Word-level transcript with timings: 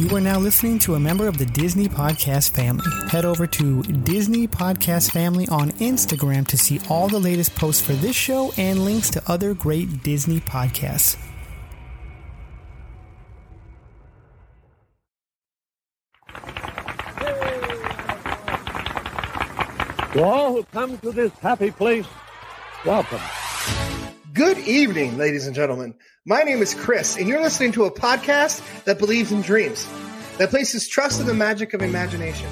You 0.00 0.16
are 0.16 0.20
now 0.20 0.38
listening 0.38 0.78
to 0.78 0.94
a 0.94 0.98
member 0.98 1.28
of 1.28 1.36
the 1.36 1.44
Disney 1.44 1.86
Podcast 1.86 2.52
family. 2.52 2.86
Head 3.10 3.26
over 3.26 3.46
to 3.46 3.82
Disney 3.82 4.48
Podcast 4.48 5.10
Family 5.12 5.46
on 5.48 5.72
Instagram 5.72 6.46
to 6.46 6.56
see 6.56 6.80
all 6.88 7.06
the 7.06 7.18
latest 7.18 7.54
posts 7.54 7.84
for 7.84 7.92
this 7.92 8.16
show 8.16 8.50
and 8.56 8.82
links 8.82 9.10
to 9.10 9.22
other 9.30 9.52
great 9.52 10.02
Disney 10.02 10.40
podcasts. 10.40 11.18
To 20.14 20.24
all 20.24 20.52
who 20.54 20.62
come 20.72 20.96
to 20.96 21.12
this 21.12 21.32
happy 21.40 21.70
place, 21.70 22.06
welcome. 22.86 23.20
Good 24.40 24.60
evening, 24.60 25.18
ladies 25.18 25.46
and 25.46 25.54
gentlemen. 25.54 25.94
My 26.24 26.44
name 26.44 26.62
is 26.62 26.74
Chris, 26.74 27.18
and 27.18 27.28
you're 27.28 27.42
listening 27.42 27.72
to 27.72 27.84
a 27.84 27.90
podcast 27.90 28.62
that 28.84 28.98
believes 28.98 29.30
in 29.30 29.42
dreams, 29.42 29.86
that 30.38 30.48
places 30.48 30.88
trust 30.88 31.20
in 31.20 31.26
the 31.26 31.34
magic 31.34 31.74
of 31.74 31.82
imagination, 31.82 32.48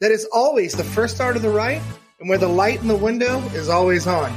that 0.00 0.12
is 0.12 0.24
always 0.32 0.74
the 0.74 0.84
first 0.84 1.16
start 1.16 1.34
of 1.34 1.42
the 1.42 1.50
right, 1.50 1.82
and 2.20 2.28
where 2.28 2.38
the 2.38 2.46
light 2.46 2.80
in 2.80 2.86
the 2.86 2.94
window 2.94 3.40
is 3.54 3.68
always 3.68 4.06
on. 4.06 4.32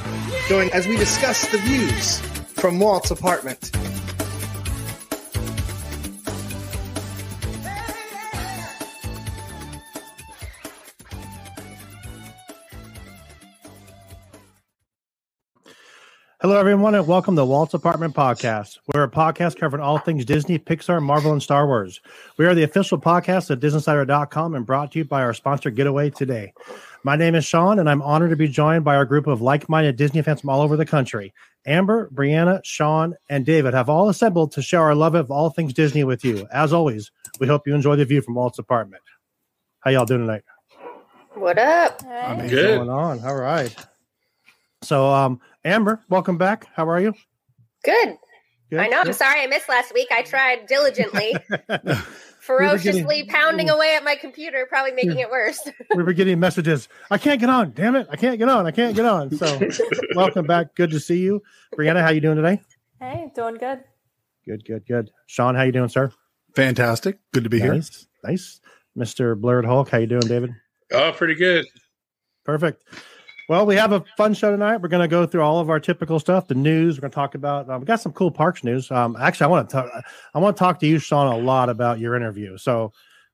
Join 0.47 0.71
as 0.71 0.87
we 0.87 0.97
discuss 0.97 1.47
the 1.51 1.59
views 1.59 2.21
from 2.59 2.79
Walt's 2.79 3.11
apartment. 3.11 3.69
Hello, 16.41 16.57
everyone, 16.57 16.95
and 16.95 17.05
welcome 17.05 17.35
to 17.35 17.43
Walt's 17.43 17.73
Apartment 17.73 18.15
Podcast. 18.15 18.79
We're 18.93 19.03
a 19.03 19.11
podcast 19.11 19.57
covering 19.57 19.83
all 19.83 19.97
things 19.97 20.23
Disney, 20.23 20.57
Pixar, 20.57 21.03
Marvel, 21.03 21.33
and 21.33 21.43
Star 21.43 21.67
Wars. 21.67 21.99
We 22.37 22.45
are 22.45 22.55
the 22.55 22.63
official 22.63 22.97
podcast 22.97 23.49
of 23.49 23.59
DisInsider.com 23.59 24.55
and 24.55 24.65
brought 24.65 24.93
to 24.93 24.99
you 24.99 25.03
by 25.03 25.21
our 25.21 25.33
sponsor, 25.33 25.69
Getaway 25.69 26.11
Today. 26.11 26.53
My 27.03 27.17
name 27.17 27.35
is 27.35 27.43
Sean, 27.43 27.77
and 27.79 27.89
I'm 27.89 28.01
honored 28.01 28.29
to 28.29 28.37
be 28.37 28.47
joined 28.47 28.85
by 28.85 28.95
our 28.95 29.03
group 29.03 29.27
of 29.27 29.41
like 29.41 29.67
minded 29.67 29.97
Disney 29.97 30.21
fans 30.21 30.39
from 30.39 30.49
all 30.49 30.61
over 30.61 30.77
the 30.77 30.85
country. 30.85 31.33
Amber, 31.67 32.09
Brianna, 32.13 32.63
Sean, 32.63 33.15
and 33.29 33.45
David 33.45 33.73
have 33.73 33.89
all 33.89 34.07
assembled 34.07 34.53
to 34.53 34.61
share 34.61 34.83
our 34.83 34.95
love 34.95 35.15
of 35.15 35.29
all 35.29 35.49
things 35.49 35.73
Disney 35.73 36.05
with 36.05 36.23
you. 36.23 36.47
As 36.53 36.71
always, 36.71 37.11
we 37.41 37.47
hope 37.47 37.67
you 37.67 37.75
enjoy 37.75 37.97
the 37.97 38.05
view 38.05 38.21
from 38.21 38.35
Walt's 38.35 38.59
apartment. 38.59 39.03
How 39.81 39.91
y'all 39.91 40.05
doing 40.05 40.21
tonight? 40.21 40.43
What 41.33 41.57
up? 41.57 42.01
What's 42.01 42.49
going 42.77 42.89
on? 42.89 43.25
All 43.25 43.35
right. 43.35 43.75
So, 44.81 45.07
um, 45.07 45.41
Amber, 45.65 46.01
welcome 46.09 46.37
back. 46.37 46.67
How 46.73 46.87
are 46.89 47.01
you? 47.01 47.13
Good. 47.83 48.17
Good, 48.69 48.79
I 48.79 48.87
know. 48.87 49.01
I'm 49.01 49.13
sorry 49.13 49.41
I 49.41 49.47
missed 49.47 49.67
last 49.67 49.93
week. 49.93 50.07
I 50.11 50.21
tried 50.21 50.67
diligently, 50.67 51.35
ferociously 52.39 53.25
pounding 53.25 53.69
away 53.69 53.95
at 53.95 54.03
my 54.03 54.15
computer, 54.15 54.67
probably 54.69 54.91
making 54.91 55.17
it 55.17 55.29
worse. 55.29 55.67
we 55.95 56.03
were 56.03 56.13
getting 56.13 56.39
messages. 56.39 56.87
I 57.09 57.17
can't 57.17 57.39
get 57.39 57.49
on. 57.49 57.71
Damn 57.71 57.95
it! 57.95 58.07
I 58.11 58.15
can't 58.15 58.37
get 58.37 58.47
on. 58.47 58.67
I 58.67 58.71
can't 58.71 58.95
get 58.95 59.05
on. 59.05 59.35
So, 59.35 59.59
welcome 60.15 60.45
back. 60.45 60.75
Good 60.75 60.91
to 60.91 60.99
see 60.99 61.17
you, 61.17 61.41
Brianna. 61.75 62.01
How 62.01 62.11
you 62.11 62.21
doing 62.21 62.35
today? 62.35 62.61
Hey, 63.01 63.31
doing 63.35 63.55
good. 63.55 63.83
Good, 64.45 64.63
good, 64.65 64.85
good. 64.85 65.09
Sean, 65.25 65.55
how 65.55 65.63
you 65.63 65.71
doing, 65.71 65.89
sir? 65.89 66.11
Fantastic. 66.55 67.17
Good 67.33 67.43
to 67.43 67.49
be 67.49 67.59
here. 67.59 67.73
Nice, 67.73 68.07
nice. 68.23 68.61
Mister 68.95 69.33
Blurred 69.33 69.65
Hulk, 69.65 69.89
how 69.89 69.97
you 69.97 70.07
doing, 70.07 70.27
David? 70.27 70.51
Oh, 70.91 71.11
pretty 71.11 71.35
good. 71.35 71.65
Perfect. 72.45 72.83
Well, 73.49 73.65
we 73.65 73.77
have 73.77 73.93
a 73.93 74.05
fun 74.15 74.35
show 74.35 74.51
tonight. 74.51 74.77
We're 74.77 74.89
going 74.89 75.01
to 75.01 75.07
go 75.07 75.25
through 75.25 75.41
all 75.41 75.57
of 75.57 75.71
our 75.71 75.79
typical 75.79 76.19
stuff, 76.19 76.47
the 76.47 76.53
news. 76.53 76.95
We're 76.95 77.01
going 77.01 77.11
to 77.11 77.15
talk 77.15 77.33
about. 77.33 77.67
Um, 77.67 77.81
we 77.81 77.87
got 77.87 77.99
some 77.99 78.11
cool 78.11 78.29
parks 78.29 78.63
news. 78.63 78.91
Um, 78.91 79.17
actually, 79.19 79.45
I 79.45 79.47
want 79.47 79.67
to 79.67 79.73
talk. 79.73 80.05
I 80.35 80.37
want 80.37 80.55
to 80.55 80.59
talk 80.59 80.79
to 80.81 80.85
you, 80.85 80.99
Sean, 80.99 81.33
a 81.33 81.35
lot 81.35 81.67
about 81.67 81.97
your 81.97 82.15
interview. 82.15 82.59
So, 82.59 82.93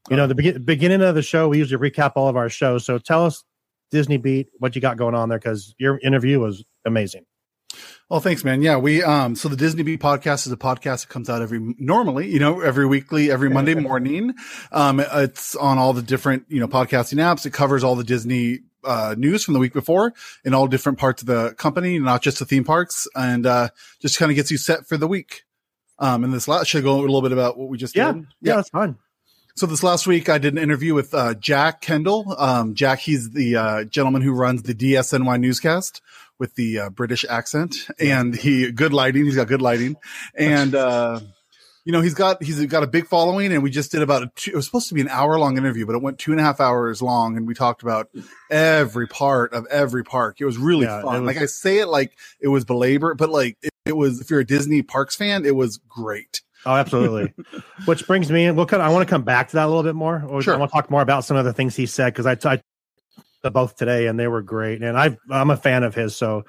you 0.09 0.15
know, 0.15 0.25
the 0.25 0.33
be- 0.33 0.57
beginning 0.57 1.01
of 1.01 1.15
the 1.15 1.21
show, 1.21 1.49
we 1.49 1.57
usually 1.57 1.91
recap 1.91 2.13
all 2.15 2.29
of 2.29 2.37
our 2.37 2.47
shows. 2.47 2.85
So, 2.85 2.97
tell 2.97 3.25
us 3.25 3.43
Disney 3.91 4.15
Beat, 4.15 4.47
what 4.59 4.73
you 4.73 4.81
got 4.81 4.95
going 4.95 5.15
on 5.15 5.27
there, 5.27 5.37
because 5.37 5.75
your 5.79 5.99
interview 5.99 6.39
was 6.39 6.63
amazing. 6.85 7.25
Well, 8.09 8.21
thanks, 8.21 8.45
man. 8.45 8.61
Yeah, 8.61 8.77
we 8.77 9.03
um 9.03 9.35
so 9.35 9.49
the 9.49 9.57
Disney 9.57 9.83
Beat 9.83 9.99
podcast 9.99 10.47
is 10.47 10.51
a 10.53 10.57
podcast 10.57 11.01
that 11.01 11.09
comes 11.09 11.29
out 11.29 11.41
every 11.41 11.59
normally, 11.77 12.31
you 12.31 12.39
know, 12.39 12.61
every 12.61 12.85
weekly, 12.85 13.31
every 13.31 13.49
Monday 13.49 13.73
morning. 13.81 14.33
Um 14.71 15.01
it's 15.01 15.57
on 15.57 15.77
all 15.77 15.91
the 15.91 16.01
different, 16.01 16.45
you 16.47 16.61
know, 16.61 16.69
podcasting 16.69 17.17
apps. 17.17 17.45
It 17.45 17.51
covers 17.51 17.83
all 17.83 17.95
the 17.95 18.03
Disney 18.05 18.59
uh 18.85 19.15
news 19.17 19.43
from 19.43 19.53
the 19.53 19.59
week 19.59 19.73
before 19.73 20.13
in 20.43 20.53
all 20.53 20.67
different 20.67 20.97
parts 20.99 21.21
of 21.21 21.27
the 21.27 21.53
company, 21.57 21.99
not 21.99 22.21
just 22.21 22.39
the 22.39 22.45
theme 22.45 22.63
parks, 22.63 23.07
and 23.15 23.45
uh 23.45 23.69
just 24.01 24.17
kind 24.19 24.31
of 24.31 24.35
gets 24.35 24.51
you 24.51 24.57
set 24.57 24.87
for 24.87 24.97
the 24.97 25.07
week. 25.07 25.43
Um 25.99 26.23
and 26.23 26.33
this 26.33 26.47
last 26.47 26.67
should 26.67 26.79
I 26.79 26.83
go 26.83 26.99
a 26.99 27.01
little 27.01 27.21
bit 27.21 27.31
about 27.31 27.57
what 27.57 27.69
we 27.69 27.77
just 27.77 27.95
Yeah, 27.95 28.11
did. 28.13 28.21
yeah, 28.41 28.51
yeah, 28.51 28.55
that's 28.57 28.69
fun. 28.69 28.97
So 29.57 29.65
this 29.67 29.83
last 29.83 30.05
week, 30.05 30.27
I 30.27 30.37
did 30.37 30.51
an 30.51 30.59
interview 30.59 30.93
with 30.93 31.13
uh, 31.13 31.33
Jack 31.33 31.79
Kendall. 31.79 32.35
Um, 32.37 32.75
Jack, 32.75 32.99
he's 32.99 33.29
the 33.31 33.55
uh, 33.55 33.83
gentleman 33.85 34.21
who 34.21 34.33
runs 34.33 34.63
the 34.63 34.75
DSNY 34.75 35.39
newscast 35.39 36.01
with 36.37 36.55
the 36.55 36.77
uh, 36.79 36.89
British 36.89 37.23
accent, 37.29 37.87
and 37.97 38.35
he 38.35 38.69
good 38.73 38.91
lighting. 38.91 39.23
He's 39.23 39.37
got 39.37 39.47
good 39.47 39.61
lighting, 39.61 39.95
and 40.37 40.75
uh, 40.75 41.21
you 41.85 41.91
know 41.93 42.01
he's 42.01 42.13
got 42.15 42.43
he's 42.43 42.63
got 42.65 42.83
a 42.83 42.87
big 42.87 43.07
following. 43.07 43.53
And 43.53 43.63
we 43.63 43.69
just 43.69 43.91
did 43.91 44.01
about 44.01 44.23
a 44.23 44.31
two, 44.35 44.51
it 44.51 44.55
was 44.55 44.65
supposed 44.65 44.89
to 44.89 44.93
be 44.95 45.01
an 45.01 45.07
hour 45.09 45.39
long 45.39 45.57
interview, 45.57 45.85
but 45.85 45.95
it 45.95 46.01
went 46.01 46.19
two 46.19 46.31
and 46.31 46.39
a 46.41 46.43
half 46.43 46.59
hours 46.59 47.01
long, 47.01 47.37
and 47.37 47.47
we 47.47 47.53
talked 47.53 47.83
about 47.83 48.09
every 48.51 49.07
part 49.07 49.53
of 49.53 49.65
every 49.67 50.03
park. 50.03 50.41
It 50.41 50.45
was 50.45 50.57
really 50.57 50.85
Yeah, 50.85 51.01
fun. 51.01 51.23
was- 51.23 51.35
like 51.35 51.41
I 51.41 51.45
say 51.45 51.77
it 51.79 51.87
like 51.87 52.11
it 52.41 52.47
was 52.49 52.65
belabored, 52.65 53.17
but 53.17 53.29
like 53.29 53.57
it, 53.61 53.71
it 53.85 53.95
was. 53.95 54.19
If 54.19 54.29
you're 54.29 54.39
a 54.41 54.45
Disney 54.45 54.81
parks 54.81 55.15
fan, 55.15 55.45
it 55.45 55.55
was 55.55 55.77
great. 55.77 56.41
Oh, 56.65 56.73
absolutely. 56.73 57.31
Which 57.85 58.07
brings 58.07 58.31
me 58.31 58.45
in. 58.45 58.55
We'll 58.55 58.65
kind 58.65 58.81
of, 58.81 58.89
I 58.89 58.91
want 58.91 59.07
to 59.07 59.09
come 59.09 59.21
back 59.21 59.49
to 59.49 59.57
that 59.57 59.65
a 59.65 59.67
little 59.67 59.83
bit 59.83 59.93
more. 59.93 60.19
Sure. 60.41 60.55
I 60.55 60.57
want 60.57 60.71
to 60.71 60.73
talk 60.75 60.89
more 60.89 61.03
about 61.03 61.23
some 61.23 61.37
of 61.37 61.45
the 61.45 61.53
things 61.53 61.75
he 61.75 61.85
said 61.85 62.11
because 62.11 62.25
I, 62.25 62.35
I 62.51 62.59
the 63.43 63.51
both 63.51 63.75
today 63.75 64.07
and 64.07 64.19
they 64.19 64.27
were 64.27 64.41
great. 64.41 64.81
And 64.81 64.97
I 64.97 65.15
I'm 65.29 65.51
a 65.51 65.57
fan 65.57 65.83
of 65.83 65.93
his. 65.93 66.15
So 66.15 66.45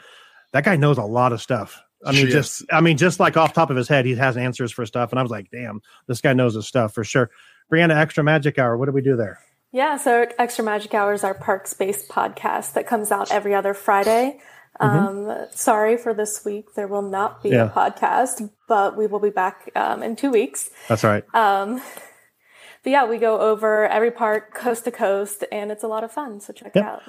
that 0.55 0.65
guy 0.65 0.77
knows 0.77 0.97
a 0.97 1.03
lot 1.03 1.35
of 1.35 1.43
stuff. 1.43 1.83
I 2.05 2.12
mean, 2.12 2.27
Yes. 2.27 2.33
just 2.33 2.65
I 2.73 2.81
mean, 2.81 2.97
just 2.97 3.19
like 3.21 3.37
off 3.37 3.53
top 3.53 3.71
of 3.71 3.77
his 3.77 3.89
head, 3.89 4.05
he 4.05 4.15
has 4.17 4.37
answers 4.37 4.71
for 4.73 4.84
stuff. 4.87 5.11
And 5.12 5.19
I 5.19 5.23
was 5.23 5.31
like, 5.31 5.51
damn, 5.51 5.81
this 6.07 6.21
guy 6.21 6.33
knows 6.34 6.55
his 6.55 6.67
stuff 6.67 6.93
for 6.95 7.05
sure. 7.05 7.31
Brianna, 7.73 7.97
extra 7.97 8.23
magic 8.23 8.59
hour. 8.59 8.77
What 8.77 8.87
do 8.87 8.93
we 8.93 9.03
do 9.03 9.17
there? 9.17 9.39
Yeah, 9.73 9.97
so 9.97 10.27
Extra 10.39 10.65
Magic 10.65 10.95
Hours 10.95 11.23
are 11.25 11.34
parks 11.34 11.75
based 11.75 12.09
podcast 12.09 12.75
that 12.75 12.87
comes 12.87 13.11
out 13.11 13.31
every 13.33 13.53
other 13.55 13.75
Friday. 13.75 14.41
Um, 14.79 15.47
sorry 15.51 15.97
for 15.97 16.15
this 16.15 16.45
week. 16.45 16.75
There 16.75 16.87
will 16.87 17.03
not 17.03 17.43
be 17.43 17.51
Yeah. 17.51 17.65
a 17.67 17.71
podcast, 17.71 18.49
but 18.69 18.97
we 18.97 19.07
will 19.07 19.19
be 19.19 19.31
back 19.31 19.71
um, 19.75 20.03
in 20.03 20.17
two 20.17 20.31
weeks. 20.31 20.71
That's 20.89 21.03
right. 21.05 21.25
Um, 21.34 21.83
but 22.84 22.91
yeah, 22.91 23.05
we 23.07 23.19
go 23.19 23.41
over 23.41 23.87
every 23.89 24.11
park 24.13 24.55
coast 24.55 24.84
to 24.84 24.91
coast, 24.93 25.45
and 25.51 25.71
it's 25.73 25.83
a 25.83 25.89
lot 25.89 26.05
of 26.05 26.13
fun. 26.13 26.41
So 26.41 26.53
check 26.53 26.73
Yep. 26.75 26.84
it 26.84 26.89
out. 26.89 27.03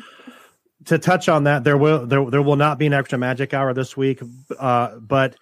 To 0.85 0.97
touch 0.97 1.27
on 1.27 1.45
that, 1.45 1.63
there 1.63 1.77
will 1.77 2.05
there 2.05 2.29
there 2.29 2.41
will 2.41 2.55
not 2.55 2.77
be 2.77 2.85
an 2.85 2.93
extra 2.93 3.17
magic 3.17 3.53
hour 3.53 3.73
this 3.73 3.97
week, 3.97 4.21
uh, 4.59 4.97
but 4.97 5.35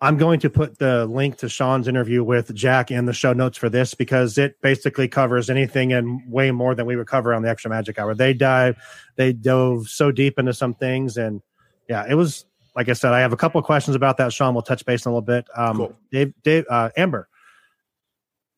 I'm 0.00 0.16
going 0.16 0.40
to 0.40 0.50
put 0.50 0.78
the 0.78 1.06
link 1.06 1.38
to 1.38 1.48
Sean's 1.48 1.86
interview 1.86 2.24
with 2.24 2.52
Jack 2.54 2.90
in 2.90 3.06
the 3.06 3.12
show 3.12 3.32
notes 3.32 3.56
for 3.56 3.68
this 3.68 3.94
because 3.94 4.36
it 4.36 4.60
basically 4.60 5.06
covers 5.06 5.48
anything 5.48 5.92
and 5.92 6.20
way 6.28 6.50
more 6.50 6.74
than 6.74 6.86
we 6.86 6.96
would 6.96 7.06
cover 7.06 7.32
on 7.32 7.42
the 7.42 7.48
extra 7.48 7.70
magic 7.70 8.00
hour. 8.00 8.12
They 8.12 8.34
dive, 8.34 8.76
they 9.14 9.32
dove 9.32 9.88
so 9.88 10.10
deep 10.10 10.40
into 10.40 10.52
some 10.54 10.74
things, 10.74 11.16
and 11.16 11.40
yeah, 11.88 12.04
it 12.08 12.14
was 12.14 12.44
like 12.74 12.88
I 12.88 12.94
said. 12.94 13.12
I 13.12 13.20
have 13.20 13.32
a 13.32 13.36
couple 13.36 13.58
of 13.58 13.64
questions 13.64 13.94
about 13.94 14.16
that. 14.16 14.32
Sean, 14.32 14.54
we'll 14.54 14.62
touch 14.62 14.84
base 14.84 15.06
in 15.06 15.10
a 15.10 15.14
little 15.14 15.22
bit. 15.22 15.46
Um, 15.56 15.76
Cool. 15.76 15.96
Dave, 16.10 16.34
Dave, 16.42 16.64
uh, 16.68 16.90
Amber, 16.96 17.28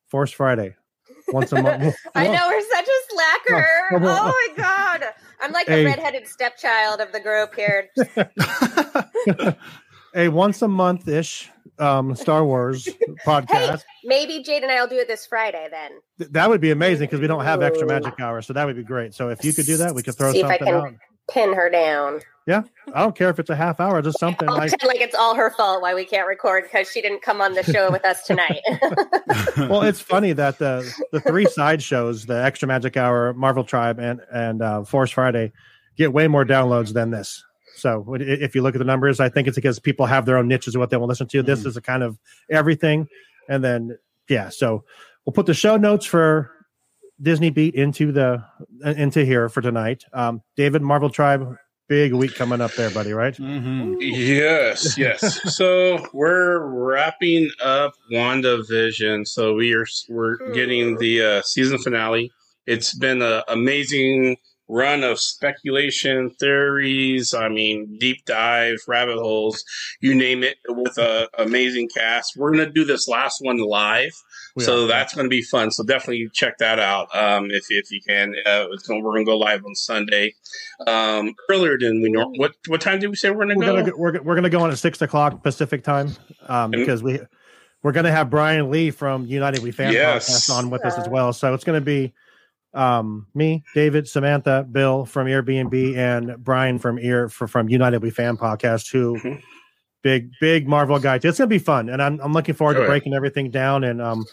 Force 0.07 0.31
Friday, 0.33 0.77
once 1.29 1.53
a 1.53 1.61
month. 1.61 1.95
I 2.15 2.27
know 2.27 2.49
we're 2.49 2.61
such 2.61 2.87
a 2.87 3.13
slacker. 3.13 3.69
Come 3.91 4.05
on. 4.05 4.19
Oh 4.19 4.25
my 4.25 4.49
god. 4.57 5.05
I'm 5.44 5.53
like 5.53 5.66
Hey. 5.66 5.81
the 5.84 5.91
redheaded 5.91 6.27
stepchild 6.27 7.00
of 7.00 7.12
the 7.12 7.21
group 7.21 7.55
here. 7.55 7.91
a 10.15 10.28
once 10.28 10.62
a 10.62 10.69
month 10.69 11.06
ish 11.06 11.50
um, 11.78 12.15
Star 12.15 12.44
Wars 12.47 12.88
podcast. 13.27 13.83
Maybe 14.04 14.42
Jade 14.42 14.63
and 14.63 14.72
I'll 14.72 14.89
do 14.89 14.97
it 14.97 15.07
this 15.07 15.27
Friday 15.27 15.69
then. 15.71 15.91
Th- 16.19 16.30
that 16.30 16.48
would 16.48 16.63
be 16.63 16.71
amazing 16.71 17.09
because 17.09 17.21
we 17.21 17.27
don't 17.27 17.45
have 17.45 17.63
extra 17.63 17.86
magic 17.86 18.19
hours, 18.21 18.47
so 18.47 18.54
that 18.54 18.65
would 18.65 18.77
be 18.77 18.84
great. 18.84 19.13
So 19.13 19.28
if 19.28 19.45
you 19.45 19.53
could 19.53 19.66
do 19.66 19.77
that, 19.78 19.95
we 19.95 20.03
could 20.03 20.15
throw 20.15 20.33
See 20.33 20.42
I 20.42 20.57
something 20.57 20.69
out. 20.69 20.95
Pin 21.30 21.54
her 21.54 21.71
down. 21.71 22.21
Yeah, 22.47 22.65
I 22.92 23.00
don't 23.00 23.16
care 23.16 23.30
if 23.30 23.38
it's 23.38 23.48
a 23.48 23.56
half 23.56 23.80
hour, 23.80 24.03
just 24.03 24.18
something 24.18 24.47
like. 24.50 24.71
like 24.84 25.00
it's 25.00 25.15
all 25.15 25.34
her 25.34 25.50
fault 25.50 25.80
why 25.80 25.94
we 25.94 26.04
can't 26.04 26.28
record 26.28 26.65
because 26.65 26.91
she 26.91 27.00
didn't 27.00 27.22
come 27.22 27.41
on 27.41 27.54
the 27.54 27.62
show 27.62 27.91
with 27.91 28.04
us 28.04 28.24
tonight. 28.24 28.60
Well, 29.56 29.82
it's 29.82 30.00
funny 30.00 30.32
that 30.32 30.59
the 30.59 30.92
the 31.12 31.21
three 31.21 31.47
side 31.47 31.82
shows, 31.82 32.26
the 32.26 32.44
extra 32.44 32.68
magic 32.68 32.97
hour, 32.97 33.32
Marvel 33.34 33.65
Tribe, 33.65 33.98
and 33.98 34.21
and 34.32 34.62
uh, 34.62 34.84
Force 34.84 35.10
Friday, 35.10 35.53
get 35.97 36.12
way 36.12 36.28
more 36.28 36.44
downloads 36.44 36.92
than 36.92 37.10
this. 37.10 37.42
So 37.76 38.04
if 38.18 38.54
you 38.54 38.62
look 38.62 38.74
at 38.74 38.78
the 38.78 38.84
numbers, 38.84 39.21
I 39.21 39.28
think 39.28 39.48
it's 39.48 39.54
because 39.54 39.78
people 39.78 40.06
have 40.06 40.26
their 40.26 40.36
own 40.36 40.48
niches 40.48 40.74
of 40.74 40.80
what 40.80 40.91
they 40.91 40.97
want 40.97 41.09
to 41.09 41.12
listen 41.12 41.28
to. 41.28 41.42
This 41.42 41.65
is 41.65 41.76
a 41.76 41.80
kind 41.80 42.03
of 42.03 42.18
everything, 42.50 43.09
and 43.48 43.65
then 43.65 43.97
yeah. 44.28 44.48
So 44.48 44.84
we'll 45.24 45.32
put 45.32 45.47
the 45.47 45.54
show 45.54 45.76
notes 45.76 46.04
for 46.04 46.50
Disney 47.21 47.51
Beat 47.51 47.75
into 47.75 48.13
the 48.13 48.45
into 48.84 49.25
here 49.25 49.49
for 49.49 49.61
tonight. 49.61 50.05
Um, 50.13 50.43
David 50.57 50.83
Marvel 50.83 51.11
Tribe, 51.11 51.57
big 51.89 52.13
week 52.13 52.34
coming 52.34 52.61
up 52.61 52.72
there, 52.75 52.91
buddy. 52.91 53.13
Right? 53.13 53.34
Mm-hmm. 53.34 53.97
Yes, 54.01 54.99
yes. 54.99 55.41
so 55.57 56.05
we're 56.13 56.59
wrapping 56.61 57.51
up 57.63 57.95
WandaVision. 58.13 59.27
So 59.27 59.55
we 59.55 59.75
are 59.75 59.87
we're 60.09 60.53
getting 60.53 60.99
the 60.99 61.22
uh, 61.22 61.43
season 61.43 61.78
finale. 61.78 62.33
It's 62.66 62.95
been 62.97 63.22
an 63.22 63.43
amazing 63.49 64.37
run 64.69 65.05
of 65.05 65.21
speculation, 65.21 66.31
theories. 66.31 67.34
I 67.34 67.49
mean, 67.49 67.99
deep 67.99 68.25
dive, 68.25 68.78
rabbit 68.89 69.19
holes, 69.19 69.63
you 70.01 70.15
name 70.15 70.43
it, 70.43 70.57
with 70.69 70.97
a 70.99 71.28
amazing 71.39 71.89
cast. 71.95 72.37
We're 72.37 72.53
gonna 72.53 72.71
do 72.71 72.84
this 72.84 73.07
last 73.09 73.39
one 73.41 73.59
live. 73.59 74.13
We 74.56 74.62
so 74.62 74.84
are. 74.84 74.86
that's 74.86 75.15
going 75.15 75.24
to 75.24 75.30
be 75.30 75.42
fun. 75.42 75.71
So 75.72 75.83
definitely 75.83 76.28
check 76.33 76.59
that 76.59 76.78
out 76.78 77.15
um, 77.15 77.51
if 77.51 77.65
if 77.71 77.91
you 77.91 78.01
can. 78.01 78.34
Uh, 78.47 78.66
it's 78.72 78.86
gonna, 78.86 79.01
we're 79.01 79.12
going 79.15 79.24
to 79.27 79.30
go 79.30 79.36
live 79.36 79.65
on 79.65 79.74
Sunday 79.74 80.34
um, 80.86 81.34
earlier 81.51 81.77
than 81.78 82.01
we 82.03 82.10
know. 82.10 82.30
What 82.36 82.53
what 82.68 82.80
time 82.80 83.01
did 83.01 83.09
we 83.10 83.16
say 83.16 83.30
we're 83.30 83.47
going 83.47 83.59
to 83.60 83.66
go? 83.66 83.77
gonna 83.83 83.97
we're, 83.97 84.22
we're 84.22 84.34
gonna 84.36 84.51
go 84.51 84.60
on 84.60 84.71
at 84.71 84.78
six 84.78 85.03
o'clock 85.03 85.42
Pacific 85.42 85.83
time 85.83 86.12
um, 86.47 86.71
because 86.71 87.03
we 87.03 87.18
we're 87.83 87.92
gonna 87.92 88.12
have 88.12 88.30
Brian 88.30 88.71
Lee 88.71 88.91
from 88.92 89.27
United 89.27 89.60
We 89.62 89.72
Fan 89.72 89.92
Yes. 89.92 90.48
podcast 90.48 90.54
on 90.57 90.71
with 90.71 90.84
us 90.84 90.97
as 90.98 91.09
well. 91.09 91.33
So 91.33 91.53
it's 91.53 91.65
gonna 91.65 91.80
be 91.80 92.12
um, 92.74 93.27
me, 93.34 93.62
David, 93.74 94.09
Samantha, 94.09 94.66
Bill 94.71 95.04
from 95.04 95.27
Airbnb, 95.27 95.97
and 95.97 96.36
Brian 96.42 96.78
from 96.78 96.98
Ear 96.98 97.28
for, 97.28 97.47
from 97.47 97.68
United 97.68 98.03
We 98.03 98.10
Fan 98.10 98.36
podcast. 98.36 98.91
Who 98.92 99.18
Mhm. 99.18 99.42
big 100.03 100.30
big 100.41 100.68
Marvel 100.68 100.98
guy. 100.98 101.16
It's 101.22 101.39
gonna 101.39 101.47
be 101.48 101.59
fun, 101.59 101.89
and 101.89 102.00
I'm 102.00 102.21
I'm 102.21 102.33
looking 102.33 102.54
forward 102.54 102.77
Oh, 102.77 102.80
to 102.80 102.84
yeah. 102.84 102.89
breaking 102.91 103.15
everything 103.15 103.50
down. 103.50 103.84
And 103.84 104.00
um, 104.00 104.24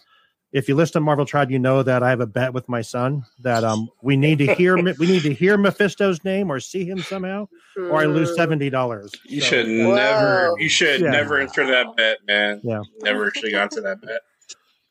if 0.53 0.67
you 0.67 0.75
listen 0.75 0.93
to 0.93 0.99
Marvel 1.01 1.25
Tribe, 1.25 1.49
you 1.51 1.59
know 1.59 1.81
that 1.83 2.03
I 2.03 2.09
have 2.09 2.19
a 2.19 2.27
bet 2.27 2.53
with 2.53 2.67
my 2.67 2.81
son 2.81 3.23
that 3.39 3.63
um 3.63 3.89
we 4.01 4.17
need 4.17 4.39
to 4.39 4.53
hear 4.55 4.75
we 4.75 5.07
need 5.07 5.23
to 5.23 5.33
hear 5.33 5.57
Mephisto's 5.57 6.23
name 6.23 6.51
or 6.51 6.59
see 6.59 6.85
him 6.85 7.01
somehow, 7.01 7.47
or 7.77 8.01
I 8.01 8.05
lose 8.05 8.35
seventy 8.35 8.69
dollars. 8.69 9.11
You 9.25 9.41
should 9.41 9.67
never. 9.67 10.53
You 10.57 10.69
should 10.69 11.01
Yeah. 11.01 11.11
never 11.11 11.39
enter 11.39 11.65
that 11.67 11.95
bet, 11.95 12.17
man. 12.27 12.61
Yeah. 12.63 12.81
Never 13.01 13.31
should 13.31 13.51
have 13.53 13.53
gone 13.53 13.69
to 13.69 13.81
that 13.81 14.01
bet. 14.01 14.21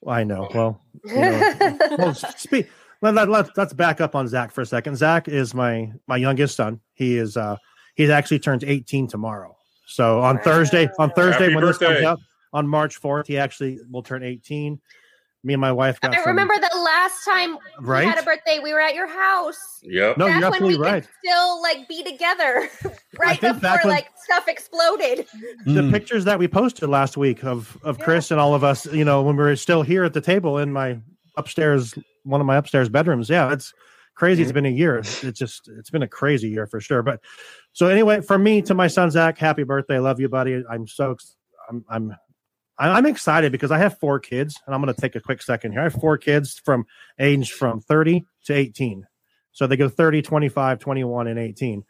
I 0.07 0.25
know. 0.25 0.49
Well, 0.55 0.83
you 1.05 1.17
know, 1.21 1.79
well 1.99 2.15
speak. 2.15 2.69
Let, 3.03 3.15
let, 3.15 3.29
let, 3.31 3.57
let's 3.57 3.73
back 3.73 4.01
up 4.01 4.15
on 4.15 4.29
Zach 4.29 4.51
for 4.53 4.61
a 4.61 4.67
second. 4.67 4.97
Zach 4.97 5.29
is 5.29 5.55
my 5.55 5.91
my 6.07 6.17
youngest 6.17 6.57
son. 6.57 6.81
He 6.95 7.17
is 7.19 7.37
uh 7.37 7.57
he 7.97 8.11
actually 8.11 8.39
turns 8.39 8.65
18 8.65 9.09
tomorrow. 9.09 9.57
So 9.87 10.21
on 10.21 10.39
Thursday, 10.39 10.89
on 10.99 11.11
Thursday 11.11 11.45
Happy 11.45 11.55
when 11.57 11.65
this 11.65 11.79
comes 11.79 12.03
out 12.03 12.19
on 12.53 12.67
March 12.67 13.01
4th, 13.01 13.27
he 13.27 13.39
actually 13.39 13.79
will 13.91 14.03
turn 14.03 14.23
18. 14.23 14.81
Me 15.43 15.55
and 15.55 15.61
my 15.61 15.73
wife 15.73 15.99
got 16.01 16.13
I 16.15 16.19
some- 16.19 16.27
remember 16.29 16.55
the 16.57 16.79
last 16.79 17.25
time 17.25 17.57
Right? 17.81 18.05
we 18.05 18.11
had 18.11 18.19
a 18.19 18.23
birthday, 18.23 18.59
we 18.63 18.75
were 18.75 18.81
at 18.81 18.95
your 18.95 19.07
house. 19.07 19.59
Yep. 19.83 20.19
No, 20.19 20.27
That's 20.27 20.35
you're 20.41 20.51
when 20.51 20.53
absolutely 20.55 20.79
we 20.79 20.85
right. 20.85 21.03
could 21.03 21.11
still 21.25 21.63
like 21.63 21.89
be 21.89 22.03
together, 22.03 22.69
right 23.19 23.41
think 23.41 23.61
before 23.61 23.79
when- 23.85 23.95
like 23.95 24.09
stuff 24.23 24.49
exploded. 24.49 25.27
the 25.65 25.81
Mm. 25.81 25.91
pictures 25.93 26.25
that 26.27 26.39
we 26.39 26.47
posted 26.47 26.89
last 26.91 27.17
week 27.17 27.43
of 27.45 27.79
of 27.83 27.99
Chris 27.99 28.31
and 28.31 28.39
all 28.39 28.55
of 28.55 28.63
us, 28.65 28.85
you 28.93 29.05
know, 29.05 29.23
when 29.23 29.35
we 29.37 29.43
were 29.43 29.57
still 29.57 29.83
here 29.83 30.05
at 30.05 30.13
the 30.13 30.21
table 30.21 30.59
in 30.59 30.73
my 30.73 30.99
upstairs, 31.39 31.95
one 32.25 32.41
of 32.43 32.47
my 32.47 32.57
upstairs 32.57 32.89
bedrooms. 32.91 33.31
Yeah, 33.31 33.51
it's 33.53 33.73
crazy. 34.17 34.43
It's 34.43 34.53
been 34.53 34.67
a 34.67 34.69
year. 34.69 34.99
It's 34.99 35.23
just 35.39 35.69
it's 35.79 35.89
been 35.89 36.03
a 36.03 36.09
crazy 36.09 36.51
year 36.51 36.67
for 36.67 36.81
sure. 36.81 37.03
But 37.03 37.21
so 37.73 37.87
anyway, 37.87 38.21
from 38.21 38.43
me 38.43 38.61
to 38.63 38.75
my 38.75 38.89
son 38.89 39.11
Zach, 39.11 39.39
happy 39.39 39.63
birthday. 39.63 39.99
Love 40.01 40.21
you, 40.21 40.29
buddy. 40.29 40.63
I'm 40.71 40.87
so 40.87 41.13
ex- 41.13 41.37
I'm 41.71 41.83
I'm 41.89 42.11
I- 42.11 42.17
I'm 42.89 43.07
excited 43.07 43.53
because 43.53 43.71
I 43.71 43.79
have 43.79 43.99
four 43.99 44.19
kids, 44.19 44.57
and 44.67 44.75
I'm 44.75 44.81
going 44.83 44.95
to 44.95 45.01
take 45.01 45.15
a 45.15 45.21
quick 45.21 45.43
second 45.43 45.73
here. 45.73 45.81
I 45.81 45.85
have 45.85 45.95
four 45.95 46.17
kids 46.17 46.61
from 46.65 46.87
age 47.19 47.53
from 47.53 47.81
30 47.81 48.25
to 48.47 48.55
18. 48.55 49.07
So 49.53 49.67
they 49.67 49.77
go 49.77 49.89
30, 49.89 50.23
25, 50.23 50.79
21, 50.79 51.27
and 51.27 51.39
18. 51.39 51.85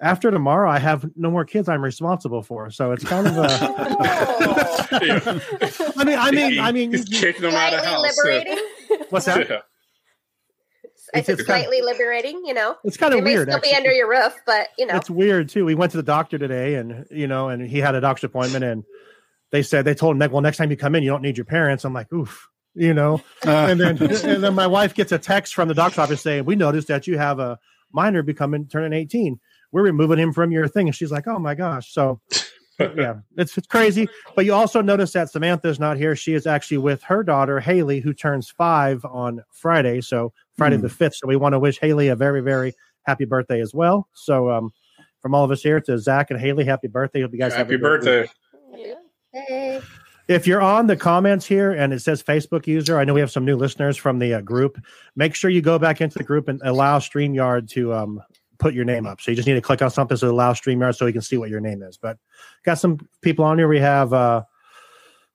After 0.00 0.30
tomorrow, 0.30 0.70
I 0.70 0.78
have 0.78 1.06
no 1.16 1.30
more 1.30 1.44
kids 1.44 1.68
I'm 1.68 1.82
responsible 1.82 2.42
for. 2.42 2.70
So 2.70 2.92
it's 2.92 3.02
kind 3.02 3.26
of 3.26 3.36
a. 3.38 3.48
I 5.96 6.04
mean, 6.04 6.18
I 6.18 6.30
mean, 6.30 6.60
I 6.60 6.72
mean, 6.72 6.90
He's 6.92 7.06
kicking 7.06 7.42
them 7.42 7.54
out 7.54 7.72
of 7.72 7.80
Slightly 7.80 8.08
house. 8.08 8.16
liberating. 8.18 8.58
what's 9.10 9.26
that? 9.26 9.48
Yeah. 9.48 9.60
I 11.14 11.18
It's- 11.20 11.26
said 11.26 11.38
it's 11.38 11.46
kind- 11.48 11.62
slightly 11.64 11.82
liberating. 11.82 12.42
You 12.44 12.54
know, 12.54 12.76
It's 12.84 12.96
kind 12.96 13.12
they 13.12 13.18
of 13.18 13.24
may 13.24 13.34
weird. 13.34 13.48
still 13.48 13.60
be 13.60 13.74
under 13.74 13.92
your 13.92 14.08
roof, 14.08 14.34
but 14.46 14.68
you 14.78 14.86
know, 14.86 14.96
It's 14.96 15.10
weird 15.10 15.48
too. 15.48 15.64
We 15.64 15.74
went 15.74 15.92
to 15.92 15.96
the 15.96 16.02
doctor 16.02 16.38
today, 16.38 16.74
and 16.76 17.06
you 17.10 17.26
know, 17.26 17.48
and 17.48 17.66
he 17.66 17.78
had 17.78 17.94
a 17.94 18.00
doctor's 18.00 18.24
appointment, 18.24 18.64
and 18.64 18.84
they 19.52 19.62
said 19.62 19.84
they 19.84 19.94
told 19.94 20.20
him, 20.20 20.30
"Well, 20.32 20.42
next 20.42 20.56
time 20.58 20.70
you 20.70 20.76
come 20.76 20.94
in, 20.94 21.02
you 21.02 21.10
don't 21.10 21.22
need 21.22 21.36
your 21.38 21.44
parents." 21.44 21.84
I'm 21.84 21.92
like, 21.92 22.12
"Oof," 22.12 22.48
you 22.74 22.94
know. 22.94 23.20
and 23.44 23.80
then 23.80 23.96
and 24.24 24.42
then 24.42 24.54
my 24.54 24.66
wife 24.66 24.94
gets 24.94 25.12
a 25.12 25.18
text 25.18 25.54
from 25.54 25.68
the 25.68 25.74
doctor's 25.74 25.98
office 25.98 26.20
saying, 26.22 26.44
"We 26.44 26.56
noticed 26.56 26.88
that 26.88 27.06
you 27.06 27.16
have 27.18 27.38
a 27.38 27.58
minor 27.92 28.22
becoming 28.22 28.66
turning 28.66 28.92
18. 28.92 29.38
We're 29.72 29.82
removing 29.82 30.18
him 30.18 30.32
from 30.32 30.50
your 30.52 30.68
thing." 30.68 30.88
And 30.88 30.94
she's 30.94 31.10
like, 31.12 31.26
"Oh 31.26 31.38
my 31.38 31.54
gosh!" 31.54 31.92
So. 31.92 32.20
yeah, 32.94 33.14
it's, 33.38 33.56
it's 33.56 33.66
crazy. 33.66 34.06
But 34.34 34.44
you 34.44 34.52
also 34.52 34.82
notice 34.82 35.12
that 35.12 35.30
Samantha's 35.30 35.80
not 35.80 35.96
here. 35.96 36.14
She 36.14 36.34
is 36.34 36.46
actually 36.46 36.76
with 36.76 37.02
her 37.04 37.22
daughter 37.22 37.58
Haley, 37.58 38.00
who 38.00 38.12
turns 38.12 38.50
five 38.50 39.02
on 39.06 39.42
Friday. 39.50 40.02
So 40.02 40.34
Friday 40.58 40.76
Hmm. 40.76 40.82
the 40.82 40.90
fifth. 40.90 41.14
So 41.14 41.26
we 41.26 41.36
want 41.36 41.54
to 41.54 41.58
wish 41.58 41.78
Haley 41.80 42.08
a 42.08 42.16
very, 42.16 42.42
very 42.42 42.74
happy 43.04 43.24
birthday 43.24 43.62
as 43.62 43.72
well. 43.72 44.10
So 44.12 44.50
um, 44.50 44.74
from 45.22 45.34
all 45.34 45.42
of 45.42 45.50
us 45.50 45.62
here 45.62 45.80
to 45.80 45.98
Zach 45.98 46.30
and 46.30 46.38
Haley, 46.38 46.66
happy 46.66 46.88
birthday! 46.88 47.22
Hope 47.22 47.32
you 47.32 47.38
guys 47.38 47.54
have 47.54 47.68
Happy 47.68 47.76
a 47.76 47.78
great 47.78 48.02
week. 48.02 48.28
birthday. 48.74 48.94
If 50.28 50.46
you're 50.46 50.62
on 50.62 50.88
the 50.88 50.96
comments 50.96 51.46
here 51.46 51.70
and 51.70 51.92
it 51.92 52.00
says 52.00 52.22
Facebook 52.22 52.66
user, 52.66 52.98
I 52.98 53.04
know 53.04 53.14
we 53.14 53.20
have 53.20 53.30
some 53.30 53.44
new 53.44 53.56
listeners 53.56 53.96
from 53.96 54.18
the 54.18 54.34
uh, 54.34 54.40
group. 54.40 54.76
Make 55.14 55.36
sure 55.36 55.50
you 55.50 55.62
go 55.62 55.78
back 55.78 56.00
into 56.00 56.18
the 56.18 56.24
group 56.24 56.48
and 56.48 56.60
allow 56.64 56.98
StreamYard 56.98 57.68
to 57.70 57.94
um, 57.94 58.20
put 58.58 58.74
your 58.74 58.84
name 58.84 59.06
up. 59.06 59.20
So 59.20 59.30
you 59.30 59.36
just 59.36 59.46
need 59.46 59.54
to 59.54 59.60
click 59.60 59.82
on 59.82 59.90
something 59.90 60.16
to 60.16 60.28
allow 60.28 60.52
StreamYard 60.52 60.96
so 60.96 61.06
we 61.06 61.12
can 61.12 61.22
see 61.22 61.36
what 61.36 61.48
your 61.48 61.60
name 61.60 61.82
is. 61.82 61.96
But 61.96 62.18
got 62.64 62.74
some 62.74 62.98
people 63.22 63.44
on 63.44 63.58
here. 63.58 63.68
We 63.68 63.78
have 63.78 64.12
uh, 64.12 64.42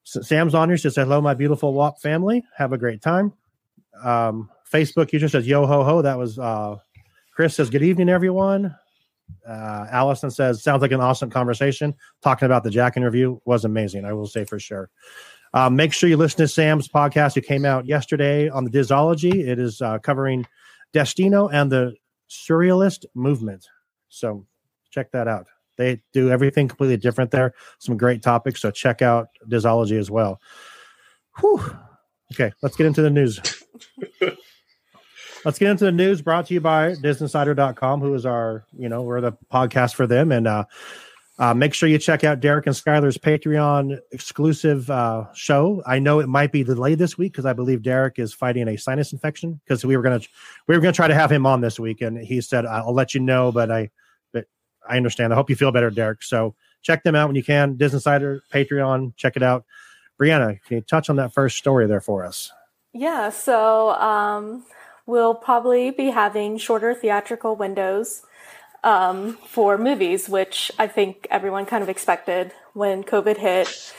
Sam's 0.04 0.54
on 0.54 0.68
here. 0.70 0.78
She 0.78 0.84
Says 0.84 0.96
hello, 0.96 1.22
my 1.22 1.34
beautiful 1.34 1.74
WAP 1.74 2.02
family. 2.02 2.44
Have 2.58 2.74
a 2.74 2.78
great 2.78 3.02
time. 3.02 3.34
Um, 4.04 4.50
Facebook 4.72 5.12
user 5.14 5.30
says 5.30 5.48
yo 5.48 5.66
ho 5.66 5.84
ho. 5.84 6.02
That 6.02 6.18
was 6.18 6.40
uh, 6.40 6.78
Chris 7.34 7.56
says 7.56 7.70
good 7.70 7.84
evening 7.84 8.10
everyone. 8.10 8.76
Uh, 9.48 9.86
Allison 9.92 10.32
says 10.32 10.64
sounds 10.64 10.82
like 10.82 10.92
an 10.92 11.02
awesome 11.02 11.30
conversation. 11.30 11.94
Talking 12.22 12.46
about 12.46 12.64
the 12.64 12.70
Jack 12.70 12.98
interview 12.98 13.40
was 13.46 13.66
amazing. 13.66 14.06
I 14.06 14.14
will 14.14 14.28
say 14.28 14.46
for 14.46 14.60
sure. 14.60 14.90
Uh, 15.54 15.70
make 15.70 15.92
sure 15.92 16.10
you 16.10 16.18
listen 16.18 16.38
to 16.38 16.48
Sam's 16.48 16.88
podcast, 16.88 17.36
who 17.36 17.42
came 17.42 17.66
out 17.66 17.86
yesterday 17.86 18.48
on 18.50 18.64
the 18.64 18.70
Disology. 18.70 19.48
It 19.48 19.60
is 19.60 19.82
uh, 19.82 20.00
covering 20.00 20.46
Destino 20.94 21.50
and 21.50 21.72
the 21.72 21.96
Surrealist 22.30 23.06
movement. 23.14 23.68
So 24.10 24.46
check 24.92 25.12
that 25.12 25.28
out. 25.28 25.48
They 25.78 26.02
do 26.14 26.30
everything 26.30 26.68
completely 26.68 26.98
different 26.98 27.32
there. 27.32 27.54
Some 27.80 27.98
great 27.98 28.22
topics. 28.22 28.62
So 28.62 28.72
check 28.72 29.02
out 29.02 29.28
Disology 29.50 30.00
as 30.00 30.12
well. 30.12 30.40
Whew. 31.40 31.76
Okay, 32.34 32.52
let's 32.62 32.78
get 32.78 32.86
into 32.86 33.02
the 33.02 33.10
news. 33.10 33.40
let's 35.46 35.60
get 35.60 35.70
into 35.72 35.86
the 35.86 35.92
news 35.92 36.22
brought 36.22 36.48
to 36.48 36.54
you 36.54 36.62
by 36.62 36.94
disinsider.com, 36.94 38.02
who 38.02 38.14
is 38.14 38.26
our, 38.26 38.66
you 38.78 38.90
know, 38.90 39.02
we're 39.02 39.22
the 39.22 39.34
podcast 39.52 39.96
for 39.96 40.08
them. 40.08 40.32
And 40.32 40.48
uh, 40.48 40.66
uh, 41.40 41.54
make 41.54 41.74
sure 41.74 41.90
you 41.90 41.98
check 41.98 42.24
out 42.24 42.40
Derek 42.40 42.68
and 42.68 42.76
Skylar's 42.76 43.18
Patreon 43.18 43.98
exclusive 44.12 44.90
uh, 44.92 45.26
show. 45.34 45.82
I 45.88 46.00
know 46.00 46.20
it 46.20 46.28
might 46.28 46.52
be 46.52 46.64
delayed 46.64 47.00
this 47.00 47.18
week 47.18 47.32
because 47.32 47.46
I 47.46 47.54
believe 47.54 47.82
Derek 47.82 48.20
is 48.20 48.34
fighting 48.34 48.68
a 48.68 48.78
sinus 48.78 49.12
infection. 49.12 49.60
Because 49.64 49.84
we 49.84 49.98
were 49.98 50.04
gonna 50.04 50.22
we 50.68 50.76
were 50.76 50.82
gonna 50.82 50.94
try 50.94 51.08
to 51.08 51.16
have 51.16 51.32
him 51.32 51.46
on 51.46 51.62
this 51.62 51.80
week, 51.80 52.02
and 52.02 52.18
he 52.18 52.42
said 52.42 52.66
I'll 52.66 52.94
let 52.94 53.16
you 53.16 53.22
know, 53.22 53.52
but 53.52 53.72
I 53.72 53.90
but 54.32 54.46
I 54.88 54.98
understand. 54.98 55.34
I 55.34 55.36
hope 55.36 55.50
you 55.50 55.56
feel 55.56 55.72
better, 55.72 55.90
Derek. 55.90 56.22
So 56.22 56.54
check 56.84 57.04
them 57.04 57.16
out 57.16 57.28
when 57.28 57.36
you 57.36 57.44
can. 57.44 57.76
Disney 57.76 57.98
Insider 57.98 58.44
Patreon, 58.54 59.16
check 59.16 59.36
it 59.36 59.42
out. 59.42 59.66
Brianna, 60.22 60.62
can 60.68 60.78
you 60.78 60.82
touch 60.82 61.10
on 61.10 61.16
that 61.16 61.34
first 61.34 61.58
story 61.58 61.88
there 61.88 62.02
for 62.02 62.24
us? 62.24 62.52
Yeah, 62.94 63.30
so 63.30 63.92
um, 63.92 64.64
we'll 65.06 65.36
probably 65.36 65.92
be 65.92 66.12
having 66.12 66.58
shorter 66.58 66.94
theatrical 66.94 67.56
windows 67.56 68.24
um, 68.84 69.34
for 69.46 69.78
movies, 69.78 70.28
which 70.28 70.72
I 70.80 70.88
think 70.88 71.28
everyone 71.30 71.66
kind 71.66 71.84
of 71.84 71.90
expected 71.90 72.52
when 72.74 73.04
COVID 73.04 73.38
hit. 73.38 73.94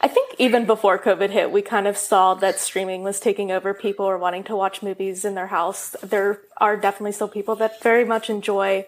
I 0.00 0.08
think 0.08 0.34
even 0.38 0.66
before 0.66 0.98
COVID 0.98 1.30
hit, 1.30 1.52
we 1.52 1.62
kind 1.62 1.86
of 1.86 1.96
saw 1.96 2.34
that 2.34 2.58
streaming 2.58 3.02
was 3.02 3.20
taking 3.20 3.52
over. 3.52 3.72
People 3.72 4.06
are 4.06 4.18
wanting 4.18 4.44
to 4.44 4.56
watch 4.56 4.82
movies 4.82 5.24
in 5.24 5.34
their 5.34 5.46
house. 5.46 5.94
There 6.02 6.40
are 6.56 6.76
definitely 6.76 7.12
still 7.12 7.28
people 7.28 7.54
that 7.56 7.80
very 7.82 8.04
much 8.04 8.28
enjoy 8.28 8.86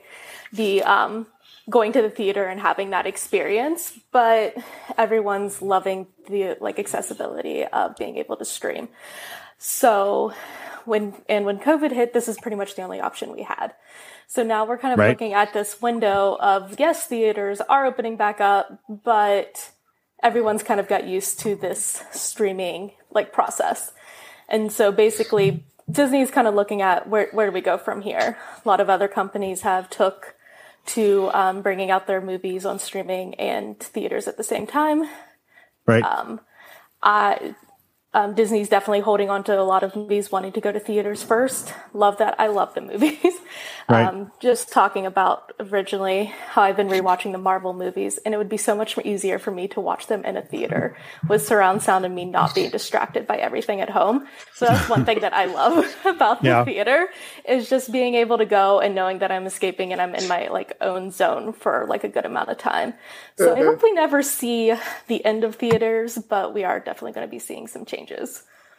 the 0.53 0.83
um, 0.83 1.27
going 1.71 1.93
to 1.93 2.03
the 2.03 2.11
theater 2.11 2.45
and 2.45 2.61
having 2.61 2.91
that 2.91 3.07
experience, 3.07 3.99
but 4.13 4.57
everyone's 4.99 5.63
loving 5.63 6.07
the 6.29 6.57
like 6.61 6.79
accessibility 6.79 7.65
of 7.65 7.97
being 7.97 8.17
able 8.17 8.37
to 8.37 8.45
stream. 8.45 8.89
So 9.59 10.35
when 10.87 11.15
and 11.29 11.45
when 11.45 11.59
COVID 11.59 11.93
hit, 11.93 12.13
this 12.13 12.29
is 12.29 12.39
pretty 12.39 12.57
much 12.57 12.75
the 12.75 12.83
only 12.83 13.01
option 13.01 13.33
we 13.33 13.43
had. 13.43 13.75
So 14.27 14.43
now 14.43 14.65
we're 14.65 14.79
kind 14.79 14.93
of 14.93 14.99
Right. 14.99 15.11
looking 15.11 15.33
at 15.33 15.53
this 15.53 15.81
window 15.83 16.37
of 16.41 16.79
yes, 16.79 17.07
theaters 17.07 17.61
are 17.61 17.87
opening 17.87 18.17
back 18.17 18.41
up, 18.41 18.79
but 18.89 19.71
everyone's 20.23 20.63
kind 20.63 20.81
of 20.81 20.89
got 20.89 21.05
used 21.07 21.41
to 21.41 21.55
this 21.55 22.03
streaming 22.13 22.93
like 23.11 23.33
process. 23.33 23.93
And 24.49 24.73
so 24.73 24.91
basically 24.93 25.67
Disney's 25.91 26.31
kind 26.31 26.49
of 26.49 26.55
looking 26.55 26.81
at 26.83 27.09
where 27.09 27.29
where 27.33 27.47
do 27.47 27.53
we 27.53 27.61
go 27.61 27.77
from 27.77 28.01
here? 28.01 28.39
A 28.65 28.69
lot 28.69 28.81
of 28.81 28.89
other 28.89 29.09
companies 29.09 29.63
have 29.63 29.91
took 29.91 30.35
to 30.87 31.31
um, 31.33 31.63
bringing 31.63 31.91
out 31.91 32.07
their 32.07 32.21
movies 32.21 32.67
on 32.67 32.79
streaming 32.79 33.35
and 33.37 33.79
theaters 33.79 34.29
at 34.29 34.37
the 34.37 34.43
same 34.45 34.67
time. 34.67 35.09
Right. 35.87 36.03
Um, 36.05 36.41
I 37.03 37.55
um, 38.15 38.35
Disney's 38.35 38.69
definitely 38.69 39.01
holding 39.01 39.29
on 39.29 39.45
to 39.45 39.61
a 39.61 39.63
lot 39.63 39.83
of 39.83 39.95
movies, 39.97 40.33
wanting 40.33 40.53
to 40.53 40.61
go 40.61 40.73
to 40.73 40.81
theaters 40.81 41.23
first. 41.23 41.75
Love 41.93 42.19
that. 42.19 42.35
I 42.39 42.47
love 42.47 42.75
the 42.75 42.81
movies. 42.81 43.35
Right. 43.87 44.09
Um, 44.09 44.33
just 44.41 44.73
talking 44.73 45.05
about 45.05 45.53
originally 45.61 46.33
how 46.49 46.63
I've 46.63 46.77
been 46.77 46.89
rewatching 46.89 47.33
the 47.33 47.39
Marvel 47.39 47.75
movies, 47.75 48.17
and 48.25 48.33
it 48.33 48.39
would 48.39 48.49
be 48.49 48.57
so 48.57 48.75
much 48.75 48.97
easier 49.05 49.39
for 49.39 49.51
me 49.51 49.69
to 49.69 49.81
watch 49.81 50.07
them 50.07 50.25
in 50.25 50.39
a 50.39 50.43
theater 50.43 50.97
with 51.29 51.47
surround 51.47 51.83
sound 51.83 52.07
and 52.07 52.15
me 52.15 52.25
not 52.25 52.55
being 52.55 52.71
distracted 52.71 53.27
by 53.27 53.37
everything 53.37 53.83
at 53.83 53.91
home. 53.91 54.27
So 54.55 54.65
that's 54.65 54.89
one 54.89 55.05
thing 55.05 55.21
that 55.21 55.35
I 55.35 55.45
love 55.45 55.85
about 56.07 56.41
the 56.41 56.49
Yeah. 56.49 56.65
theater 56.65 57.09
is 57.47 57.69
just 57.69 57.93
being 57.93 58.15
able 58.15 58.39
to 58.39 58.47
go 58.47 58.81
and 58.81 58.95
knowing 58.95 59.19
that 59.19 59.31
I'm 59.31 59.45
escaping 59.45 59.93
and 59.93 60.01
I'm 60.01 60.15
in 60.15 60.27
my 60.29 60.49
like 60.49 60.73
own 60.81 61.11
zone 61.11 61.53
for 61.53 61.85
like 61.87 62.05
a 62.05 62.09
good 62.09 62.25
amount 62.25 62.49
of 62.49 62.57
time. 62.57 62.95
So 63.37 63.55
I 63.55 63.63
hope 63.65 63.83
we 63.83 63.93
never 63.93 64.23
see 64.23 64.73
the 65.09 65.23
end 65.27 65.45
of 65.45 65.57
theaters, 65.57 66.17
but 66.17 66.55
we 66.55 66.65
are 66.65 66.81
definitely 66.81 67.13
going 67.13 67.27
to 67.27 67.31
be 67.31 67.39
seeing 67.39 67.67
some 67.67 67.85
changes. 67.85 68.04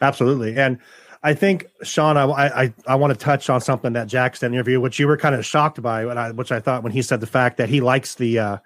Absolutely. 0.00 0.56
And 0.56 0.78
I 1.22 1.34
think 1.34 1.66
Sean, 1.82 2.16
I, 2.16 2.24
I 2.24 2.74
I 2.86 2.94
want 2.94 3.12
to 3.12 3.18
touch 3.18 3.50
on 3.50 3.60
something 3.60 3.94
that 3.94 4.06
Jack 4.06 4.36
said 4.36 4.46
in 4.46 4.52
the 4.52 4.58
interview, 4.58 4.80
which 4.80 4.98
you 4.98 5.08
were 5.08 5.16
kind 5.16 5.34
of 5.34 5.44
shocked 5.44 5.80
by, 5.82 6.02
I, 6.02 6.30
which 6.30 6.52
I 6.52 6.60
thought 6.60 6.82
when 6.82 6.92
he 6.92 7.02
said 7.02 7.20
the 7.20 7.26
fact 7.26 7.56
that 7.56 7.68
he 7.68 7.80
likes 7.80 8.14
the 8.14 8.38
uh, 8.38 8.58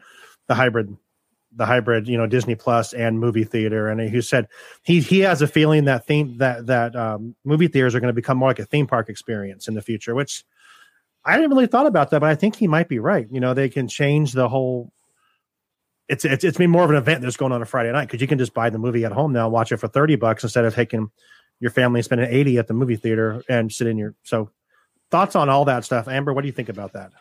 the 0.49 0.55
hybrid, 0.55 0.97
the 1.55 1.65
hybrid, 1.65 2.09
you 2.09 2.19
know, 2.19 2.27
Disney 2.27 2.57
Plus 2.57 2.93
and 2.93 3.19
movie 3.19 3.45
theater, 3.45 3.89
and 3.89 4.01
he 4.01 4.21
said 4.21 4.49
he 4.83 5.01
he 5.01 5.21
has 5.21 5.41
a 5.41 5.47
feeling 5.47 5.85
that 5.85 6.07
theme 6.07 6.37
that 6.39 6.67
that 6.67 6.95
um, 6.97 7.35
movie 7.45 7.69
theaters 7.69 7.95
are 7.95 8.01
going 8.01 8.13
to 8.13 8.15
become 8.15 8.37
more 8.37 8.51
like 8.51 8.59
a 8.59 8.67
theme 8.67 8.87
park 8.87 9.09
experience 9.09 9.69
in 9.69 9.75
the 9.75 9.83
future, 9.83 10.15
which 10.15 10.45
I 11.25 11.37
didn't 11.37 11.51
really 11.51 11.67
thought 11.67 11.87
about 11.87 12.11
that, 12.11 12.21
but 12.21 12.31
I 12.31 12.35
think 12.35 12.57
he 12.57 12.67
might 12.67 12.89
be 12.89 12.99
right. 12.99 13.27
You 13.31 13.41
know, 13.41 13.55
they 13.55 13.69
can 13.69 13.89
change 13.89 14.33
the 14.33 14.49
whole. 14.49 14.93
It's 16.11 16.25
it's 16.25 16.45
it's 16.45 16.59
been 16.59 16.71
more 16.71 16.85
of 16.85 16.91
an 16.91 16.97
event 16.97 17.23
that's 17.23 17.37
going 17.37 17.53
on 17.53 17.63
a 17.63 17.67
Friday 17.67 17.93
night 17.93 18.07
because 18.07 18.21
you 18.21 18.27
can 18.27 18.39
just 18.39 18.53
buy 18.53 18.69
the 18.69 18.79
movie 18.79 19.05
at 19.05 19.13
home 19.13 19.33
now, 19.33 19.45
and 19.45 19.53
watch 19.53 19.73
it 19.73 19.79
for 19.79 19.89
thirty 19.89 20.17
bucks 20.17 20.43
instead 20.43 20.65
of 20.65 20.75
taking 20.75 21.11
your 21.61 21.71
family 21.71 21.99
and 21.99 22.05
spending 22.07 22.27
80 22.29 22.57
at 22.59 22.69
the 22.69 22.75
movie 22.75 22.97
theater 22.97 23.45
and 23.49 23.71
sit 23.71 23.87
in 23.87 23.99
your 23.99 24.15
so 24.23 24.51
thoughts 25.11 25.37
on 25.37 25.51
all 25.51 25.67
that 25.67 25.85
stuff 25.85 26.09
amber 26.09 26.33
what 26.33 26.41
do 26.41 26.47
you 26.47 26.55
think 26.55 26.71
about 26.71 26.95
that 26.95 27.13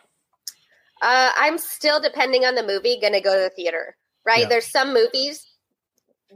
Uh, 1.02 1.30
I'm 1.36 1.58
still 1.58 2.00
depending 2.00 2.44
on 2.44 2.54
the 2.54 2.66
movie 2.66 2.98
going 3.00 3.12
to 3.12 3.20
go 3.20 3.34
to 3.34 3.40
the 3.40 3.50
theater, 3.50 3.96
right? 4.24 4.40
Yeah. 4.40 4.48
There's 4.48 4.70
some 4.70 4.92
movies 4.94 5.46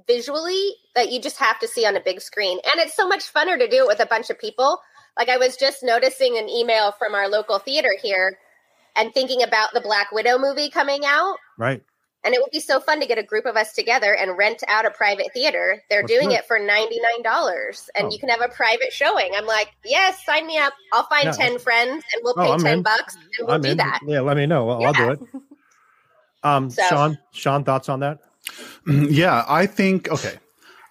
visually 0.06 0.70
that 0.94 1.10
you 1.12 1.20
just 1.20 1.38
have 1.38 1.58
to 1.60 1.68
see 1.68 1.86
on 1.86 1.96
a 1.96 2.00
big 2.00 2.20
screen, 2.20 2.58
and 2.64 2.80
it's 2.80 2.94
so 2.94 3.06
much 3.08 3.32
funner 3.32 3.58
to 3.58 3.68
do 3.68 3.84
it 3.84 3.86
with 3.86 4.00
a 4.00 4.06
bunch 4.06 4.30
of 4.30 4.38
people. 4.38 4.80
Like 5.18 5.28
I 5.28 5.36
was 5.36 5.56
just 5.56 5.82
noticing 5.82 6.38
an 6.38 6.48
email 6.48 6.92
from 6.92 7.14
our 7.14 7.28
local 7.28 7.58
theater 7.58 7.94
here, 8.02 8.38
and 8.96 9.12
thinking 9.12 9.42
about 9.42 9.72
the 9.72 9.80
Black 9.80 10.12
Widow 10.12 10.38
movie 10.38 10.70
coming 10.70 11.02
out. 11.04 11.36
right 11.58 11.82
And 12.24 12.34
it 12.34 12.40
would 12.40 12.50
be 12.50 12.60
so 12.60 12.80
fun 12.80 13.00
to 13.00 13.06
get 13.06 13.18
a 13.18 13.22
group 13.22 13.44
of 13.44 13.54
us 13.56 13.74
together 13.74 14.14
and 14.14 14.36
rent 14.38 14.62
out 14.66 14.86
a 14.86 14.90
private 14.90 15.26
theater. 15.34 15.82
They're 15.90 16.00
Let's 16.02 16.12
doing 16.12 16.28
do 16.30 16.34
it. 16.34 16.38
it 16.40 16.44
for 16.46 16.58
$99 16.58 17.90
and 17.94 18.06
Oh. 18.06 18.10
you 18.10 18.18
can 18.18 18.30
have 18.30 18.40
a 18.40 18.48
private 18.48 18.92
showing. 18.92 19.32
I'm 19.36 19.46
like, 19.46 19.68
yes, 19.84 20.24
sign 20.24 20.46
me 20.46 20.56
up. 20.58 20.72
I'll 20.92 21.06
find 21.06 21.26
Yeah. 21.26 21.32
10 21.32 21.58
friends 21.58 22.02
and 22.14 22.22
we'll 22.24 22.34
Oh, 22.38 22.42
pay 22.44 22.50
I'm 22.52 22.60
10 22.60 22.72
in. 22.78 22.82
bucks 22.82 23.14
and 23.16 23.24
we'll 23.46 23.50
i'm 23.56 23.60
do 23.62 23.68
in 23.70 23.76
that. 23.76 24.00
yeah 24.06 24.20
let 24.20 24.36
me 24.36 24.46
know 24.46 24.68
I'll, 24.70 24.86
I'll 24.86 24.92
do 24.92 25.10
it 25.12 25.20
um 26.42 26.70
So- 26.70 26.82
sean 26.88 27.18
sean 27.32 27.64
thoughts 27.64 27.88
on 27.88 28.00
that 28.00 28.18
Mm, 28.86 29.08
Yeah, 29.10 29.42
I 29.48 29.64
think 29.66 30.10
okay. 30.10 30.34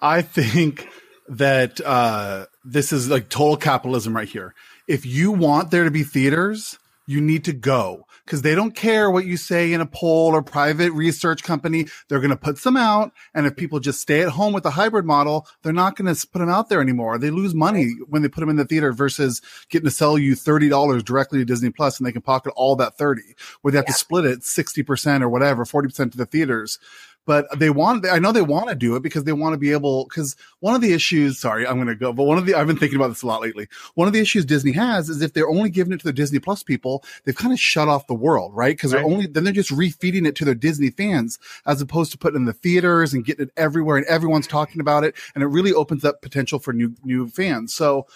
I 0.01 0.23
think 0.23 0.87
that 1.29 1.79
uh 1.81 2.47
this 2.65 2.91
is 2.91 3.09
like 3.09 3.29
total 3.29 3.57
capitalism 3.57 4.15
right 4.15 4.27
here. 4.27 4.55
If 4.87 5.05
you 5.05 5.31
want 5.31 5.69
there 5.69 5.83
to 5.83 5.91
be 5.91 6.03
theaters, 6.03 6.79
you 7.05 7.21
need 7.21 7.43
to 7.45 7.53
go 7.53 8.05
because 8.25 8.41
they 8.41 8.55
don't 8.55 8.75
care 8.75 9.11
what 9.11 9.25
you 9.25 9.37
say 9.37 9.73
in 9.73 9.81
a 9.81 9.85
poll 9.85 10.33
or 10.33 10.41
private 10.41 10.91
research 10.91 11.43
company. 11.43 11.87
They're 12.07 12.19
going 12.19 12.29
to 12.29 12.37
put 12.37 12.57
some 12.57 12.77
out. 12.77 13.11
And 13.33 13.45
if 13.45 13.55
people 13.55 13.79
just 13.79 13.99
stay 13.99 14.21
at 14.21 14.29
home 14.29 14.53
with 14.53 14.63
the 14.63 14.71
hybrid 14.71 15.05
model, 15.05 15.47
they're 15.61 15.73
not 15.73 15.95
going 15.95 16.13
to 16.13 16.27
put 16.27 16.39
them 16.39 16.49
out 16.49 16.69
there 16.69 16.81
anymore. 16.81 17.17
They 17.17 17.29
lose 17.29 17.53
money 17.53 17.95
when 18.07 18.21
they 18.21 18.29
put 18.29 18.39
them 18.39 18.49
in 18.49 18.55
the 18.55 18.65
theater 18.65 18.93
versus 18.93 19.41
getting 19.69 19.85
to 19.85 19.91
sell 19.91 20.17
you 20.17 20.35
$30 20.35 21.03
directly 21.03 21.39
to 21.39 21.45
Disney 21.45 21.69
Plus 21.69 21.99
and 21.99 22.07
they 22.07 22.11
can 22.11 22.21
pocket 22.21 22.53
all 22.55 22.75
that 22.77 22.97
30 22.97 23.21
where 23.61 23.71
they 23.71 23.77
have 23.77 23.85
to 23.85 23.93
split 23.93 24.25
it 24.25 24.41
60% 24.41 25.21
or 25.21 25.29
whatever, 25.29 25.65
40% 25.65 26.11
to 26.11 26.17
the 26.17 26.25
theaters 26.25 26.79
but 27.25 27.47
they 27.57 27.69
want 27.69 28.05
i 28.07 28.19
know 28.19 28.31
they 28.31 28.41
want 28.41 28.69
to 28.69 28.75
do 28.75 28.95
it 28.95 29.03
because 29.03 29.23
they 29.23 29.33
want 29.33 29.53
to 29.53 29.57
be 29.57 29.71
able 29.71 30.05
because 30.05 30.35
one 30.59 30.75
of 30.75 30.81
the 30.81 30.93
issues 30.93 31.39
sorry 31.39 31.65
i'm 31.67 31.75
going 31.75 31.87
to 31.87 31.95
go 31.95 32.11
but 32.13 32.23
one 32.23 32.37
of 32.37 32.45
the 32.45 32.53
i've 32.55 32.67
been 32.67 32.77
thinking 32.77 32.97
about 32.97 33.07
this 33.09 33.21
a 33.21 33.27
lot 33.27 33.41
lately. 33.41 33.67
One 33.95 34.07
of 34.07 34.13
the 34.13 34.19
issues 34.19 34.45
disney 34.45 34.71
has 34.73 35.09
is 35.09 35.21
if 35.21 35.33
they're 35.33 35.49
only 35.49 35.69
giving 35.69 35.93
it 35.93 35.99
to 35.99 36.05
the 36.05 36.13
disney 36.13 36.39
plus 36.39 36.63
people 36.63 37.03
they've 37.23 37.35
kind 37.35 37.53
of 37.53 37.59
shut 37.59 37.87
off 37.87 38.07
the 38.07 38.13
world 38.13 38.51
right? 38.55 38.75
Because 38.75 38.91
they're 38.91 39.01
Right. 39.03 39.11
only 39.11 39.27
then 39.27 39.43
they're 39.43 39.53
just 39.53 39.71
refeeding 39.71 40.27
it 40.27 40.35
to 40.35 40.45
their 40.45 40.55
disney 40.55 40.89
fans 40.89 41.39
as 41.65 41.81
opposed 41.81 42.11
to 42.11 42.17
putting 42.17 42.35
it 42.35 42.39
in 42.41 42.45
the 42.45 42.53
theaters 42.53 43.13
and 43.13 43.25
getting 43.25 43.47
it 43.47 43.53
everywhere 43.57 43.97
and 43.97 44.05
everyone's 44.07 44.47
talking 44.47 44.81
about 44.81 45.03
it 45.03 45.15
and 45.35 45.43
it 45.43 45.47
really 45.47 45.73
opens 45.73 46.03
up 46.05 46.21
potential 46.21 46.59
for 46.59 46.73
new 46.73 46.93
new 47.03 47.27
fans. 47.27 47.73
So 47.73 48.07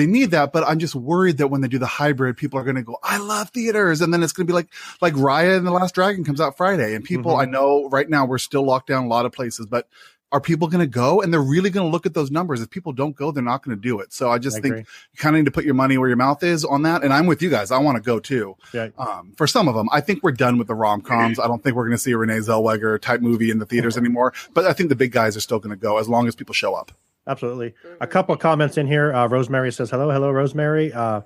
they 0.00 0.06
need 0.06 0.30
that, 0.32 0.52
but 0.52 0.64
I'm 0.66 0.78
just 0.78 0.94
worried 0.94 1.36
that 1.38 1.48
when 1.48 1.60
they 1.60 1.68
do 1.68 1.78
the 1.78 1.86
hybrid, 1.86 2.36
people 2.36 2.58
are 2.58 2.64
going 2.64 2.76
to 2.76 2.82
go, 2.82 2.96
I 3.02 3.18
love 3.18 3.50
theaters. 3.50 4.00
And 4.00 4.12
then 4.12 4.22
it's 4.22 4.32
going 4.32 4.46
to 4.46 4.50
be 4.50 4.54
like, 4.54 4.68
like 5.00 5.14
Raya 5.14 5.56
and 5.58 5.66
the 5.66 5.70
Last 5.70 5.94
Dragon 5.94 6.24
comes 6.24 6.40
out 6.40 6.56
Friday. 6.56 6.94
And 6.94 7.04
people, 7.04 7.32
Mhm. 7.34 7.42
I 7.42 7.44
know 7.44 7.88
right 7.90 8.08
now 8.08 8.24
we're 8.24 8.38
still 8.38 8.64
locked 8.64 8.88
down 8.88 9.04
a 9.04 9.08
lot 9.08 9.26
of 9.26 9.32
places, 9.32 9.66
but 9.66 9.86
are 10.32 10.40
people 10.40 10.68
going 10.68 10.78
to 10.80 10.86
go? 10.86 11.20
And 11.20 11.32
they're 11.32 11.42
really 11.42 11.70
going 11.70 11.86
to 11.88 11.90
look 11.90 12.06
at 12.06 12.14
those 12.14 12.30
numbers. 12.30 12.60
If 12.62 12.70
people 12.70 12.92
don't 12.92 13.16
go, 13.16 13.32
they're 13.32 13.42
not 13.42 13.64
going 13.64 13.76
to 13.76 13.80
do 13.82 13.98
it. 13.98 14.12
So 14.12 14.30
I 14.30 14.38
just 14.38 14.58
I 14.58 14.60
think 14.60 14.72
agree. 14.74 14.80
you 15.12 15.16
kind 15.18 15.34
of 15.34 15.40
need 15.40 15.46
to 15.46 15.50
put 15.50 15.64
your 15.64 15.74
money 15.74 15.98
where 15.98 16.06
your 16.08 16.16
mouth 16.16 16.42
is 16.44 16.64
on 16.64 16.82
that. 16.82 17.02
And 17.02 17.12
I'm 17.12 17.26
with 17.26 17.42
you 17.42 17.50
guys. 17.50 17.72
I 17.72 17.78
want 17.78 17.96
to 17.96 18.02
go 18.02 18.20
too. 18.20 18.56
yeah 18.72 18.88
Um, 18.96 19.32
for 19.36 19.48
some 19.48 19.66
of 19.66 19.74
them, 19.74 19.88
I 19.90 20.00
think 20.00 20.22
we're 20.22 20.30
done 20.30 20.56
with 20.56 20.68
the 20.68 20.74
rom 20.76 21.00
coms. 21.00 21.40
I 21.40 21.48
don't 21.48 21.62
think 21.64 21.74
we're 21.74 21.84
going 21.86 21.96
to 21.96 22.02
see 22.02 22.12
a 22.12 22.16
Renee 22.16 22.38
Zellweger 22.38 23.00
type 23.00 23.20
movie 23.22 23.50
in 23.50 23.58
the 23.58 23.66
theaters 23.66 23.96
anymore. 24.02 24.32
But 24.54 24.66
I 24.66 24.72
think 24.72 24.88
the 24.88 24.94
big 24.96 25.10
guys 25.10 25.36
are 25.36 25.40
still 25.40 25.58
going 25.58 25.76
to 25.76 25.80
go 25.80 25.98
as 25.98 26.08
long 26.08 26.28
as 26.28 26.36
people 26.36 26.54
show 26.54 26.74
up. 26.74 26.92
Absolutely. 27.26 27.74
A 28.00 28.06
couple 28.06 28.34
of 28.34 28.40
comments 28.40 28.76
in 28.78 28.86
here. 28.86 29.12
Uh, 29.12 29.26
rosemary 29.26 29.72
says 29.72 29.90
hello 29.90 30.10
hello 30.10 30.30
rosemary. 30.30 30.92
Uh, 30.92 31.22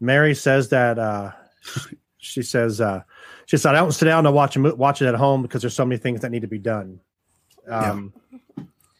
mary 0.00 0.34
says 0.34 0.68
that 0.70 0.98
uh, 0.98 1.32
she 2.18 2.42
says 2.42 2.80
uh, 2.80 3.02
she 3.46 3.56
said 3.56 3.74
i 3.74 3.78
don't 3.78 3.92
sit 3.92 4.04
down 4.06 4.24
to 4.24 4.30
watch 4.30 4.56
watch 4.56 5.00
it 5.02 5.06
at 5.06 5.14
home 5.14 5.42
because 5.42 5.62
there's 5.62 5.74
so 5.74 5.84
many 5.86 5.98
things 5.98 6.20
that 6.20 6.30
need 6.30 6.42
to 6.42 6.48
be 6.48 6.58
done. 6.58 7.00
Um, 7.68 8.12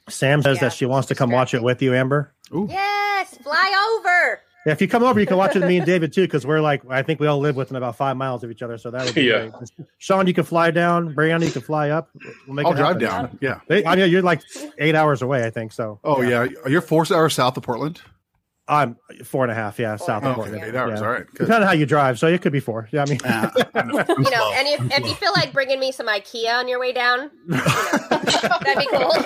sam 0.09 0.43
says 0.43 0.57
Yeah, 0.57 0.63
that 0.69 0.73
she 0.73 0.87
wants 0.87 1.09
to 1.09 1.15
come 1.15 1.31
watch 1.31 1.55
it 1.55 1.63
with 1.63 1.83
you 1.83 1.95
amber. 1.95 2.35
Yes, 2.53 3.37
fly 3.39 3.99
over. 3.99 4.41
Yeah, 4.67 4.73
if 4.73 4.81
you 4.81 4.89
come 4.89 5.05
over, 5.05 5.21
you 5.21 5.27
can 5.27 5.37
watch 5.37 5.55
it 5.55 5.61
with 5.61 5.69
me 5.69 5.77
and 5.77 5.87
David 5.87 6.13
too, 6.13 6.23
because 6.23 6.45
we're 6.45 6.61
like, 6.61 6.83
I 6.91 7.03
think 7.03 7.21
we 7.21 7.29
all 7.29 7.39
live 7.39 7.55
within 7.55 7.77
about 7.77 7.95
five 7.97 8.17
miles 8.17 8.43
of 8.43 8.51
each 8.51 8.63
other. 8.63 8.79
So 8.79 8.91
that 8.91 9.05
would 9.05 9.15
be 9.15 9.23
Yeah. 9.23 9.47
great. 9.47 9.71
Sean, 9.99 10.27
you 10.27 10.35
can 10.35 10.43
fly 10.45 10.73
down. 10.73 11.15
Brianna, 11.15 11.47
you 11.47 11.53
can 11.53 11.63
fly 11.63 11.91
up. 11.91 12.11
We'll 12.49 12.57
make 12.57 12.67
I'll 12.67 12.75
drive 12.75 13.01
happen. 13.01 13.29
down. 13.31 13.39
Yeah. 13.41 13.61
They- 13.69 13.87
I 13.87 13.95
mean, 13.95 14.11
you're 14.11 14.23
like 14.23 14.43
eight 14.79 14.97
hours 14.97 15.23
away, 15.23 15.45
I 15.45 15.51
think. 15.51 15.71
So 15.73 16.01
Oh 16.03 16.21
yeah, 16.21 16.49
you're 16.67 16.81
four 16.83 17.05
hours 17.13 17.35
south 17.35 17.57
of 17.57 17.63
Portland. 17.63 18.01
I'm 18.69 18.97
four 19.23 19.45
and 19.45 19.53
a 19.53 19.55
half. 19.55 19.79
Yeah, 19.79 19.95
south 19.95 20.25
of 20.25 20.35
Portland. 20.35 20.61
Okay, 20.61 20.71
eight 20.71 20.75
hours. 20.75 20.99
Yeah. 20.99 21.07
All 21.07 21.13
right. 21.13 21.25
Good. 21.27 21.45
Depending 21.45 21.63
on 21.63 21.69
how 21.69 21.73
you 21.73 21.87
drive, 21.87 22.19
so 22.19 22.27
it 22.27 22.43
could 22.43 22.51
be 22.53 22.59
four. 22.59 22.89
Yeah, 22.91 23.03
I 23.03 23.05
mean, 23.09 23.21
know. 23.25 23.51
You 23.85 23.93
know, 23.93 24.05
slow. 24.25 24.53
and 24.55 24.67
if, 24.67 24.81
if 24.99 25.07
you 25.07 25.15
feel 25.15 25.31
like 25.37 25.53
bringing 25.53 25.79
me 25.79 25.93
some 25.93 26.09
IKEA 26.09 26.53
on 26.53 26.67
your 26.67 26.81
way 26.81 26.93
down, 26.93 27.31
you 27.47 27.55
know, 27.55 27.63
that'd 28.11 28.79
be 28.79 28.89
cool. 28.91 29.13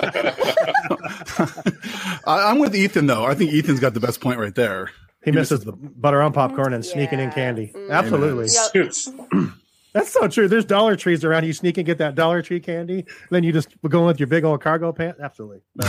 I, 2.27 2.51
I'm 2.51 2.59
with 2.59 2.75
Ethan 2.75 3.07
though. 3.07 3.25
I 3.25 3.33
think 3.33 3.51
Ethan's 3.53 3.79
got 3.79 3.95
the 3.95 3.99
best 3.99 4.21
point 4.21 4.37
right 4.39 4.53
there. 4.53 4.91
He 5.23 5.31
misses 5.31 5.61
the 5.61 5.71
butter 5.73 6.21
on 6.21 6.33
popcorn 6.33 6.73
and 6.73 6.85
sneaking 6.85 7.19
in 7.19 7.31
candy. 7.31 7.71
Mm. 7.75 7.91
Absolutely, 7.91 8.47
Yep. 8.73 8.91
That's 9.93 10.09
so 10.13 10.27
true. 10.29 10.47
There's 10.47 10.63
Dollar 10.63 10.95
Trees 10.95 11.25
around. 11.25 11.45
You 11.45 11.51
sneak 11.51 11.77
and 11.77 11.85
get 11.85 11.97
that 11.97 12.15
Dollar 12.15 12.41
Tree 12.41 12.61
candy, 12.61 13.05
then 13.29 13.43
you 13.43 13.51
just 13.51 13.67
go 13.89 14.05
with 14.05 14.19
your 14.21 14.27
big 14.27 14.45
old 14.45 14.61
cargo 14.61 14.91
pants. 14.93 15.19
Absolutely. 15.19 15.61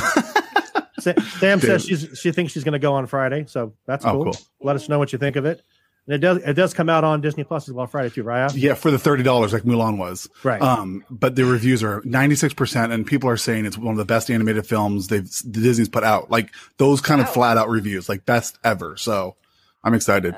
Sa- 0.98 1.14
Sam 1.38 1.60
says 1.60 1.84
she's 1.84 2.08
she 2.18 2.30
thinks 2.32 2.52
she's 2.52 2.64
going 2.64 2.72
to 2.72 2.78
go 2.78 2.94
on 2.94 3.06
Friday, 3.06 3.44
so 3.46 3.74
that's 3.86 4.04
Oh, 4.04 4.12
cool. 4.12 4.24
cool. 4.24 4.36
Let 4.60 4.76
us 4.76 4.88
know 4.88 4.98
what 4.98 5.12
you 5.12 5.18
think 5.18 5.36
of 5.36 5.44
it. 5.46 5.62
And 6.06 6.14
it 6.16 6.18
does 6.18 6.38
it 6.38 6.54
does 6.54 6.74
come 6.74 6.88
out 6.88 7.04
on 7.04 7.20
Disney 7.20 7.44
Plus 7.44 7.68
as 7.68 7.74
well 7.74 7.86
Friday 7.86 8.10
too, 8.10 8.24
right? 8.24 8.52
Yeah, 8.54 8.74
for 8.74 8.90
the 8.90 8.98
thirty 8.98 9.22
dollars 9.22 9.52
like 9.52 9.62
Mulan 9.62 9.98
was. 9.98 10.28
Right. 10.42 10.60
Um, 10.60 11.04
but 11.10 11.36
the 11.36 11.44
reviews 11.44 11.82
are 11.84 12.02
ninety 12.04 12.34
six 12.34 12.52
percent, 12.54 12.92
and 12.92 13.06
people 13.06 13.28
are 13.30 13.36
saying 13.36 13.66
it's 13.66 13.78
one 13.78 13.92
of 13.92 13.98
the 13.98 14.04
best 14.04 14.28
animated 14.30 14.66
films 14.66 15.06
they've 15.08 15.28
the 15.44 15.60
Disney's 15.60 15.88
put 15.88 16.02
out. 16.02 16.28
Like 16.30 16.50
those 16.78 17.00
kind 17.00 17.20
of 17.20 17.30
flat 17.30 17.56
out 17.56 17.68
reviews, 17.68 18.08
like 18.08 18.26
best 18.26 18.58
ever. 18.64 18.96
So 18.96 19.36
I'm 19.84 19.94
excited. 19.94 20.34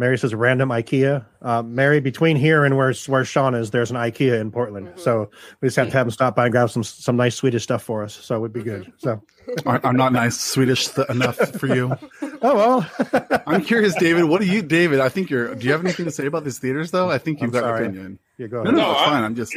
Mary 0.00 0.16
says 0.16 0.32
random 0.32 0.68
IKEA. 0.68 1.24
Uh, 1.42 1.60
Mary, 1.62 1.98
between 2.00 2.36
here 2.36 2.64
and 2.64 2.76
where 2.76 2.92
where 3.06 3.24
Sean 3.24 3.54
is, 3.54 3.70
there's 3.72 3.90
an 3.90 3.96
IKEA 3.96 4.40
in 4.40 4.50
Portland. 4.52 4.90
So 4.96 5.30
we 5.60 5.66
just 5.66 5.76
have 5.76 5.88
to 5.88 5.92
have 5.92 6.06
him 6.06 6.10
stop 6.12 6.34
by 6.36 6.44
and 6.46 6.52
grab 6.52 6.70
some 6.70 6.82
some 6.84 7.16
nice 7.16 7.34
Swedish 7.36 7.62
stuff 7.64 7.82
for 7.82 8.04
us. 8.04 8.14
So 8.14 8.36
it 8.36 8.40
would 8.40 8.52
be 8.52 8.62
good. 8.62 8.92
So 8.98 9.22
I- 9.66 9.80
I'm 9.84 9.96
not 9.96 10.12
nice 10.12 10.38
Swedish 10.40 10.88
th- 10.88 11.08
enough 11.08 11.36
for 11.36 11.66
you. 11.66 11.96
oh 12.42 12.54
well. 12.54 13.42
I'm 13.46 13.62
curious, 13.62 13.94
David. 13.94 14.24
What 14.24 14.40
do 14.40 14.46
you, 14.46 14.62
David? 14.62 15.00
I 15.00 15.08
think 15.08 15.30
you're. 15.30 15.54
Do 15.54 15.66
you 15.66 15.72
have 15.72 15.84
anything 15.84 16.04
to 16.06 16.10
say 16.10 16.26
about 16.26 16.44
these 16.44 16.58
theaters, 16.58 16.90
though? 16.90 17.10
I 17.10 17.18
think 17.18 17.40
you've 17.40 17.54
I'm 17.54 17.60
got 17.62 17.76
an 17.80 17.84
opinion. 17.86 18.18
yeah, 18.38 18.46
go 18.46 18.60
ahead. 18.60 18.74
no, 18.74 18.80
No, 18.82 18.92
it's 18.92 19.00
I- 19.00 19.04
fine. 19.06 19.24
I'm 19.24 19.34
just. 19.34 19.54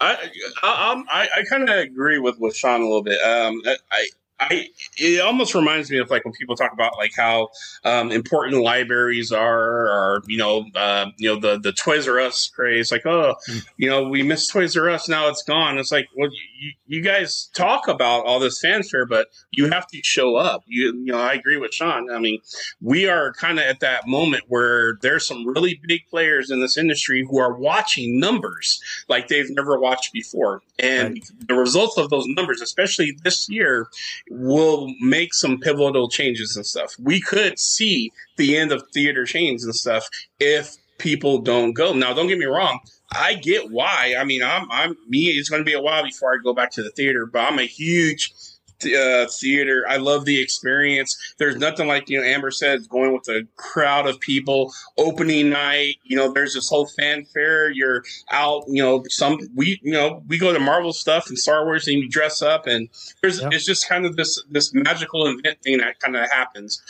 I 0.00 0.14
I, 0.62 0.88
I'm- 0.90 1.04
I, 1.08 1.28
I 1.38 1.42
kind 1.48 1.68
of 1.68 1.76
agree 1.76 2.18
with 2.18 2.38
with 2.38 2.56
Sean 2.56 2.80
a 2.80 2.84
little 2.84 3.02
bit. 3.02 3.20
Um, 3.22 3.62
I 3.90 4.08
I 4.40 4.68
it 4.98 5.20
almost 5.20 5.54
reminds 5.54 5.90
me 5.90 5.98
of 5.98 6.10
like 6.10 6.24
when 6.24 6.32
people 6.32 6.56
talk 6.56 6.72
about 6.72 6.96
like 6.96 7.12
how 7.16 7.48
um, 7.84 8.10
important 8.10 8.62
libraries 8.62 9.30
are, 9.30 9.86
or 9.86 10.22
you 10.26 10.38
know, 10.38 10.66
uh, 10.74 11.06
you 11.18 11.28
know 11.28 11.38
the 11.38 11.58
the 11.58 11.72
Toys 11.72 12.08
R 12.08 12.18
Us 12.18 12.48
craze. 12.48 12.90
Like, 12.90 13.06
oh, 13.06 13.36
mm. 13.48 13.64
you 13.76 13.88
know, 13.88 14.08
we 14.08 14.22
miss 14.24 14.48
Toys 14.48 14.76
R 14.76 14.90
Us 14.90 15.08
now; 15.08 15.28
it's 15.28 15.44
gone. 15.44 15.78
It's 15.78 15.92
like, 15.92 16.08
well, 16.16 16.30
you, 16.60 16.72
you 16.86 17.00
guys 17.00 17.48
talk 17.54 17.86
about 17.86 18.26
all 18.26 18.40
this 18.40 18.60
fanfare, 18.60 19.06
but 19.06 19.28
you 19.52 19.70
have 19.70 19.86
to 19.88 20.00
show 20.02 20.34
up. 20.34 20.64
You 20.66 20.94
you 20.96 21.12
know, 21.12 21.20
I 21.20 21.34
agree 21.34 21.56
with 21.56 21.72
Sean. 21.72 22.10
I 22.10 22.18
mean, 22.18 22.40
we 22.80 23.08
are 23.08 23.32
kind 23.34 23.60
of 23.60 23.64
at 23.66 23.80
that 23.80 24.08
moment 24.08 24.44
where 24.48 24.98
there's 25.00 25.26
some 25.26 25.46
really 25.46 25.80
big 25.86 26.02
players 26.10 26.50
in 26.50 26.60
this 26.60 26.76
industry 26.76 27.24
who 27.28 27.38
are 27.38 27.54
watching 27.54 28.18
numbers 28.18 28.80
like 29.08 29.28
they've 29.28 29.50
never 29.50 29.78
watched 29.78 30.12
before, 30.12 30.60
and 30.80 31.14
right. 31.14 31.48
the 31.48 31.54
results 31.54 31.96
of 31.98 32.10
those 32.10 32.26
numbers, 32.26 32.60
especially 32.60 33.16
this 33.22 33.48
year 33.48 33.88
will 34.30 34.92
make 35.00 35.34
some 35.34 35.58
pivotal 35.58 36.08
changes 36.08 36.56
and 36.56 36.66
stuff. 36.66 36.94
We 36.98 37.20
could 37.20 37.58
see 37.58 38.12
the 38.36 38.56
end 38.56 38.72
of 38.72 38.82
theater 38.92 39.24
chains 39.24 39.64
and 39.64 39.74
stuff 39.74 40.08
if 40.40 40.76
people 40.98 41.40
don't 41.40 41.72
go. 41.72 41.92
Now, 41.92 42.14
don't 42.14 42.28
get 42.28 42.38
me 42.38 42.46
wrong. 42.46 42.80
I 43.12 43.34
get 43.34 43.70
why. 43.70 44.14
I 44.18 44.24
mean, 44.24 44.42
I'm, 44.42 44.70
I'm 44.70 44.96
me. 45.08 45.26
It's 45.26 45.48
going 45.48 45.60
to 45.60 45.64
be 45.64 45.74
a 45.74 45.80
while 45.80 46.02
before 46.02 46.32
I 46.32 46.38
go 46.42 46.54
back 46.54 46.70
to 46.72 46.82
the 46.82 46.90
theater, 46.90 47.26
but 47.26 47.40
I'm 47.40 47.58
a 47.58 47.66
huge 47.66 48.32
uh, 48.84 49.26
theater. 49.28 49.84
I 49.88 49.96
love 49.96 50.24
the 50.24 50.40
experience. 50.40 51.16
There's 51.38 51.56
nothing 51.56 51.88
like 51.88 52.08
you 52.08 52.18
know 52.18 52.26
Amber 52.26 52.50
said 52.50 52.88
going 52.88 53.12
with 53.12 53.28
a 53.28 53.46
crowd 53.56 54.06
of 54.06 54.20
people. 54.20 54.72
Opening 54.98 55.50
night, 55.50 55.96
you 56.04 56.16
know, 56.16 56.32
there's 56.32 56.54
this 56.54 56.68
whole 56.68 56.86
fanfare. 56.86 57.70
You're 57.70 58.04
out, 58.30 58.64
you 58.68 58.82
know, 58.82 59.04
some 59.08 59.38
we 59.54 59.80
you 59.82 59.92
know 59.92 60.22
we 60.28 60.38
go 60.38 60.52
to 60.52 60.60
Marvel 60.60 60.92
stuff 60.92 61.28
and 61.28 61.38
Star 61.38 61.64
Wars 61.64 61.86
and 61.88 61.98
you 61.98 62.08
dress 62.08 62.42
up 62.42 62.66
and 62.66 62.88
there's 63.22 63.40
yeah. 63.40 63.48
it's 63.52 63.64
just 63.64 63.88
kind 63.88 64.06
of 64.06 64.16
this 64.16 64.42
this 64.50 64.72
magical 64.74 65.26
event 65.26 65.58
thing 65.62 65.78
that 65.78 65.98
kind 66.00 66.16
of 66.16 66.30
happens 66.30 66.82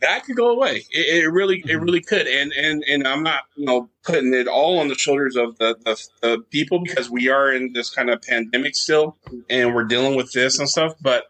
that 0.00 0.24
could 0.24 0.36
go 0.36 0.50
away. 0.50 0.84
It, 0.90 1.24
it 1.24 1.28
really, 1.28 1.58
it 1.60 1.66
mm-hmm. 1.66 1.84
really 1.84 2.00
could. 2.00 2.26
And 2.26 2.52
and 2.52 2.84
and 2.88 3.06
I'm 3.06 3.22
not, 3.22 3.44
you 3.56 3.66
know, 3.66 3.88
putting 4.04 4.34
it 4.34 4.48
all 4.48 4.78
on 4.78 4.88
the 4.88 4.94
shoulders 4.94 5.36
of 5.36 5.56
the, 5.58 5.76
the, 5.84 6.08
the 6.22 6.38
people 6.50 6.80
because 6.80 7.10
we 7.10 7.28
are 7.28 7.52
in 7.52 7.72
this 7.72 7.90
kind 7.90 8.10
of 8.10 8.22
pandemic 8.22 8.74
still, 8.76 9.16
and 9.48 9.74
we're 9.74 9.84
dealing 9.84 10.16
with 10.16 10.32
this 10.32 10.58
and 10.58 10.68
stuff. 10.68 10.94
But 11.00 11.24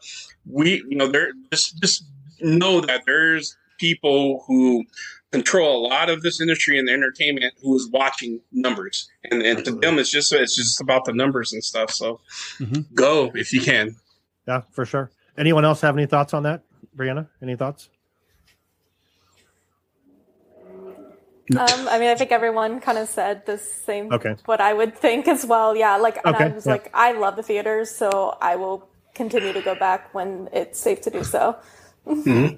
we, 0.46 0.82
you 0.88 0.96
know, 0.96 1.08
there 1.08 1.32
just 1.52 1.80
just 1.80 2.04
know 2.40 2.80
that 2.80 3.02
there's 3.06 3.56
people 3.78 4.44
who 4.46 4.84
control 5.32 5.86
a 5.86 5.88
lot 5.88 6.10
of 6.10 6.22
this 6.22 6.40
industry 6.40 6.78
and 6.78 6.88
the 6.88 6.92
entertainment 6.92 7.54
who 7.62 7.74
is 7.76 7.88
watching 7.92 8.40
numbers 8.52 9.08
and, 9.30 9.42
and 9.42 9.64
to 9.64 9.70
them 9.70 9.98
it's 9.98 10.10
just 10.10 10.32
it's 10.32 10.56
just 10.56 10.80
about 10.80 11.04
the 11.04 11.12
numbers 11.12 11.52
and 11.52 11.62
stuff 11.62 11.90
so 11.90 12.20
mm-hmm. 12.58 12.80
go 12.94 13.30
if 13.34 13.52
you 13.52 13.60
can 13.60 13.94
yeah 14.48 14.62
for 14.72 14.84
sure 14.84 15.10
anyone 15.38 15.64
else 15.64 15.80
have 15.80 15.96
any 15.96 16.06
thoughts 16.06 16.34
on 16.34 16.42
that 16.42 16.64
brianna 16.96 17.28
any 17.40 17.54
thoughts 17.54 17.88
Um, 21.56 21.88
I 21.88 21.98
mean, 21.98 22.08
I 22.08 22.14
think 22.14 22.32
everyone 22.32 22.80
kind 22.80 22.98
of 22.98 23.08
said 23.08 23.46
the 23.46 23.58
same. 23.58 24.12
Okay. 24.12 24.36
What 24.44 24.60
I 24.60 24.72
would 24.72 24.96
think 24.96 25.28
as 25.28 25.44
well. 25.44 25.76
Yeah. 25.76 25.96
Like, 25.96 26.24
okay. 26.24 26.44
I 26.44 26.48
was 26.48 26.66
yeah. 26.66 26.72
like, 26.72 26.90
I 26.94 27.12
love 27.12 27.36
the 27.36 27.42
theaters, 27.42 27.90
so 27.90 28.36
I 28.40 28.56
will 28.56 28.88
continue 29.14 29.52
to 29.52 29.60
go 29.60 29.74
back 29.74 30.14
when 30.14 30.48
it's 30.52 30.78
safe 30.78 31.00
to 31.02 31.10
do 31.10 31.24
so. 31.24 31.56
Mm-hmm. 32.06 32.56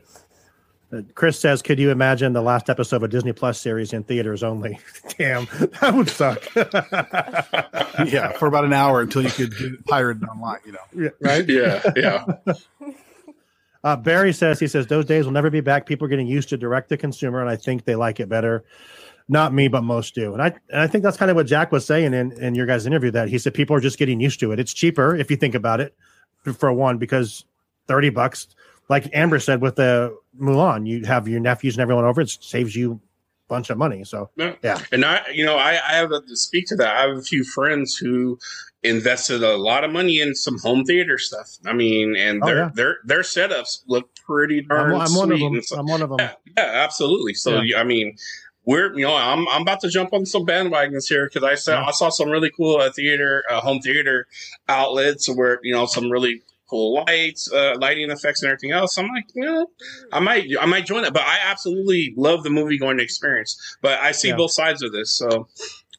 Uh, 0.93 1.03
Chris 1.15 1.39
says, 1.39 1.63
"Could 1.63 1.79
you 1.79 1.91
imagine 1.91 2.35
the 2.35 2.43
last 2.43 2.69
episode 2.69 2.97
of 2.97 3.03
a 3.05 3.09
Disney 3.09 3.33
Plus 3.33 3.59
series 3.59 3.93
in 3.93 4.05
theaters 4.05 4.43
only? 4.43 4.79
Damn, 5.19 5.47
that 5.81 5.95
would 5.95 6.11
suck." 6.11 6.45
yeah, 8.07 8.33
for 8.33 8.47
about 8.47 8.65
an 8.65 8.75
hour 8.75 9.01
until 9.01 9.23
you 9.23 9.31
could 9.31 9.57
get 9.57 9.73
it 9.73 9.87
pirated 9.87 10.25
online. 10.25 10.61
You 10.67 10.73
know, 10.73 10.79
yeah, 10.95 11.09
right? 11.21 11.49
Yeah, 11.49 11.83
yeah. 11.97 12.25
Uh, 13.85 13.97
Barry 13.97 14.33
says 14.33 14.61
he 14.61 14.69
says 14.69 14.87
those 14.87 15.05
days 15.05 15.25
will 15.25 15.33
never 15.33 15.51
be 15.51 15.61
back. 15.61 15.87
People 15.87 16.07
are 16.07 16.09
getting 16.09 16.27
used 16.27 16.49
to 16.51 16.57
direct 16.57 16.89
to 16.91 16.97
consumer, 16.97 17.41
and 17.41 17.51
I 17.51 17.57
think 17.57 17.85
they 17.85 17.97
like 17.97 18.21
it 18.21 18.29
better. 18.29 18.65
Not 19.29 19.53
me, 19.55 19.69
but 19.69 19.83
most 19.83 20.15
do, 20.15 20.33
and 20.33 20.43
I 20.43 20.47
and 20.71 20.81
I 20.81 20.87
think 20.87 21.05
that's 21.05 21.17
kind 21.17 21.31
of 21.31 21.37
what 21.37 21.47
Jack 21.47 21.73
was 21.73 21.87
saying 21.87 22.13
in 22.13 22.33
in 22.33 22.55
your 22.55 22.67
guys' 22.67 22.87
interview. 22.87 23.11
That 23.11 23.29
he 23.29 23.39
said 23.39 23.55
people 23.55 23.75
are 23.75 23.81
just 23.81 23.99
getting 23.99 24.21
used 24.21 24.41
to 24.41 24.53
it. 24.53 24.61
It's 24.61 24.73
cheaper 24.73 25.17
if 25.17 25.31
you 25.31 25.37
think 25.37 25.55
about 25.55 25.81
it, 25.81 25.95
for 26.59 26.73
one, 26.73 26.99
because 26.99 27.45
thirty 27.87 28.11
bucks, 28.11 28.49
like 28.89 29.09
Amber 29.13 29.39
said 29.39 29.61
with 29.61 29.77
the 29.77 30.17
Mulan, 30.41 30.87
you 30.87 31.05
have 31.05 31.29
your 31.29 31.41
nephews 31.41 31.77
and 31.77 31.83
everyone 31.83 32.05
over. 32.05 32.21
It 32.21 32.31
saves 32.31 32.75
you 32.77 32.93
a 32.93 33.49
bunch 33.49 33.71
of 33.71 33.79
money. 33.79 34.05
So 34.05 34.31
yeah, 34.37 34.55
yeah. 34.63 34.81
and 34.91 35.05
I, 35.05 35.23
you 35.33 35.45
know, 35.45 35.57
I, 35.57 35.81
I 35.89 35.95
have 35.95 36.11
to 36.11 36.37
speak 36.37 36.67
to 36.69 36.77
that. 36.77 36.97
I 36.97 37.03
have 37.03 37.17
a 37.17 37.23
few 37.23 37.45
friends 37.45 37.97
who 37.97 38.39
invested 38.83 39.43
a 39.43 39.57
lot 39.57 39.85
of 39.85 39.93
money 39.93 40.21
in 40.21 40.35
some 40.35 40.59
home 40.59 40.85
theater 40.85 41.19
stuff. 41.19 41.49
I 41.65 41.73
mean, 41.73 42.17
and 42.17 42.43
oh, 42.43 42.47
their 42.47 42.57
yeah. 42.57 42.71
their 42.75 42.99
their 43.05 43.21
setups 43.21 43.83
look 43.87 44.11
pretty 44.27 44.63
darn. 44.63 44.95
I'm, 44.95 45.01
I'm 45.03 45.15
one 45.15 45.33
of 45.33 45.39
them. 45.39 45.63
So, 45.63 45.79
I'm 45.79 45.87
one 45.87 46.03
of 46.03 46.11
them. 46.11 46.19
Yeah, 46.21 46.33
yeah 46.57 46.71
absolutely. 46.85 47.35
So 47.35 47.61
yeah. 47.61 47.81
I 47.81 47.85
mean, 47.85 48.17
we're 48.65 48.93
you 48.97 49.05
know 49.05 49.15
I'm 49.15 49.49
I'm 49.49 49.63
about 49.63 49.81
to 49.81 49.89
jump 49.89 50.13
on 50.13 50.27
some 50.27 50.47
bandwagons 50.47 51.09
here 51.09 51.27
because 51.27 51.45
I 51.45 51.55
saw 51.55 51.87
I 51.87 51.91
saw 51.93 52.11
some 52.11 52.29
really 52.29 52.51
cool 52.51 52.77
uh, 52.77 52.91
theater 52.91 53.45
uh, 53.51 53.61
home 53.61 53.81
theater 53.81 54.27
outlets 54.69 55.29
where 55.29 55.61
you 55.63 55.73
know 55.73 55.87
some 55.87 56.11
really 56.11 56.43
cool 56.73 57.05
lights, 57.07 57.53
uh, 57.53 57.75
lighting 57.79 58.11
effects, 58.11 58.43
and 58.43 58.51
everything 58.51 58.71
else. 58.71 58.97
I'm 58.97 59.07
like, 59.09 59.27
you 59.35 59.43
know, 59.43 59.67
I 60.11 60.21
might 60.21 60.49
I 60.59 60.67
might 60.67 60.87
join 60.87 61.05
it, 61.05 61.13
but 61.13 61.23
I 61.23 61.39
absolutely 61.45 62.15
love 62.17 62.45
the 62.45 62.51
movie 62.51 62.79
going 62.79 62.99
experience. 62.99 63.77
But 63.83 64.01
I 64.01 64.13
see 64.13 64.33
both 64.33 64.53
sides 64.53 64.83
of 64.83 64.91
this, 64.91 65.13
so 65.13 65.49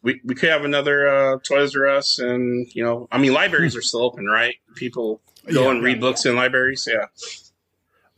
we, 0.03 0.21
we 0.25 0.35
could 0.35 0.49
have 0.49 0.65
another 0.65 1.07
uh, 1.07 1.39
Toys 1.39 1.75
R 1.75 1.87
Us, 1.87 2.19
and 2.19 2.67
you 2.75 2.83
know, 2.83 3.07
I 3.11 3.17
mean, 3.17 3.33
libraries 3.33 3.75
are 3.75 3.81
still 3.81 4.01
open, 4.03 4.25
right? 4.25 4.55
People 4.75 5.21
go 5.51 5.63
yeah, 5.63 5.71
and 5.71 5.83
read 5.83 5.97
yeah, 5.97 6.01
books 6.01 6.25
yeah. 6.25 6.31
in 6.31 6.37
libraries. 6.37 6.87
Yeah. 6.91 7.05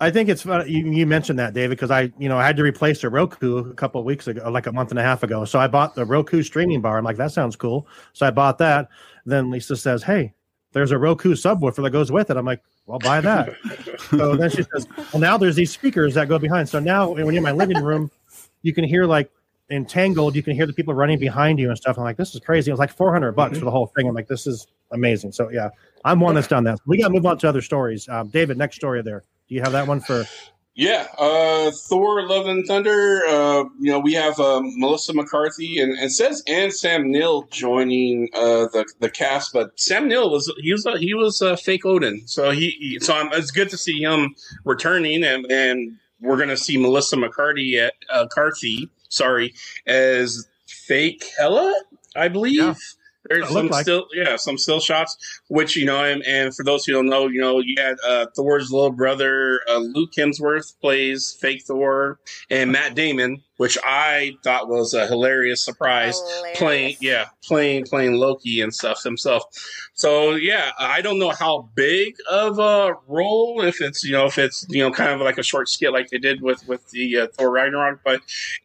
I 0.02 0.12
think 0.12 0.28
it's 0.28 0.42
fun. 0.42 0.68
You, 0.68 0.92
you 0.92 1.06
mentioned 1.06 1.40
that, 1.40 1.54
David, 1.54 1.70
because 1.70 1.90
I, 1.90 2.12
you 2.18 2.28
know, 2.28 2.38
I 2.38 2.46
had 2.46 2.58
to 2.58 2.64
replace 2.64 3.04
a 3.06 3.10
Roku 3.10 3.60
a 3.60 3.74
couple 3.76 4.02
of 4.02 4.06
weeks 4.06 4.28
ago, 4.28 4.50
like 4.52 4.68
a 4.68 4.72
month 4.74 4.90
and 4.90 5.00
a 5.00 5.04
half 5.04 5.24
ago. 5.24 5.46
So 5.46 5.58
I 5.58 5.68
bought 5.68 5.96
the 5.96 6.04
Roku 6.04 6.44
streaming 6.44 6.82
bar. 6.82 6.98
I'm 6.98 7.06
like, 7.06 7.16
that 7.16 7.32
sounds 7.32 7.56
cool. 7.56 7.88
So 8.12 8.28
I 8.28 8.32
bought 8.32 8.58
that. 8.58 8.90
Then 9.26 9.50
Lisa 9.50 9.78
says, 9.78 10.04
"Hey, 10.04 10.34
there's 10.74 10.92
a 10.92 10.98
Roku 10.98 11.34
subwoofer 11.34 11.82
that 11.84 11.92
goes 11.92 12.12
with 12.12 12.30
it." 12.30 12.36
I'm 12.36 12.46
like, 12.46 12.62
"Well, 12.88 13.00
buy 13.00 13.22
that." 13.22 13.56
so 14.10 14.36
then 14.36 14.50
she 14.50 14.64
says, 14.64 14.88
"Well, 15.14 15.22
now 15.22 15.38
there's 15.38 15.56
these 15.56 15.72
speakers 15.72 16.14
that 16.16 16.28
go 16.28 16.40
behind. 16.40 16.68
So 16.68 16.80
now 16.80 17.10
when 17.10 17.26
you're 17.26 17.38
in 17.38 17.44
my 17.44 17.52
living 17.52 17.82
room, 17.82 18.12
you 18.64 18.74
can 18.74 18.84
hear 18.84 19.06
like 19.06 19.32
entangled, 19.70 20.36
you 20.36 20.44
can 20.44 20.56
hear 20.56 20.66
the 20.66 20.74
people 20.74 20.94
running 20.94 21.20
behind 21.20 21.60
you 21.60 21.70
and 21.70 21.78
stuff. 21.78 21.98
I'm 21.98 22.04
like, 22.04 22.18
this 22.18 22.36
is 22.36 22.42
crazy. 22.42 22.70
It 22.70 22.74
was 22.74 22.80
like 22.80 22.92
400 22.92 23.32
bucks 23.34 23.52
mm-hmm. 23.52 23.60
for 23.60 23.66
the 23.66 23.72
whole 23.72 23.88
thing. 23.96 24.08
I'm 24.08 24.16
like, 24.16 24.28
this 24.28 24.46
is 24.46 24.68
amazing. 24.92 25.32
So 25.32 25.50
yeah, 25.50 25.70
I'm 26.04 26.20
one 26.20 26.36
that's 26.36 26.48
done 26.48 26.64
that. 26.66 26.80
We 26.86 27.00
got 27.00 27.08
to 27.08 27.14
move 27.14 27.26
on 27.26 27.38
to 27.40 27.50
other 27.50 27.62
stories. 27.62 28.08
Um, 28.08 28.30
David, 28.30 28.58
next 28.58 28.76
story 28.76 29.02
there. 29.02 29.24
Do 29.48 29.56
you 29.56 29.62
have 29.62 29.72
that 29.72 29.88
one 29.88 30.02
for? 30.02 30.26
Yeah, 30.78 31.08
uh, 31.18 31.72
Thor: 31.72 32.28
Love 32.28 32.48
and 32.48 32.68
Thunder. 32.68 33.22
Uh, 33.26 33.64
you 33.80 33.92
know, 33.92 34.00
we 34.00 34.12
have 34.14 34.38
uh, 34.42 34.60
Melissa 34.62 35.14
McCarthy 35.14 35.80
and, 35.80 35.98
and 35.98 36.12
says 36.12 36.44
and 36.48 36.74
Sam 36.74 37.10
Neill 37.10 37.44
joining 37.44 38.28
uh, 38.34 38.68
the 38.74 38.86
the 39.00 39.10
cast, 39.10 39.54
but 39.54 39.80
Sam 39.80 40.10
Neill 40.10 40.30
was 40.30 40.54
he 40.58 40.74
was 40.74 40.86
he 41.00 41.14
was 41.14 41.42
fake 41.64 41.86
Odin, 41.86 42.28
so 42.28 42.52
he, 42.52 42.72
he 42.72 43.00
so 43.00 43.14
I'm, 43.14 43.32
it's 43.32 43.52
good 43.52 43.70
to 43.70 43.78
see 43.78 44.02
him 44.02 44.36
returning, 44.66 45.24
and 45.24 45.50
and 45.50 45.96
we're 46.20 46.38
gonna 46.38 46.58
see 46.58 46.76
Melissa 46.76 47.16
McCarthy 47.16 47.80
at 47.80 47.94
uh, 48.10 48.28
Carthy 48.28 48.90
sorry, 49.16 49.54
as 49.88 50.48
fake 50.68 51.26
Hela, 51.38 51.74
I 52.16 52.28
believe. 52.28 52.56
Yeah. 52.56 52.76
There's 53.28 53.50
some 53.50 53.70
like. 53.70 53.82
still, 53.84 54.06
yeah, 54.14 54.36
some 54.36 54.58
still 54.58 54.80
shots, 54.80 55.42
which 55.48 55.76
you 55.76 55.86
know, 55.86 56.04
and, 56.04 56.24
and 56.26 56.56
for 56.56 56.64
those 56.64 56.86
who 56.86 56.94
don't 56.94 57.08
know, 57.08 57.28
you 57.28 57.42
know, 57.42 57.60
you 57.60 57.76
had 57.78 57.98
uh, 58.08 58.28
Thor's 58.36 58.72
little 58.72 58.92
brother, 58.92 59.62
uh, 59.68 59.78
Luke 59.78 60.12
Hemsworth 60.16 60.80
plays 60.80 61.36
fake 61.42 61.64
Thor, 61.64 62.20
and 62.52 62.72
Matt 62.72 62.94
Damon 62.94 63.42
which 63.58 63.78
I 63.84 64.38
thought 64.44 64.68
was 64.68 64.94
a 64.94 65.08
hilarious 65.08 65.64
surprise. 65.64 66.20
Hilarious. 66.20 66.58
Playing, 66.58 66.96
yeah, 67.00 67.26
playing 67.44 67.86
playing 67.86 68.14
Loki 68.14 68.62
and 68.62 68.74
stuff 68.74 69.04
himself. 69.04 69.44
So 69.94 70.36
yeah, 70.36 70.72
I 70.78 71.02
don't 71.02 71.20
know 71.20 71.32
how 71.32 71.70
big 71.76 72.16
of 72.30 72.60
a 72.60 72.94
role 73.08 73.62
if 73.62 73.82
it's 73.82 74.04
you 74.04 74.12
know 74.12 74.26
if 74.26 74.38
it's 74.38 74.66
you 74.70 74.80
know 74.80 74.92
kind 74.92 75.12
of 75.12 75.22
like 75.22 75.38
a 75.38 75.44
short 75.44 75.70
skit 75.70 75.94
like 75.94 76.10
they 76.10 76.18
did 76.18 76.42
with 76.42 76.68
with 76.68 76.90
the 76.92 77.20
uh, 77.20 77.28
Thor 77.34 77.52
Ragnarok, 77.52 78.02
but 78.04 78.22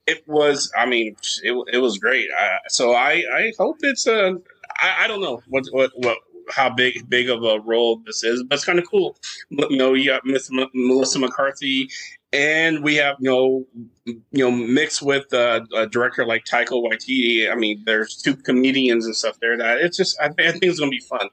it 0.07 0.27
was. 0.27 0.73
I 0.77 0.87
mean, 0.87 1.17
it, 1.43 1.53
it 1.73 1.79
was 1.79 1.99
great. 1.99 2.29
I, 2.39 2.59
so 2.69 2.93
I 2.93 3.25
I 3.33 3.53
hope 3.59 3.77
it's 3.83 4.07
a. 4.07 4.37
I, 4.81 5.05
I 5.05 5.07
don't 5.07 5.21
know 5.21 5.43
what 5.49 5.67
what 5.71 5.93
what 5.97 6.19
how 6.51 6.69
big 6.69 7.09
big 7.09 7.31
of 7.31 7.45
a 7.45 7.61
role 7.61 8.03
this 8.05 8.25
is, 8.25 8.43
but 8.43 8.57
it's 8.57 8.65
kind 8.65 8.79
of 8.79 8.89
cool. 8.91 9.17
You 9.51 9.77
know, 9.77 9.95
you 9.95 10.07
got 10.11 10.25
Miss 10.25 10.51
M- 10.51 10.69
Melissa 10.75 11.19
McCarthy 11.19 11.89
and 12.33 12.83
we 12.83 12.97
have 12.97 13.17
you 13.19 13.31
know 13.31 13.67
you 14.05 14.23
know 14.33 14.51
mixed 14.51 15.03
with 15.03 15.33
uh, 15.33 15.61
a 15.75 15.87
director 15.87 16.25
like 16.25 16.45
Taika 16.45 16.71
Waititi. 16.71 17.51
I 17.51 17.55
mean, 17.55 17.83
there's 17.85 18.17
two 18.17 18.37
comedians 18.37 19.07
and 19.07 19.15
stuff 19.15 19.39
there 19.41 19.57
that 19.57 19.79
it's 19.79 19.97
just 19.97 20.21
I, 20.21 20.27
I 20.27 20.53
think 20.53 20.63
it's 20.63 20.79
gonna 20.79 20.91
be 20.91 21.01
fun. 21.01 21.29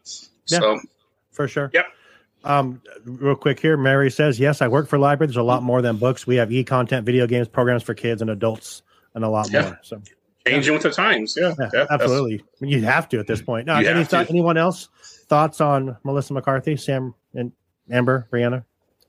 Yeah, 0.47 0.59
so 0.59 0.79
for 1.31 1.47
sure. 1.47 1.69
Yep. 1.73 1.85
Um, 2.43 2.81
real 3.03 3.35
quick 3.35 3.59
here, 3.59 3.77
Mary 3.77 4.09
says, 4.09 4.39
"Yes, 4.39 4.61
I 4.61 4.67
work 4.67 4.87
for 4.87 4.97
library. 4.97 5.27
There's 5.27 5.37
a 5.37 5.43
lot 5.43 5.63
more 5.63 5.81
than 5.81 5.97
books. 5.97 6.25
We 6.25 6.35
have 6.37 6.51
e-content, 6.51 7.05
video 7.05 7.27
games, 7.27 7.47
programs 7.47 7.83
for 7.83 7.93
kids 7.93 8.21
and 8.21 8.29
adults, 8.29 8.83
and 9.15 9.23
a 9.23 9.29
lot 9.29 9.51
yeah. 9.51 9.61
more." 9.61 9.79
So 9.81 10.01
changing 10.47 10.73
with 10.73 10.83
the 10.83 10.91
times, 10.91 11.37
yeah, 11.39 11.53
yeah, 11.59 11.69
yeah 11.73 11.85
absolutely. 11.89 12.39
I 12.39 12.43
mean, 12.61 12.71
you 12.71 12.81
have 12.83 13.09
to 13.09 13.19
at 13.19 13.27
this 13.27 13.41
point. 13.41 13.67
Now, 13.67 13.77
any 13.79 14.05
th- 14.05 14.29
anyone 14.29 14.57
else 14.57 14.89
thoughts 15.27 15.61
on 15.61 15.97
Melissa 16.03 16.33
McCarthy, 16.33 16.77
Sam, 16.77 17.13
and 17.33 17.51
Amber, 17.91 18.27
Brianna? 18.31 18.63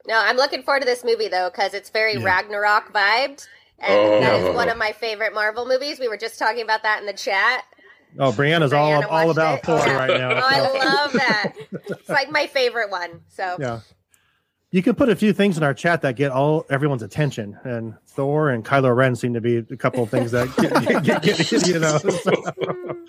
No, 0.09 0.19
I'm 0.19 0.37
looking 0.37 0.63
forward 0.63 0.81
to 0.81 0.87
this 0.87 1.05
movie 1.05 1.29
though 1.29 1.51
because 1.51 1.75
it's 1.75 1.91
very 1.91 2.15
Yeah. 2.15 2.25
Ragnarok 2.25 2.93
vibed, 2.93 3.47
and 3.79 3.93
Oh. 4.01 4.21
that 4.21 4.35
is 4.41 4.55
one 4.55 4.69
of 4.69 4.77
my 4.79 4.93
favorite 4.93 5.35
Marvel 5.35 5.67
movies. 5.67 6.01
We 6.01 6.09
were 6.09 6.17
just 6.17 6.39
talking 6.39 6.63
about 6.63 6.83
that 6.83 7.01
in 7.01 7.07
the 7.07 7.13
chat. 7.13 7.63
Oh, 8.19 8.33
Brianna's 8.33 8.73
all 8.73 8.91
Brianna 9.03 9.11
all 9.11 9.27
watched 9.27 9.39
about 9.39 9.59
it. 9.59 9.65
Thor 9.67 9.77
Yeah. 9.87 9.97
right 9.97 10.09
now. 10.19 10.31
Oh, 10.33 10.41
I 10.43 10.67
so- 10.67 10.79
love 10.89 11.13
that. 11.13 11.53
It's 11.91 12.09
like 12.09 12.31
my 12.31 12.47
favorite 12.47 12.91
one. 12.91 13.21
So 13.29 13.57
yeah. 13.61 13.81
You 14.71 14.83
can 14.83 14.95
put 14.95 15.09
a 15.09 15.17
few 15.17 15.33
things 15.33 15.57
in 15.57 15.63
our 15.63 15.73
chat 15.73 16.03
that 16.03 16.17
get 16.17 16.31
all 16.31 16.67
everyone's 16.69 17.03
attention, 17.03 17.59
and 17.65 17.95
Thor 18.07 18.51
and 18.51 18.63
Kylo 18.65 18.95
Ren 18.95 19.17
seem 19.17 19.33
to 19.33 19.41
be 19.41 19.57
a 19.59 19.77
couple 19.79 20.03
of 20.03 20.11
things 20.11 20.31
that 20.33 20.47
get, 20.57 21.05
get, 21.05 21.23
get, 21.23 21.49
get- 21.49 21.67
you 21.67 21.79
know. 21.79 21.97
so. 21.99 22.33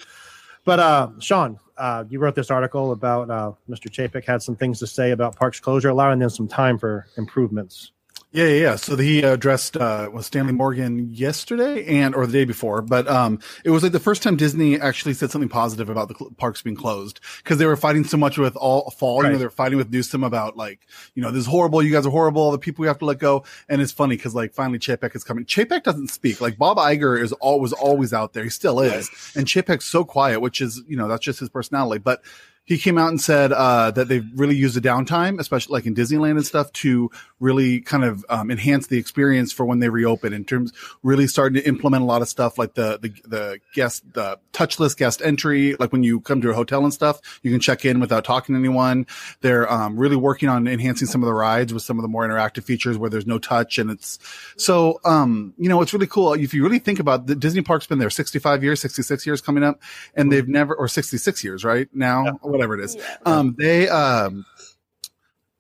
But 0.70 0.80
uh, 0.80 1.10
Sean, 1.18 1.60
uh, 1.80 2.04
you 2.12 2.20
wrote 2.20 2.36
this 2.36 2.52
article 2.52 2.92
about 2.92 3.32
uh, 3.32 3.54
Mr. 3.68 3.90
Chapek 3.90 4.24
had 4.24 4.44
some 4.44 4.56
things 4.56 4.78
to 4.78 4.86
say 4.86 5.10
about 5.10 5.36
parks 5.36 5.60
closure, 5.60 5.90
allowing 5.90 6.20
them 6.20 6.30
some 6.30 6.48
time 6.48 6.78
for 6.78 7.08
improvements. 7.18 7.92
Yeah, 8.32 8.46
yeah, 8.46 8.62
yeah. 8.62 8.76
So 8.76 8.96
he 8.96 9.24
addressed 9.24 9.76
uh, 9.76 10.08
was 10.14 10.28
Stanley 10.28 10.54
Morgan 10.54 11.12
yesterday 11.12 11.84
and 12.00 12.14
or 12.14 12.28
the 12.28 12.34
day 12.34 12.46
before, 12.46 12.84
but 12.84 13.08
um, 13.08 13.40
it 13.66 13.72
was 13.72 13.82
like 13.82 13.92
the 13.92 14.00
first 14.00 14.22
time 14.22 14.36
Disney 14.36 14.80
actually 14.80 15.16
said 15.16 15.32
something 15.32 15.50
positive 15.50 15.90
about 15.90 16.10
the 16.10 16.14
cl- 16.14 16.30
parks 16.38 16.62
being 16.62 16.76
closed 16.76 17.22
because 17.38 17.58
they 17.58 17.66
were 17.66 17.76
fighting 17.76 18.04
so 18.04 18.18
much 18.18 18.38
with 18.38 18.56
all 18.56 18.92
fall. 18.92 19.24
You 19.24 19.32
know, 19.32 19.38
they're 19.40 19.50
fighting 19.50 19.80
with 19.80 19.90
Newsom 19.90 20.24
about 20.24 20.56
like, 20.56 20.86
you 21.16 21.24
know, 21.24 21.32
this 21.32 21.42
is 21.42 21.48
horrible. 21.48 21.82
You 21.82 21.92
guys 21.92 22.06
are 22.06 22.12
horrible. 22.12 22.52
The 22.52 22.60
people 22.60 22.84
we 22.84 22.88
have 22.88 23.00
to 23.00 23.06
let 23.06 23.18
go. 23.18 23.46
And 23.68 23.82
it's 23.82 23.92
funny 23.92 24.16
because 24.16 24.36
like 24.36 24.54
finally 24.54 24.78
Chapek 24.78 25.16
is 25.16 25.24
coming. 25.24 25.46
Chapek 25.46 25.82
doesn't 25.82 26.10
speak. 26.10 26.40
Like 26.40 26.60
Bob 26.60 26.78
Iger 26.78 27.20
is 27.20 27.34
always 27.34 27.74
always 27.74 28.14
out 28.14 28.34
there. 28.34 28.44
He 28.44 28.52
still 28.52 28.80
is, 28.80 29.10
and 29.36 29.48
Chapek's 29.48 29.86
so 29.86 30.06
quiet, 30.06 30.40
which 30.40 30.62
is 30.62 30.84
you 30.88 30.98
know 30.98 31.08
that's 31.08 31.26
just 31.26 31.40
his 31.40 31.50
personality, 31.50 32.00
but 32.00 32.22
he 32.70 32.78
came 32.78 33.00
out 33.00 33.10
and 33.10 33.20
said 33.20 33.52
uh, 33.52 33.90
that 33.90 34.10
they've 34.10 34.28
really 34.36 34.56
used 34.56 34.76
the 34.76 34.80
downtime, 34.80 35.40
especially 35.40 35.74
like 35.74 35.88
in 35.88 35.96
Disneyland 35.96 36.34
and 36.34 36.46
stuff, 36.46 36.72
to 36.74 37.10
really 37.40 37.82
kind 37.82 38.04
of 38.04 38.24
um, 38.30 38.52
enhance 38.52 38.86
the 38.86 39.00
experience 39.00 39.52
for 39.52 39.66
when 39.66 39.80
they 39.80 39.90
reopen. 39.90 40.34
In 40.34 40.46
terms, 40.46 40.72
really 41.02 41.26
starting 41.26 41.60
to 41.60 41.68
implement 41.68 42.04
a 42.04 42.06
lot 42.06 42.22
of 42.22 42.30
stuff 42.30 42.60
like 42.60 42.76
the 42.76 43.00
the 43.02 43.10
the 43.28 43.60
guest 43.74 44.04
the 44.14 44.38
touchless 44.54 44.96
guest 44.96 45.20
entry. 45.24 45.78
Like 45.80 45.92
when 45.92 46.04
you 46.04 46.20
come 46.22 46.42
to 46.42 46.52
a 46.52 46.54
hotel 46.54 46.84
and 46.84 46.94
stuff, 46.94 47.40
you 47.42 47.50
can 47.50 47.60
check 47.60 47.86
in 47.86 48.00
without 48.00 48.24
talking 48.24 48.54
to 48.54 48.60
anyone. 48.60 49.08
They're 49.42 49.72
um, 49.72 49.98
really 49.98 50.16
working 50.16 50.48
on 50.48 50.68
enhancing 50.68 51.08
some 51.08 51.24
of 51.24 51.28
the 51.28 51.34
rides 51.34 51.74
with 51.74 51.82
some 51.82 51.98
of 51.98 52.04
the 52.04 52.08
more 52.08 52.28
interactive 52.28 52.66
features 52.66 53.00
where 53.00 53.10
there's 53.10 53.26
no 53.26 53.40
touch, 53.40 53.80
and 53.80 53.90
it's 53.90 54.20
so 54.58 55.00
um, 55.06 55.56
you 55.58 55.70
know 55.70 55.82
it's 55.82 55.92
really 55.92 56.06
cool 56.06 56.34
if 56.34 56.54
you 56.54 56.62
really 56.62 56.78
think 56.78 57.00
about 57.00 57.26
the 57.26 57.34
Disney 57.34 57.64
park's 57.64 57.88
been 57.88 57.98
there 57.98 58.12
65 58.12 58.64
years, 58.64 58.80
66 58.80 59.26
years 59.26 59.42
coming 59.42 59.64
up, 59.64 59.82
and 60.14 60.32
they've 60.32 60.48
never 60.48 60.76
or 60.76 60.88
66 60.88 61.44
years 61.44 61.66
right 61.66 61.90
now, 61.96 62.38
whatever 62.60 62.80
it 62.80 62.84
is. 62.84 62.98
Um, 63.26 63.56
they 63.58 63.88
um, 63.90 64.46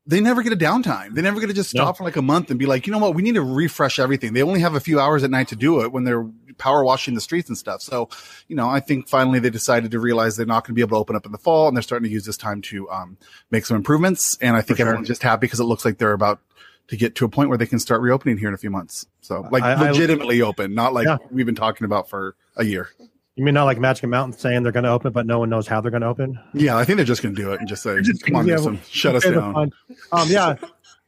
they 0.05 0.21
never 0.21 0.41
get 0.41 0.51
a 0.53 0.57
downtime. 0.57 1.13
They 1.13 1.21
never 1.21 1.39
get 1.39 1.47
to 1.47 1.53
just 1.53 1.69
stop 1.69 1.87
No. 1.87 1.93
for 1.93 2.03
like 2.03 2.15
a 2.15 2.21
month 2.21 2.49
and 2.49 2.57
be 2.59 2.65
like, 2.65 2.87
you 2.87 2.93
know 2.93 2.99
what, 2.99 3.13
we 3.15 3.21
need 3.21 3.35
to 3.35 3.43
refresh 3.43 3.99
everything. 3.99 4.33
They 4.33 4.41
only 4.41 4.59
have 4.61 4.73
a 4.75 4.79
few 4.79 4.99
hours 4.99 5.23
at 5.23 5.29
night 5.29 5.49
to 5.49 5.55
do 5.55 5.81
it 5.81 5.91
when 5.91 6.03
they're 6.03 6.27
power 6.57 6.83
washing 6.83 7.13
the 7.13 7.21
streets 7.21 7.47
and 7.47 7.57
stuff. 7.57 7.81
So, 7.81 8.09
you 8.47 8.55
know, 8.55 8.67
I 8.67 8.79
think 8.79 9.07
finally 9.07 9.39
they 9.39 9.51
decided 9.51 9.91
to 9.91 9.99
realize 9.99 10.35
they're 10.35 10.45
not 10.47 10.63
going 10.63 10.73
to 10.73 10.75
be 10.75 10.81
able 10.81 10.97
to 10.97 11.01
open 11.01 11.15
up 11.15 11.25
in 11.27 11.31
the 11.31 11.37
fall, 11.37 11.67
and 11.67 11.77
they're 11.77 11.83
starting 11.83 12.05
to 12.09 12.11
use 12.13 12.25
this 12.25 12.37
time 12.37 12.61
to 12.63 12.89
um, 12.89 13.17
make 13.51 13.65
some 13.65 13.77
improvements. 13.77 14.37
And 14.41 14.57
I 14.57 14.61
think 14.61 14.77
sure. 14.77 14.87
everyone's 14.87 15.07
just 15.07 15.21
happy 15.23 15.41
because 15.41 15.59
it 15.59 15.65
looks 15.65 15.85
like 15.85 15.99
they're 15.99 16.11
about 16.13 16.39
to 16.87 16.97
get 16.97 17.13
to 17.15 17.25
a 17.25 17.29
point 17.29 17.49
where 17.49 17.57
they 17.59 17.67
can 17.67 17.77
start 17.79 18.01
reopening 18.01 18.39
here 18.39 18.47
in 18.47 18.55
a 18.55 18.57
few 18.57 18.71
months. 18.71 19.05
So, 19.21 19.47
like 19.51 19.61
I- 19.61 19.73
I- 19.73 19.89
legitimately 19.91 20.41
open, 20.41 20.73
not 20.73 20.91
like 20.91 21.05
Yeah. 21.05 21.17
we've 21.29 21.45
been 21.45 21.53
talking 21.55 21.85
about 21.85 22.09
for 22.09 22.35
a 22.57 22.65
year. 22.65 22.89
You 23.39 23.45
mean 23.45 23.53
not 23.53 23.63
like 23.63 23.79
Magic 23.79 24.09
Mountain 24.09 24.37
saying 24.37 24.63
they're 24.63 24.73
going 24.73 24.83
to 24.83 24.89
open, 24.89 25.13
but 25.13 25.25
no 25.25 25.39
one 25.39 25.49
knows 25.49 25.65
how 25.65 25.79
they're 25.79 25.91
going 25.91 26.01
to 26.01 26.07
open? 26.07 26.37
Yeah, 26.53 26.75
I 26.75 26.83
think 26.83 26.97
they're 26.97 27.05
just 27.05 27.23
going 27.23 27.33
to 27.33 27.41
do 27.41 27.53
it 27.53 27.61
and 27.61 27.69
just 27.69 27.81
say, 27.81 28.01
Just- 28.01 28.25
"Come 28.25 28.35
on, 28.35 28.45
yeah, 28.45 28.55
Newsom, 28.55 28.81
shut 28.89 29.15
us 29.15 29.23
down." 29.23 29.71
Um, 30.11 30.27
yeah, 30.27 30.57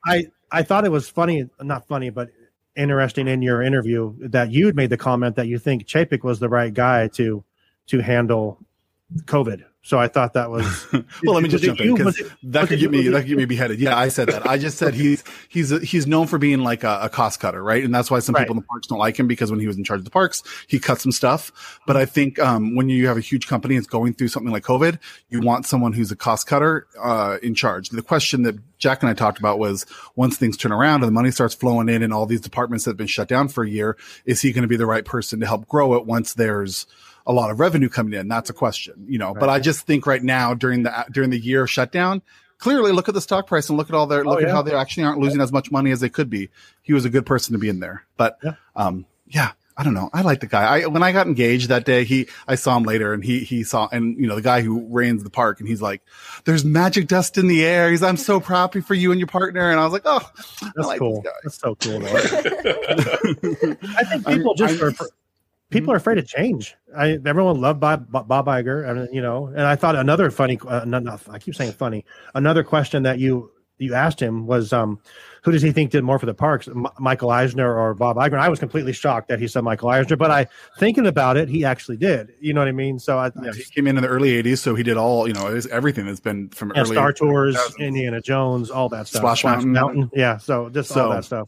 I 0.06 0.28
I 0.50 0.64
thought 0.64 0.86
it 0.86 0.92
was 0.94 1.10
funny, 1.10 1.50
not 1.62 1.90
funny, 1.90 2.10
but 2.10 2.30
interesting 2.78 3.28
in 3.28 3.42
your 3.42 3.62
interview 3.62 4.16
that 4.30 4.50
you'd 4.50 4.78
made 4.78 4.92
the 4.92 4.96
comment 4.96 5.36
that 5.36 5.48
you 5.48 5.60
think 5.60 5.86
Chapek 5.86 6.24
was 6.24 6.40
the 6.40 6.48
right 6.48 6.74
guy 6.74 7.10
to 7.10 7.44
to 7.88 8.00
handle 8.00 8.60
COVID. 9.26 9.66
So 9.84 9.98
I 9.98 10.08
thought 10.08 10.34
that 10.34 10.52
was 10.52 10.64
well, 11.24 11.34
let 11.36 11.42
me 11.42 11.50
just 11.50 11.64
jump 11.64 11.80
in 11.82 11.96
because 11.96 12.22
that 12.44 12.68
could 12.68 12.80
get 12.80 12.92
me 12.92 13.08
that 13.08 13.22
could 13.22 13.30
get 13.30 13.38
me 13.38 13.46
beheaded. 13.46 13.80
Yeah, 13.80 13.98
I 13.98 14.10
said 14.10 14.28
that. 14.30 14.48
I 14.48 14.58
just 14.60 14.78
said 14.78 14.94
he's 14.94 15.24
he's 15.50 15.70
he's 15.82 16.06
known 16.06 16.28
for 16.28 16.38
being 16.38 16.60
like 16.60 16.84
a, 16.84 17.00
a 17.04 17.10
cost 17.10 17.40
cutter, 17.40 17.64
right? 17.64 17.84
And 17.84 17.94
that's 17.94 18.12
why 18.12 18.20
some 18.20 18.36
Right. 18.36 18.42
people 18.44 18.54
in 18.58 18.62
the 18.62 18.68
parks 18.68 18.88
don't 18.88 19.00
like 19.00 19.18
him 19.20 19.28
because 19.28 19.50
when 19.50 19.60
he 19.60 19.66
was 19.66 19.78
in 19.78 19.84
charge 19.84 20.00
of 20.00 20.06
the 20.06 20.12
parks, 20.12 20.44
he 20.68 20.80
cut 20.80 21.02
some 21.02 21.12
stuff. 21.12 21.80
But 21.88 21.98
I 21.98 22.06
think 22.06 22.38
um, 22.40 22.76
when 22.76 22.90
you 22.90 23.08
have 23.08 23.18
a 23.18 23.22
huge 23.22 23.48
company 23.48 23.76
that's 23.76 23.88
going 23.88 24.14
through 24.14 24.28
something 24.28 24.52
like 24.52 24.64
COVID, 24.64 25.00
you 25.30 25.42
want 25.42 25.66
someone 25.66 25.94
who's 25.94 26.12
a 26.12 26.16
cost 26.16 26.46
cutter 26.46 26.86
uh, 27.02 27.38
in 27.42 27.56
charge. 27.56 27.90
The 27.90 28.04
question 28.04 28.44
that 28.44 28.58
Jack 28.78 29.02
and 29.02 29.10
I 29.10 29.14
talked 29.16 29.40
about 29.40 29.58
was 29.58 29.86
once 30.16 30.38
things 30.38 30.58
turn 30.58 30.72
around 30.72 31.02
and 31.02 31.08
the 31.08 31.12
money 31.12 31.32
starts 31.32 31.56
flowing 31.56 31.90
in 31.90 32.04
and 32.04 32.14
all 32.14 32.26
these 32.28 32.42
departments 32.42 32.86
that 32.86 32.92
have 32.92 32.98
been 32.98 33.08
shut 33.08 33.28
down 33.28 33.48
for 33.48 33.64
a 33.64 33.70
year, 33.70 33.98
is 34.26 34.42
he 34.42 34.52
going 34.52 34.62
to 34.64 34.68
be 34.68 34.78
the 34.78 34.86
right 34.86 35.06
person 35.06 35.40
to 35.40 35.48
help 35.48 35.68
grow 35.68 35.96
it 35.96 36.06
once 36.06 36.36
there's 36.36 36.86
a 37.26 37.34
lot 37.34 37.52
of 37.52 37.60
revenue 37.60 37.90
coming 37.90 38.14
in? 38.20 38.28
That's 38.28 38.50
a 38.50 38.54
question, 38.54 39.06
you 39.08 39.18
know. 39.20 39.34
But 39.34 39.50
I 39.50 39.60
just 39.60 39.86
think 39.86 40.06
right 40.08 40.24
now 40.24 40.54
during 40.54 40.84
the 40.84 41.06
during 41.12 41.30
the 41.30 41.40
year 41.40 41.68
shutdown, 41.68 42.22
clearly 42.58 42.92
look 42.92 43.08
at 43.08 43.14
the 43.14 43.22
stock 43.22 43.48
price 43.48 43.70
and 43.70 43.78
look 43.78 43.90
at 43.90 43.96
all 43.96 44.08
their 44.08 44.24
look 44.24 44.40
Oh, 44.42 44.46
at 44.46 44.50
how 44.52 44.62
they 44.62 44.74
actually 44.76 45.04
aren't 45.04 45.20
losing 45.20 45.42
as 45.42 45.52
much 45.52 45.72
money 45.72 45.92
as 45.92 46.00
they 46.00 46.10
could 46.10 46.30
be. 46.30 46.50
He 46.82 46.94
was 46.94 47.06
a 47.06 47.10
good 47.10 47.26
person 47.26 47.54
to 47.54 47.60
be 47.60 47.70
in 47.70 47.80
there. 47.80 48.06
But 48.18 48.38
Yeah. 48.44 48.54
um 48.76 49.06
yeah, 49.28 49.52
I 49.78 49.84
don't 49.84 49.94
know. 49.94 50.10
I 50.14 50.22
like 50.22 50.42
the 50.42 50.48
guy. 50.48 50.64
I 50.64 50.86
when 50.88 51.02
I 51.04 51.12
got 51.14 51.26
engaged 51.26 51.70
that 51.70 51.86
day, 51.86 52.04
he 52.04 52.28
I 52.48 52.56
saw 52.56 52.76
him 52.78 52.84
later 52.84 53.14
and 53.14 53.24
he 53.24 53.40
he 53.40 53.64
saw 53.64 53.88
and 53.92 54.18
you 54.20 54.28
know 54.28 54.36
the 54.36 54.42
guy 54.42 54.62
who 54.62 54.86
reigns 54.90 55.24
the 55.24 55.30
park 55.30 55.60
and 55.60 55.70
he's 55.70 55.82
like, 55.82 56.02
"There's 56.44 56.66
magic 56.66 57.08
dust 57.08 57.38
in 57.38 57.48
the 57.48 57.64
air." 57.66 57.90
He's, 57.90 58.04
"I'm 58.04 58.18
so 58.18 58.40
happy 58.42 58.82
for 58.82 58.94
you 58.94 59.12
and 59.12 59.20
your 59.20 59.28
partner." 59.28 59.72
And 59.72 59.80
I 59.80 59.84
was 59.86 59.94
like, 59.94 60.02
"Oh, 60.06 60.20
I 60.62 60.72
that's 60.76 60.88
like 60.88 61.00
cool. 61.00 61.22
this 61.22 61.32
guy." 61.32 61.40
That's 61.44 61.60
so 61.60 61.76
cool. 61.76 62.06
I 63.98 64.04
think 64.04 64.28
people 64.28 64.54
just 64.56 64.82
I- 64.82 64.88
are, 64.88 64.94
people 65.72 65.92
are 65.92 65.96
afraid 65.98 66.20
of 66.20 66.28
change. 66.28 66.76
I 66.96 67.18
everyone 67.26 67.60
loved 67.60 67.80
Bob, 67.80 68.12
Bob 68.12 68.46
Iger, 68.46 68.88
and 68.88 69.14
you 69.14 69.22
know, 69.22 69.48
and 69.48 69.62
I 69.62 69.76
thought 69.76 69.96
another 69.96 70.30
funny, 70.30 70.60
uh, 70.68 70.86
no, 70.86 71.00
no, 71.00 71.18
I 71.30 71.40
keep 71.40 71.56
saying 71.56 71.72
funny. 71.72 72.06
Another 72.36 72.64
question 72.64 73.02
that 73.04 73.18
you 73.18 73.50
you 73.80 73.96
asked 73.96 74.20
him 74.20 74.46
was, 74.46 74.72
um, 74.74 75.00
who 75.44 75.52
does 75.52 75.64
he 75.64 75.72
think 75.72 75.90
did 75.90 76.04
more 76.04 76.20
for 76.20 76.28
the 76.28 76.36
parks, 76.36 76.68
M- 76.68 76.86
Michael 77.00 77.32
Eisner 77.32 77.76
or 77.76 77.96
Bob 77.96 78.16
Iger? 78.16 78.34
And 78.34 78.42
I 78.42 78.48
was 78.48 78.60
completely 78.60 78.94
shocked 78.94 79.28
that 79.30 79.40
he 79.40 79.48
said 79.48 79.64
Michael 79.64 79.90
Eisner, 79.90 80.16
but 80.18 80.30
I 80.30 80.46
thinking 80.78 81.08
about 81.08 81.36
it, 81.36 81.50
he 81.50 81.66
actually 81.66 81.98
did. 81.98 82.32
You 82.40 82.54
know 82.54 82.62
what 82.62 82.68
I 82.68 82.74
mean? 82.74 83.00
So 83.00 83.18
I, 83.18 83.32
Yeah, 83.42 83.52
he 83.54 83.64
came 83.64 83.88
in 83.88 83.98
in 83.98 84.04
the 84.04 84.10
early 84.10 84.40
'80s, 84.44 84.60
so 84.60 84.76
he 84.76 84.84
did 84.84 84.98
all 84.98 85.28
you 85.28 85.34
know 85.34 85.48
it 85.48 85.54
was 85.56 85.66
everything 85.68 86.06
that's 86.06 86.20
been 86.20 86.50
from 86.50 86.70
and 86.72 86.80
early 86.86 86.92
Star 86.96 87.12
Tours, 87.12 87.56
2000s. 87.56 87.80
Indiana 87.80 88.22
Jones, 88.22 88.70
all 88.70 88.88
that 88.90 89.08
stuff. 89.08 89.22
Splash 89.40 89.64
Mountain. 89.66 90.12
yeah. 90.14 90.38
So 90.38 90.70
just 90.70 90.92
all 90.96 91.08
So- 91.10 91.14
that 91.16 91.26
stuff. 91.26 91.48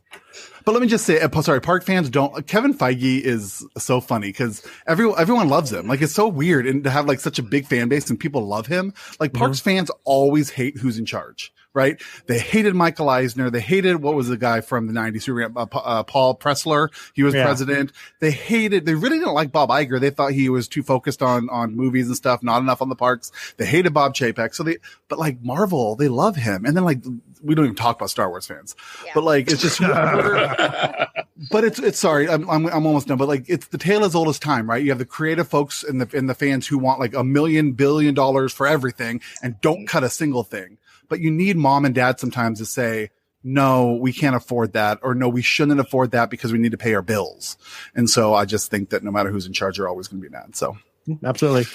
But 0.66 0.74
let 0.74 0.82
me 0.82 0.88
just 0.88 1.06
say, 1.06 1.20
uh, 1.20 1.42
sorry, 1.42 1.62
park 1.62 1.84
fans 1.84 2.10
don't. 2.10 2.46
Kevin 2.48 2.74
Feige 2.74 3.22
is 3.22 3.66
so 3.78 4.00
funny 4.00 4.30
because 4.30 4.66
everyone 4.88 5.20
everyone 5.20 5.50
loves 5.50 5.72
him. 5.72 5.88
Like 5.88 6.02
it's 6.02 6.14
so 6.14 6.28
weird, 6.28 6.66
and 6.66 6.84
to 6.84 6.90
have 6.90 7.06
like 7.06 7.20
such 7.20 7.40
a 7.40 7.44
big 7.44 7.68
fan 7.68 7.90
base 7.90 8.10
and 8.10 8.20
people 8.20 8.48
love 8.48 8.68
him. 8.68 8.94
Like 9.20 9.34
parks 9.34 9.60
fans 9.60 9.92
always 10.04 10.50
hate 10.50 10.78
who's 10.78 10.98
in 10.98 11.06
charge, 11.06 11.54
right? 11.74 12.02
They 12.28 12.40
hated 12.40 12.76
Michael 12.76 13.10
Eisner. 13.10 13.50
They 13.50 13.60
hated 13.62 14.02
what 14.02 14.16
was 14.16 14.28
the 14.28 14.38
guy 14.38 14.62
from 14.62 14.88
the 14.88 14.94
'90s 14.94 15.26
who 15.26 15.34
ran 15.34 15.54
uh, 15.56 15.66
uh, 15.74 16.04
Paul 16.04 16.38
Pressler. 16.38 16.90
He 17.14 17.24
was 17.24 17.34
Yeah. 17.34 17.44
president. 17.46 17.92
They 18.20 18.32
hated. 18.32 18.86
They 18.86 18.96
really 18.96 19.20
didn't 19.20 19.34
like 19.34 19.52
Bob 19.52 19.70
Iger. 19.70 20.00
They 20.00 20.10
thought 20.10 20.32
he 20.32 20.50
was 20.50 20.68
too 20.68 20.84
focused 20.84 21.22
on 21.22 21.50
on 21.50 21.76
movies 21.76 22.08
and 22.08 22.16
stuff, 22.16 22.44
not 22.44 22.62
enough 22.62 22.82
on 22.82 22.90
the 22.90 22.96
parks. 22.96 23.32
They 23.58 23.66
hated 23.66 23.94
Bob 23.94 24.14
Chapek. 24.14 24.54
So 24.56 24.64
they, 24.64 24.78
but 25.08 25.20
like 25.20 25.42
Marvel, 25.44 25.96
they 25.96 26.08
love 26.08 26.36
him. 26.36 26.66
And 26.66 26.76
then 26.78 26.84
like 26.84 27.04
we 27.42 27.56
don't 27.56 27.66
even 27.66 27.76
talk 27.76 27.98
about 27.98 28.10
Star 28.10 28.30
Wars 28.30 28.46
fans, 28.46 28.76
Yeah. 29.06 29.12
but 29.16 29.24
like 29.24 29.52
it's 29.52 29.62
just 29.62 29.80
but 31.52 31.64
it's 31.64 31.80
it's 31.80 32.00
sorry, 32.00 32.30
I'm, 32.30 32.50
I'm 32.50 32.66
I'm 32.68 32.86
almost 32.86 33.08
done. 33.08 33.18
But 33.18 33.28
like 33.28 33.46
it's 33.48 33.68
the 33.68 33.78
tale 33.78 34.04
as 34.06 34.16
old 34.16 34.28
as 34.30 34.40
time, 34.40 34.70
right? 34.70 34.82
You 34.84 34.90
have 34.92 35.00
the 35.00 35.06
creative 35.06 35.48
folks 35.48 35.84
and 35.84 36.00
the 36.02 36.18
and 36.18 36.30
the 36.30 36.34
fans 36.34 36.68
who 36.68 36.78
want 36.78 37.00
like 37.00 37.14
a 37.14 37.24
million 37.24 37.74
billion 37.74 38.14
dollars 38.14 38.54
for 38.54 38.68
everything 38.68 39.22
and 39.42 39.60
don't 39.62 39.88
cut 39.88 40.04
a 40.04 40.10
single 40.10 40.44
thing. 40.44 40.78
But 41.14 41.20
you 41.20 41.30
need 41.30 41.58
mom 41.58 41.86
and 41.86 41.94
dad 41.94 42.20
sometimes 42.20 42.58
to 42.58 42.66
say, 42.66 43.12
no, 43.44 43.94
we 44.02 44.12
can't 44.12 44.36
afford 44.36 44.74
that, 44.74 44.98
or 45.04 45.14
no, 45.14 45.30
we 45.30 45.44
shouldn't 45.44 45.80
afford 45.80 46.10
that 46.10 46.32
because 46.32 46.52
we 46.52 46.58
need 46.58 46.72
to 46.72 46.78
pay 46.78 46.96
our 46.96 47.04
bills. 47.04 47.56
And 47.94 48.10
so 48.10 48.34
I 48.34 48.46
just 48.46 48.72
think 48.72 48.90
that 48.90 49.04
no 49.04 49.12
matter 49.12 49.30
who's 49.30 49.46
in 49.46 49.54
charge, 49.54 49.78
you're 49.78 49.88
always 49.88 50.08
going 50.08 50.24
to 50.24 50.28
be 50.28 50.34
mad. 50.34 50.56
So 50.56 50.76
Absolutely. 51.24 51.66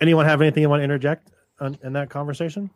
Anyone 0.00 0.24
have 0.26 0.40
anything 0.40 0.62
you 0.64 0.68
want 0.68 0.80
to 0.80 0.84
interject 0.84 1.30
on, 1.60 1.78
in 1.84 1.92
that 1.92 2.10
conversation? 2.10 2.68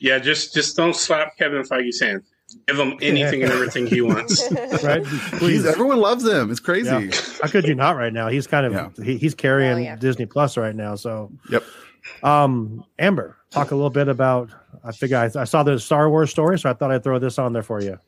Yeah, 0.00 0.18
just 0.18 0.52
just 0.52 0.76
don't 0.76 0.96
slap 0.96 1.36
Kevin 1.38 1.62
Feige's 1.62 2.00
hand. 2.00 2.22
Give 2.66 2.76
him 2.76 2.98
anything 3.00 3.44
and 3.44 3.52
everything 3.52 3.86
he 3.86 4.00
wants. 4.00 4.50
Right? 4.82 5.06
He's, 5.06 5.20
Please. 5.38 5.64
everyone 5.66 5.98
loves 5.98 6.26
him. 6.26 6.50
It's 6.50 6.58
crazy. 6.58 6.88
Yeah. 6.90 7.10
How 7.40 7.48
could 7.48 7.68
you 7.68 7.76
not 7.76 7.96
right 7.96 8.12
now? 8.12 8.26
He's 8.28 8.48
kind 8.48 8.66
of 8.66 8.72
Yeah. 8.72 9.04
he, 9.04 9.16
he's 9.16 9.36
carrying 9.36 9.74
Oh, 9.74 9.76
yeah. 9.76 9.96
Disney 9.96 10.26
Plus 10.26 10.56
right 10.56 10.74
now. 10.74 10.96
So, 10.96 11.30
Yep. 11.50 11.62
um, 12.22 12.84
Amber, 12.98 13.36
talk 13.50 13.70
a 13.70 13.74
little 13.76 13.90
bit 13.90 14.08
about. 14.08 14.50
I 14.86 14.92
figure 14.92 15.18
I, 15.18 15.40
I 15.40 15.44
saw 15.44 15.62
the 15.62 15.78
Star 15.78 16.08
Wars 16.08 16.30
story, 16.30 16.58
so 16.58 16.70
I 16.70 16.72
thought 16.72 16.92
I'd 16.92 17.02
throw 17.02 17.18
this 17.18 17.38
on 17.38 17.52
there 17.52 17.62
for 17.62 17.82
you. 17.82 17.98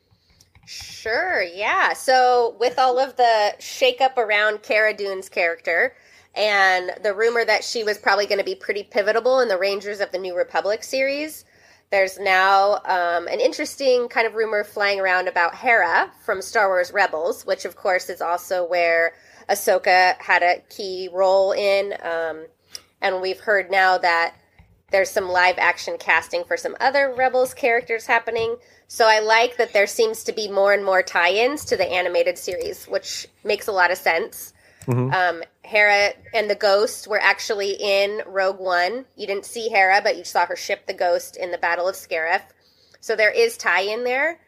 Sure, 0.65 1.41
yeah. 1.41 1.93
So, 1.93 2.55
with 2.59 2.79
all 2.79 2.99
of 2.99 3.15
the 3.15 3.55
shakeup 3.59 4.17
around 4.17 4.63
Cara 4.63 4.93
Dune's 4.93 5.27
character 5.27 5.95
and 6.35 6.91
the 7.03 7.13
rumor 7.13 7.43
that 7.43 7.63
she 7.63 7.83
was 7.83 7.97
probably 7.97 8.27
going 8.27 8.37
to 8.37 8.45
be 8.45 8.55
pretty 8.55 8.83
pivotal 8.83 9.39
in 9.39 9.47
the 9.47 9.57
Rangers 9.57 9.99
of 9.99 10.11
the 10.11 10.19
New 10.19 10.37
Republic 10.37 10.83
series, 10.83 11.43
there's 11.89 12.19
now 12.19 12.75
um, 12.85 13.27
an 13.27 13.39
interesting 13.39 14.07
kind 14.09 14.27
of 14.27 14.35
rumor 14.35 14.63
flying 14.63 14.99
around 14.99 15.27
about 15.27 15.55
Hera 15.55 16.11
from 16.23 16.41
Star 16.41 16.67
Wars 16.67 16.93
Rebels, 16.93 17.45
which 17.45 17.65
of 17.65 17.75
course 17.75 18.09
is 18.09 18.21
also 18.21 18.63
where 18.63 19.13
Ahsoka 19.49 20.15
had 20.21 20.43
a 20.43 20.61
key 20.69 21.09
role 21.11 21.51
in. 21.51 21.93
Um, 22.03 22.45
and 23.01 23.21
we've 23.21 23.39
heard 23.39 23.71
now 23.71 23.97
that 23.97 24.35
there's 24.91 25.09
some 25.09 25.29
live 25.29 25.57
action 25.57 25.97
casting 25.99 26.43
for 26.43 26.57
some 26.57 26.75
other 26.79 27.13
Rebels 27.15 27.53
characters 27.53 28.05
happening. 28.05 28.57
So 28.87 29.07
I 29.07 29.19
like 29.19 29.57
that 29.57 29.73
there 29.73 29.87
seems 29.87 30.23
to 30.25 30.33
be 30.33 30.49
more 30.49 30.73
and 30.73 30.83
more 30.83 31.03
tie 31.03 31.31
ins 31.31 31.65
to 31.65 31.77
the 31.77 31.89
animated 31.89 32.37
series, 32.37 32.85
which 32.85 33.27
makes 33.43 33.67
a 33.67 33.71
lot 33.71 33.91
of 33.91 33.97
sense. 33.97 34.53
Mhm. 34.87 35.13
Um, 35.13 35.43
Hera 35.61 36.13
and 36.33 36.49
the 36.49 36.55
Ghost 36.55 37.07
were 37.07 37.21
actually 37.21 37.71
in 37.73 38.23
Rogue 38.25 38.59
One. 38.59 39.05
You 39.15 39.27
didn't 39.27 39.45
see 39.45 39.69
Hera, 39.69 40.01
but 40.01 40.17
you 40.17 40.23
saw 40.23 40.45
her 40.47 40.55
ship 40.55 40.87
the 40.87 40.93
Ghost 40.93 41.37
in 41.37 41.51
the 41.51 41.57
Battle 41.59 41.87
of 41.87 41.95
Scarif. 41.95 42.41
So 42.99 43.15
there 43.15 43.31
is 43.31 43.57
tie 43.57 43.81
in 43.81 44.03
there. 44.03 44.39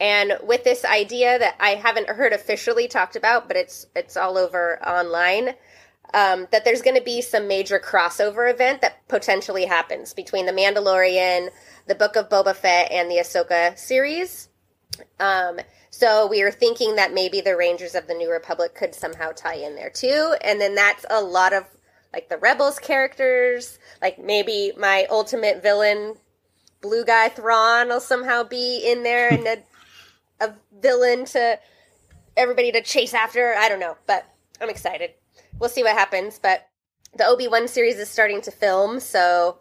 And 0.00 0.38
with 0.42 0.64
this 0.64 0.84
idea 0.84 1.38
that 1.38 1.54
I 1.60 1.76
haven't 1.76 2.08
heard 2.08 2.32
officially 2.32 2.88
talked 2.88 3.14
about, 3.14 3.46
but 3.46 3.56
it's 3.56 3.86
it's 3.94 4.16
all 4.16 4.36
over 4.36 4.84
online, 4.84 5.54
um, 6.14 6.46
that 6.52 6.64
there's 6.64 6.80
going 6.80 6.96
to 6.96 7.02
be 7.02 7.20
some 7.20 7.48
major 7.48 7.80
crossover 7.80 8.50
event 8.50 8.80
that 8.80 9.06
potentially 9.08 9.66
happens 9.66 10.14
between 10.14 10.46
the 10.46 10.52
Mandalorian, 10.52 11.48
the 11.88 11.94
Book 11.96 12.14
of 12.14 12.28
Boba 12.28 12.54
Fett, 12.54 12.90
and 12.92 13.10
the 13.10 13.16
Ahsoka 13.16 13.76
series. 13.76 14.48
Um, 15.18 15.58
so 15.90 16.28
we 16.28 16.40
are 16.42 16.52
thinking 16.52 16.94
that 16.96 17.12
maybe 17.12 17.40
the 17.40 17.56
Rangers 17.56 17.96
of 17.96 18.06
the 18.06 18.14
New 18.14 18.30
Republic 18.30 18.76
could 18.76 18.94
somehow 18.94 19.32
tie 19.32 19.56
in 19.56 19.74
there 19.74 19.90
too, 19.90 20.36
and 20.40 20.60
then 20.60 20.76
that's 20.76 21.04
a 21.10 21.20
lot 21.20 21.52
of 21.52 21.64
like 22.12 22.28
the 22.28 22.38
Rebels 22.38 22.78
characters, 22.78 23.80
like 24.00 24.20
maybe 24.20 24.72
my 24.78 25.06
ultimate 25.10 25.64
villain, 25.64 26.14
Blue 26.80 27.04
Guy 27.04 27.28
Thrawn, 27.28 27.88
will 27.88 28.00
somehow 28.00 28.44
be 28.44 28.88
in 28.88 29.02
there 29.02 29.32
and 29.32 29.44
a, 29.48 30.44
a 30.44 30.54
villain 30.80 31.24
to 31.26 31.58
everybody 32.36 32.70
to 32.70 32.82
chase 32.82 33.14
after. 33.14 33.54
I 33.54 33.68
don't 33.68 33.80
know, 33.80 33.96
but 34.06 34.28
I'm 34.60 34.70
excited. 34.70 35.10
We'll 35.58 35.70
see 35.70 35.82
what 35.82 35.92
happens. 35.96 36.38
But 36.42 36.66
the 37.16 37.26
Obi 37.26 37.48
Wan 37.48 37.68
series 37.68 37.96
is 37.98 38.08
starting 38.08 38.40
to 38.42 38.50
film, 38.50 39.00
so 39.00 39.58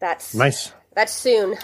that's 0.00 0.34
Nice. 0.34 0.72
That's 0.94 1.12
soon, 1.12 1.56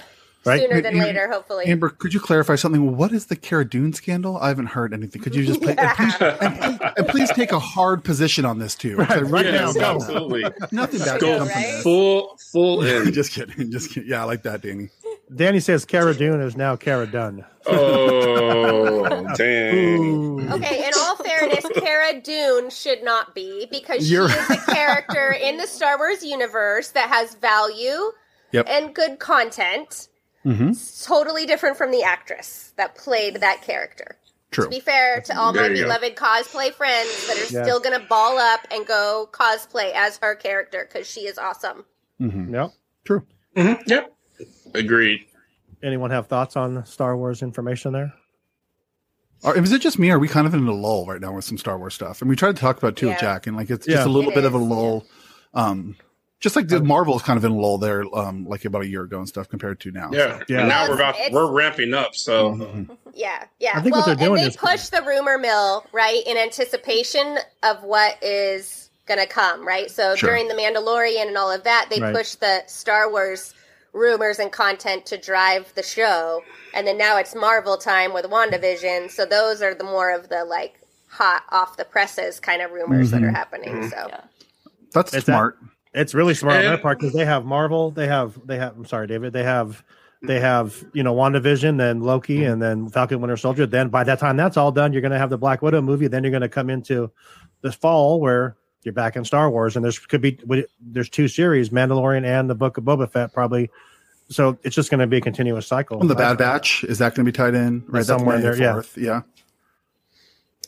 Right. 0.45 0.61
sooner 0.61 0.81
than 0.81 0.95
Am- 0.95 1.01
later, 1.03 1.29
hopefully. 1.29 1.65
Amber, 1.67 1.89
could 1.89 2.15
you 2.15 2.21
clarify 2.21 2.55
something? 2.55 2.97
What 2.97 3.13
is 3.13 3.27
the 3.27 3.35
Cara 3.37 3.69
Dune 3.69 3.93
scandal? 3.93 4.37
I 4.39 4.49
haven't 4.49 4.67
heard 4.67 4.93
anything. 4.95 5.21
Could 5.23 5.35
you 5.35 5.45
just 5.45 5.61
play, 5.61 5.75
and, 5.79 5.91
please, 5.97 6.15
and, 6.21 6.61
please, 6.61 6.91
and 6.97 7.09
please 7.09 7.31
take 7.33 7.51
a 7.53 7.59
hard 7.59 8.05
position 8.05 8.45
on 8.45 8.59
this 8.61 8.75
too. 8.77 8.97
Right, 8.97 9.23
right 9.23 9.45
Yes, 9.47 9.75
now, 9.75 9.81
go. 9.81 9.95
absolutely. 9.97 10.45
Nothing 10.71 11.01
bad 11.01 11.21
Go 11.21 11.27
can 11.27 11.39
come 11.39 11.49
from 11.49 11.57
right? 11.57 11.73
this. 11.73 11.83
full 11.83 12.39
full 12.53 12.83
in. 12.87 13.13
just 13.13 13.33
kidding. 13.33 13.71
Just 13.73 13.91
kidding. 13.91 14.09
Yeah, 14.11 14.23
I 14.23 14.25
like 14.25 14.43
that, 14.45 14.61
Danny. 14.63 14.91
Danny 15.35 15.61
says 15.61 15.85
Cara 15.85 16.15
Dune 16.15 16.41
is 16.41 16.57
now 16.57 16.77
Cara 16.77 17.07
Dunn. 17.07 17.45
Oh 17.67 19.35
dang! 19.37 20.53
Okay, 20.53 20.87
in 20.87 20.93
all 20.99 21.17
fairness, 21.17 21.65
Cara 21.75 22.21
Dune 22.21 22.71
should 22.71 23.03
not 23.03 23.35
be 23.35 23.67
because 23.71 24.07
she 24.07 24.15
You're- 24.15 24.31
is 24.33 24.51
a 24.51 24.57
character 24.73 25.33
in 25.33 25.57
the 25.57 25.67
Star 25.67 25.99
Wars 25.99 26.25
universe 26.25 26.91
that 26.91 27.09
has 27.09 27.35
value 27.35 28.13
Yep. 28.53 28.67
and 28.69 28.95
good 28.95 29.19
content. 29.19 30.09
Mm-hmm. 30.45 30.71
Totally 31.05 31.45
different 31.47 31.77
from 31.77 31.91
the 31.91 32.05
actress 32.05 32.73
that 32.77 32.95
played 32.95 33.41
that 33.41 33.63
character. 33.63 34.17
True. 34.53 34.65
To 34.65 34.71
be 34.71 34.79
fair 34.79 35.21
to 35.23 35.37
all 35.37 35.53
my 35.53 35.63
There 35.63 35.71
you 35.75 35.83
go. 35.83 35.89
beloved 35.89 36.15
cosplay 36.15 36.73
friends 36.73 37.27
that 37.27 37.37
are 37.37 37.53
Yeah. 37.53 37.65
still 37.65 37.81
going 37.81 38.01
to 38.01 38.07
ball 38.07 38.39
up 38.39 38.61
and 38.71 38.87
go 38.87 39.29
cosplay 39.33 39.91
as 39.93 40.19
her 40.19 40.37
character 40.37 40.89
because 40.91 41.11
she 41.11 41.23
is 41.23 41.37
awesome. 41.37 41.85
Mm-hmm. 42.21 42.55
Yep. 42.55 42.71
True. 43.05 43.27
Mhm, 43.57 43.83
Yep. 43.89 44.16
Agreed. 44.77 45.27
Anyone 45.83 46.11
have 46.11 46.27
thoughts 46.27 46.57
on 46.57 46.85
Star 46.87 47.17
Wars 47.17 47.43
information 47.43 47.93
there? 47.93 48.13
Or 49.43 49.57
is 49.57 49.71
it 49.73 49.81
just 49.83 49.99
me? 49.99 50.11
Or 50.11 50.17
are 50.17 50.19
we 50.19 50.29
kind 50.29 50.47
of 50.47 50.55
in 50.55 50.67
a 50.67 50.73
lull 50.73 51.07
right 51.07 51.21
now 51.21 51.33
with 51.35 51.45
some 51.45 51.59
Star 51.59 51.79
Wars 51.79 51.95
stuff? 51.95 52.21
And 52.23 52.29
we 52.31 52.37
tried 52.37 52.57
to 52.57 52.61
talk 52.61 52.79
about 52.79 52.89
it 52.95 52.97
too, 52.97 53.07
with 53.09 53.17
Yeah. 53.17 53.21
Jack, 53.21 53.47
and 53.47 53.57
like 53.57 53.71
it's 53.71 53.87
Yeah. 53.87 53.97
just 53.97 54.07
a 54.07 54.11
little 54.11 54.31
It 54.31 54.35
bit 54.35 54.45
of 54.45 54.55
a 54.55 54.59
is, 54.59 54.63
lull. 54.65 55.05
Um, 55.55 55.97
just 56.41 56.57
like 56.57 56.69
the 56.69 56.83
Marvel 56.83 57.17
is 57.17 57.23
kind 57.23 57.37
of 57.37 57.45
in 57.45 57.53
a 57.53 57.57
lull 57.57 57.79
there, 57.79 58.05
um, 58.15 58.47
like 58.47 58.65
about 58.65 58.83
a 58.83 58.87
year 58.89 59.03
ago 59.03 59.19
and 59.19 59.29
stuff 59.29 59.49
compared 59.49 59.81
to 59.81 59.91
now. 59.91 60.11
Yeah. 60.13 60.41
Yeah. 60.49 60.61
And 60.61 60.69
now 60.69 60.89
we're 60.89 60.95
about 60.95 61.15
it's- 61.17 61.33
we're 61.33 61.51
ramping 61.51 61.93
up. 61.95 62.15
So 62.15 62.53
Mhm. 62.55 62.97
Yeah, 63.15 63.45
yeah. 63.61 63.73
I 63.75 63.83
think 63.83 63.95
well, 63.95 64.03
what 64.03 64.07
they're 64.07 64.27
doing 64.29 64.41
and 64.41 64.51
they 64.51 64.55
is- 64.55 64.57
push 64.57 64.89
the 64.89 65.03
rumor 65.03 65.39
mill 65.39 65.85
right 65.93 66.23
in 66.27 66.37
anticipation 66.37 67.39
of 67.63 67.83
what 67.85 68.23
is 68.23 68.91
going 69.07 69.21
to 69.21 69.27
come, 69.27 69.67
right? 69.67 69.91
So 69.91 70.15
Sure. 70.17 70.31
during 70.31 70.49
the 70.49 70.55
Mandalorian 70.55 71.29
and 71.29 71.39
all 71.39 71.51
of 71.51 71.63
that, 71.65 71.87
they 71.91 72.01
Right. 72.01 72.15
push 72.15 72.35
the 72.35 72.63
Star 72.67 73.11
Wars 73.11 73.55
rumors 73.97 74.39
and 74.39 74.53
content 74.53 75.07
to 75.07 75.17
drive 75.17 75.73
the 75.75 75.83
show, 75.83 76.43
and 76.75 76.87
then 76.87 76.99
now 76.99 77.17
it's 77.17 77.35
Marvel 77.35 77.77
time 77.77 78.13
with 78.13 78.27
WandaVision. 78.27 79.11
So 79.11 79.25
those 79.25 79.63
are 79.63 79.75
the 79.75 79.85
more 79.85 80.13
of 80.13 80.29
the 80.29 80.45
like 80.45 80.81
hot 81.09 81.45
off 81.51 81.77
the 81.77 81.85
presses 81.85 82.39
kind 82.39 82.63
of 82.63 82.71
rumors 82.71 83.11
that 83.11 83.23
are 83.23 83.27
mm-hmm. 83.27 83.35
happening. 83.35 83.75
Mm-hmm. 83.75 83.89
So 83.89 84.07
Yeah. 84.09 84.21
That's 84.93 85.15
It's 85.15 85.27
smart. 85.27 85.59
It's 85.95 86.15
really 86.15 86.35
smart 86.35 86.57
on 86.57 86.61
And- 86.61 86.69
their 86.69 86.79
part 86.79 87.01
because 87.01 87.15
they 87.15 87.25
have 87.25 87.45
Marvel, 87.45 87.91
they 87.91 88.07
have 88.07 88.39
they 88.47 88.59
have. 88.59 88.77
I'm 88.77 88.85
sorry, 88.85 89.07
David. 89.07 89.33
They 89.33 89.45
have 89.45 89.83
they 90.23 90.41
have 90.41 90.85
you 90.93 91.03
know 91.03 91.15
WandaVision, 91.15 91.79
then 91.79 92.01
Loki, 92.01 92.39
mm-hmm. 92.39 92.53
and 92.53 92.63
then 92.63 92.89
Falcon 92.89 93.21
Winter 93.21 93.37
Soldier. 93.37 93.67
Then 93.67 93.89
by 93.89 94.05
that 94.05 94.19
time 94.19 94.37
that's 94.37 94.57
all 94.57 94.73
done, 94.73 94.93
you're 94.93 95.03
going 95.03 95.13
to 95.13 95.19
have 95.19 95.31
the 95.31 95.39
Black 95.39 95.63
Widow 95.63 95.81
movie. 95.81 96.09
Then 96.09 96.23
you're 96.23 96.31
going 96.31 96.43
to 96.43 96.49
come 96.49 96.71
into 96.71 97.11
this 97.63 97.75
fall 97.75 98.21
where 98.21 98.57
you're 98.87 98.95
back 98.95 99.17
in 99.17 99.25
Star 99.25 99.51
Wars, 99.51 99.77
and 99.77 99.85
there's 99.85 99.99
could 99.99 100.23
be 100.23 100.39
there's 100.81 101.11
two 101.11 101.29
series, 101.29 101.71
Mandalorian 101.71 102.25
and 102.25 102.49
the 102.49 102.55
Book 102.55 102.79
of 102.79 102.85
Boba 102.85 103.11
Fett, 103.11 103.35
probably. 103.35 103.69
So 104.29 104.59
it's 104.63 104.75
just 104.75 104.91
going 104.91 105.01
to 105.01 105.07
be 105.07 105.19
a 105.19 105.21
continuous 105.21 105.67
cycle. 105.67 106.01
And 106.01 106.09
the 106.09 106.15
Bad 106.15 106.39
Batch 106.39 106.85
is 106.85 106.99
that 106.99 107.15
going 107.15 107.27
to 107.27 107.31
be 107.31 107.37
tied 107.37 107.55
in? 107.55 107.85
Right, 107.87 107.99
that's 107.99 108.09
Somewhere 108.09 108.39
May 108.39 108.43
there, 108.43 108.57
yeah. 108.57 108.73
4th. 108.73 108.97
yeah. 108.97 109.23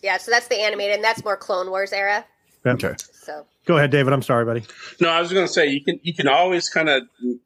yeah, 0.03 0.17
so 0.19 0.31
that's 0.31 0.47
the 0.49 0.61
animated, 0.61 0.97
and 0.97 1.05
that's 1.05 1.25
more 1.25 1.37
Clone 1.37 1.71
Wars 1.71 1.93
era. 1.93 2.25
Yep. 2.65 2.85
Okay. 2.85 2.95
So 3.13 3.47
Go 3.69 3.77
ahead, 3.77 3.91
David. 3.91 4.15
I'm 4.15 4.23
sorry, 4.23 4.47
buddy. 4.47 4.65
no, 4.99 5.11
I 5.11 5.21
was 5.21 5.31
going 5.31 5.47
to 5.47 5.53
say 5.53 5.67
you 5.67 5.85
can 5.85 6.01
you 6.03 6.15
can 6.15 6.27
always 6.27 6.71
kind 6.71 6.89
of 6.89 7.03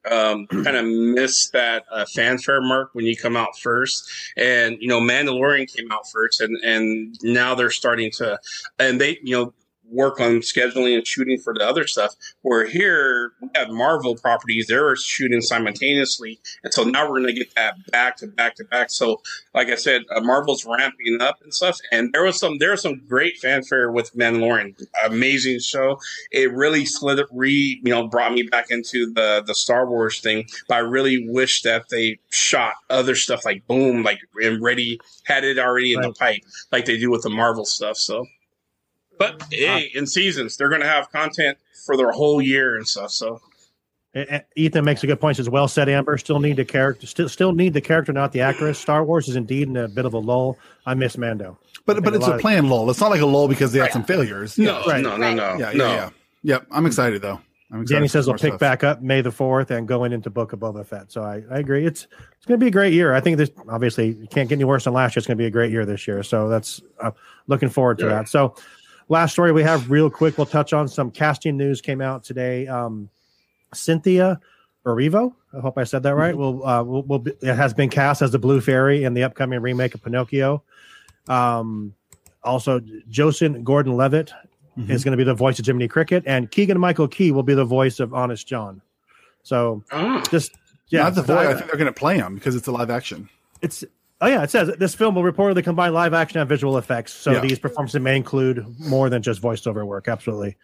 um, 0.09 0.47
kind 0.47 0.77
of 0.77 0.85
miss 0.85 1.51
that 1.51 1.85
uh, 1.91 2.05
fanfare 2.15 2.61
mark 2.61 2.91
when 2.93 3.05
you 3.07 3.17
come 3.17 3.37
out 3.37 3.59
first, 3.59 4.09
and 4.37 4.77
you 4.81 4.87
know 4.87 5.01
Mandalorian 5.01 5.67
came 5.75 5.91
out 5.91 6.09
first, 6.09 6.41
and 6.41 6.57
and 6.65 7.19
now 7.25 7.57
they're 7.57 7.71
starting 7.71 8.13
to, 8.19 8.39
and 8.79 9.01
they 9.01 9.19
you 9.25 9.37
know 9.37 9.55
work 9.93 10.21
on 10.21 10.41
scheduling 10.41 10.97
and 10.97 11.07
shooting 11.07 11.39
for 11.39 11.55
the 11.55 11.67
other 11.67 11.87
stuff. 11.87 12.15
Where 12.43 12.67
here 12.67 13.33
we 13.41 13.49
have 13.55 13.71
Marvel 13.71 14.17
properties, 14.17 14.67
they're 14.67 14.97
shooting 14.97 15.41
simultaneously, 15.41 16.41
and 16.65 16.73
so 16.73 16.85
now 16.85 17.09
we're 17.09 17.21
going 17.21 17.35
to 17.35 17.39
get 17.39 17.55
that 17.55 17.75
back 17.91 18.17
to 18.19 18.27
back 18.27 18.57
to 18.57 18.65
back. 18.65 18.91
So, 18.91 19.21
like 19.55 19.69
I 19.69 19.75
said, 19.77 20.03
uh, 20.15 20.21
Marvel's 20.21 20.65
ramping 20.65 21.19
up 21.21 21.39
and 21.43 21.53
stuff, 21.53 21.79
and 21.91 22.13
there 22.13 22.25
was 22.25 22.39
some 22.39 22.59
there 22.59 22.71
was 22.71 22.83
some 22.83 23.03
great 23.07 23.39
fanfare 23.39 23.91
with 23.91 24.15
Mandalorian, 24.17 24.81
amazing 25.05 25.61
show. 25.61 25.99
It 26.31 26.53
really 26.53 26.85
slid 26.85 27.21
re 27.31 27.81
you 27.83 27.91
know 27.91 28.09
brought 28.09 28.33
me 28.33 28.43
back 28.43 28.71
into 28.71 29.13
the 29.13 29.43
the 29.47 29.55
Star 29.55 29.89
Wars 29.89 30.21
thing. 30.21 30.45
But 30.69 30.77
I 30.77 30.81
really 30.81 31.29
wish 31.29 31.63
that 31.63 31.85
they 31.91 32.19
shot 32.31 32.75
other 32.91 33.15
stuff 33.15 33.45
like 33.45 33.67
boom, 33.67 34.03
like 34.03 34.19
and 34.43 34.63
ready 34.63 35.01
had 35.25 35.45
it 35.45 35.59
already 35.59 35.95
in 35.95 36.01
the 36.01 36.13
pipe, 36.13 36.41
like 36.71 36.85
they 36.85 36.99
do 36.99 37.11
with 37.11 37.23
the 37.23 37.31
Marvel 37.31 37.65
stuff. 37.65 37.97
So. 37.97 38.27
But 39.39 39.43
hey, 39.53 39.91
in 39.95 40.07
seasons, 40.07 40.57
they're 40.57 40.69
going 40.69 40.81
to 40.81 40.87
have 40.89 41.11
content 41.13 41.59
for 41.87 41.97
their 41.97 42.11
whole 42.13 42.41
year 42.43 42.77
and 42.77 42.87
stuff. 42.87 43.11
So 43.11 43.41
Ethan 44.57 44.85
makes 44.85 45.03
a 45.03 45.07
good 45.07 45.21
point. 45.21 45.39
Says 45.39 45.49
well 45.49 45.69
said, 45.69 45.89
Amber. 45.89 46.19
Still 46.19 46.39
need 46.39 46.57
the 46.57 46.65
character. 46.65 47.07
Still, 47.07 47.29
still 47.29 47.53
need 47.53 47.73
the 47.73 47.81
character, 47.81 48.13
not 48.13 48.33
the 48.33 48.41
actress. 48.43 48.79
Star 48.79 49.05
Wars 49.05 49.29
is 49.29 49.37
indeed 49.37 49.69
in 49.69 49.77
a 49.77 49.89
bit 49.89 50.05
of 50.05 50.13
a 50.13 50.19
lull. 50.19 50.59
I 50.85 50.95
miss 50.95 51.17
Mando. 51.17 51.59
But 51.87 51.95
think 51.95 52.05
but 52.05 52.15
it's 52.15 52.23
lot 52.23 52.33
a 52.33 52.35
of- 52.37 52.41
planned 52.41 52.69
lull. 52.69 52.91
It's 52.91 53.01
not 53.01 53.11
like 53.11 53.23
a 53.23 53.27
lull 53.27 53.49
because 53.49 53.73
they 53.73 53.79
had 53.81 53.93
some 53.93 54.05
failures. 54.05 54.59
no, 54.59 54.83
Right. 54.87 55.03
no, 55.03 55.17
no, 55.17 55.33
no, 55.35 55.57
Yeah, 55.57 55.71
yeah, 55.71 55.73
no. 55.77 55.87
yeah. 55.87 56.11
Yep. 56.45 56.67
I'm 56.71 56.87
excited 56.87 57.23
though. 57.23 57.41
I'm 57.73 57.83
excited 57.83 57.95
Danny 58.01 58.09
says 58.09 58.27
some 58.27 58.33
they'll 58.37 58.39
pick 58.39 58.51
stuff. 58.51 58.61
back 58.61 58.85
up 58.85 59.01
May 59.01 59.23
the 59.23 59.31
fourth 59.33 59.71
and 59.71 59.89
going 59.89 60.13
into 60.13 60.29
Book 60.29 60.53
of 60.53 60.61
Boba 60.61 60.85
Fett. 60.87 61.11
So 61.11 61.23
I, 61.23 61.43
I 61.51 61.59
agree. 61.59 61.87
It's 61.87 62.07
it's 62.37 62.45
going 62.47 62.61
to 62.61 62.63
be 62.63 62.69
a 62.69 62.73
great 62.73 62.93
year. 62.93 63.15
I 63.15 63.21
think 63.21 63.39
this 63.39 63.51
obviously 63.69 64.13
can't 64.31 64.47
get 64.49 64.57
any 64.57 64.65
worse 64.65 64.85
than 64.85 64.93
last 64.93 65.17
year. 65.17 65.21
It's 65.21 65.27
going 65.27 65.39
to 65.39 65.43
be 65.43 65.47
a 65.47 65.51
great 65.51 65.73
year 65.73 65.87
this 65.87 66.07
year. 66.07 66.23
So 66.23 66.49
that's 66.51 66.83
uh, 67.01 67.13
looking 67.47 67.71
forward 67.71 67.99
to 68.01 68.05
Yeah. 68.05 68.11
that. 68.11 68.29
So 68.29 68.55
last 69.13 69.33
story 69.33 69.53
we 69.53 69.63
have 69.63 69.91
real 69.91 70.11
quick. 70.11 70.37
We'll 70.39 70.47
touch 70.47 70.73
on 70.73 70.89
some 70.89 71.11
casting 71.11 71.57
news 71.57 71.81
came 71.81 72.01
out 72.01 72.25
today. 72.25 72.67
Um, 72.67 73.09
Cynthia 73.75 74.41
Erivo. 74.85 75.35
I 75.57 75.61
hope 75.61 75.79
I 75.79 75.85
said 75.85 76.03
that 76.05 76.15
right. 76.15 76.37
Will 76.37 76.67
uh, 76.67 76.83
will, 76.83 77.03
will 77.03 77.19
be, 77.21 77.33
it 77.43 77.55
has 77.55 77.75
been 77.75 77.91
cast 77.91 78.23
as 78.23 78.33
the 78.33 78.39
Blue 78.39 78.61
Fairy 78.61 79.05
in 79.05 79.15
the 79.15 79.23
upcoming 79.23 79.61
remake 79.61 79.95
of 79.95 80.03
Pinocchio. 80.03 80.63
Um, 81.29 81.95
also, 82.43 82.81
Joseph 83.09 83.63
Gordon-Levitt 83.63 84.33
Mhm. 84.77 84.89
is 84.89 85.05
going 85.05 85.13
to 85.13 85.19
be 85.19 85.25
the 85.25 85.35
voice 85.35 85.59
of 85.59 85.67
Jiminy 85.67 85.87
Cricket, 85.87 86.23
and 86.27 86.51
Keegan 86.51 86.81
Michael 86.81 87.07
Key 87.07 87.31
will 87.31 87.43
be 87.43 87.53
the 87.53 87.65
voice 87.67 88.01
of 88.01 88.15
Honest 88.15 88.47
John. 88.49 88.81
So 89.43 89.85
Ah, 89.93 90.23
just 90.31 90.53
yeah, 90.89 91.03
Not 91.03 91.15
the 91.15 91.23
voice. 91.23 91.37
I- 91.47 91.51
I 91.51 91.55
think 91.55 91.67
they're 91.67 91.77
going 91.77 91.93
to 91.93 91.99
play 92.01 92.17
him 92.17 92.37
because 92.37 92.57
it's 92.57 92.67
a 92.67 92.73
live 92.73 92.89
action. 92.89 93.29
it's 93.61 93.85
Oh 94.25 94.29
yeah, 94.29 94.43
it 94.45 94.51
says 94.51 94.71
this 94.79 94.95
film 94.95 95.17
will 95.17 95.25
reportedly 95.25 95.65
combine 95.65 95.93
live 95.93 96.15
action 96.15 96.39
and 96.39 96.49
visual 96.49 96.79
effects. 96.79 97.13
So 97.13 97.33
Yeah. 97.33 97.41
these 97.41 97.59
performances 97.59 98.01
may 98.01 98.17
include 98.17 98.65
more 98.79 99.11
than 99.11 99.21
just 99.21 99.43
voiceover 99.43 99.85
work. 99.85 100.07
Absolutely, 100.07 100.57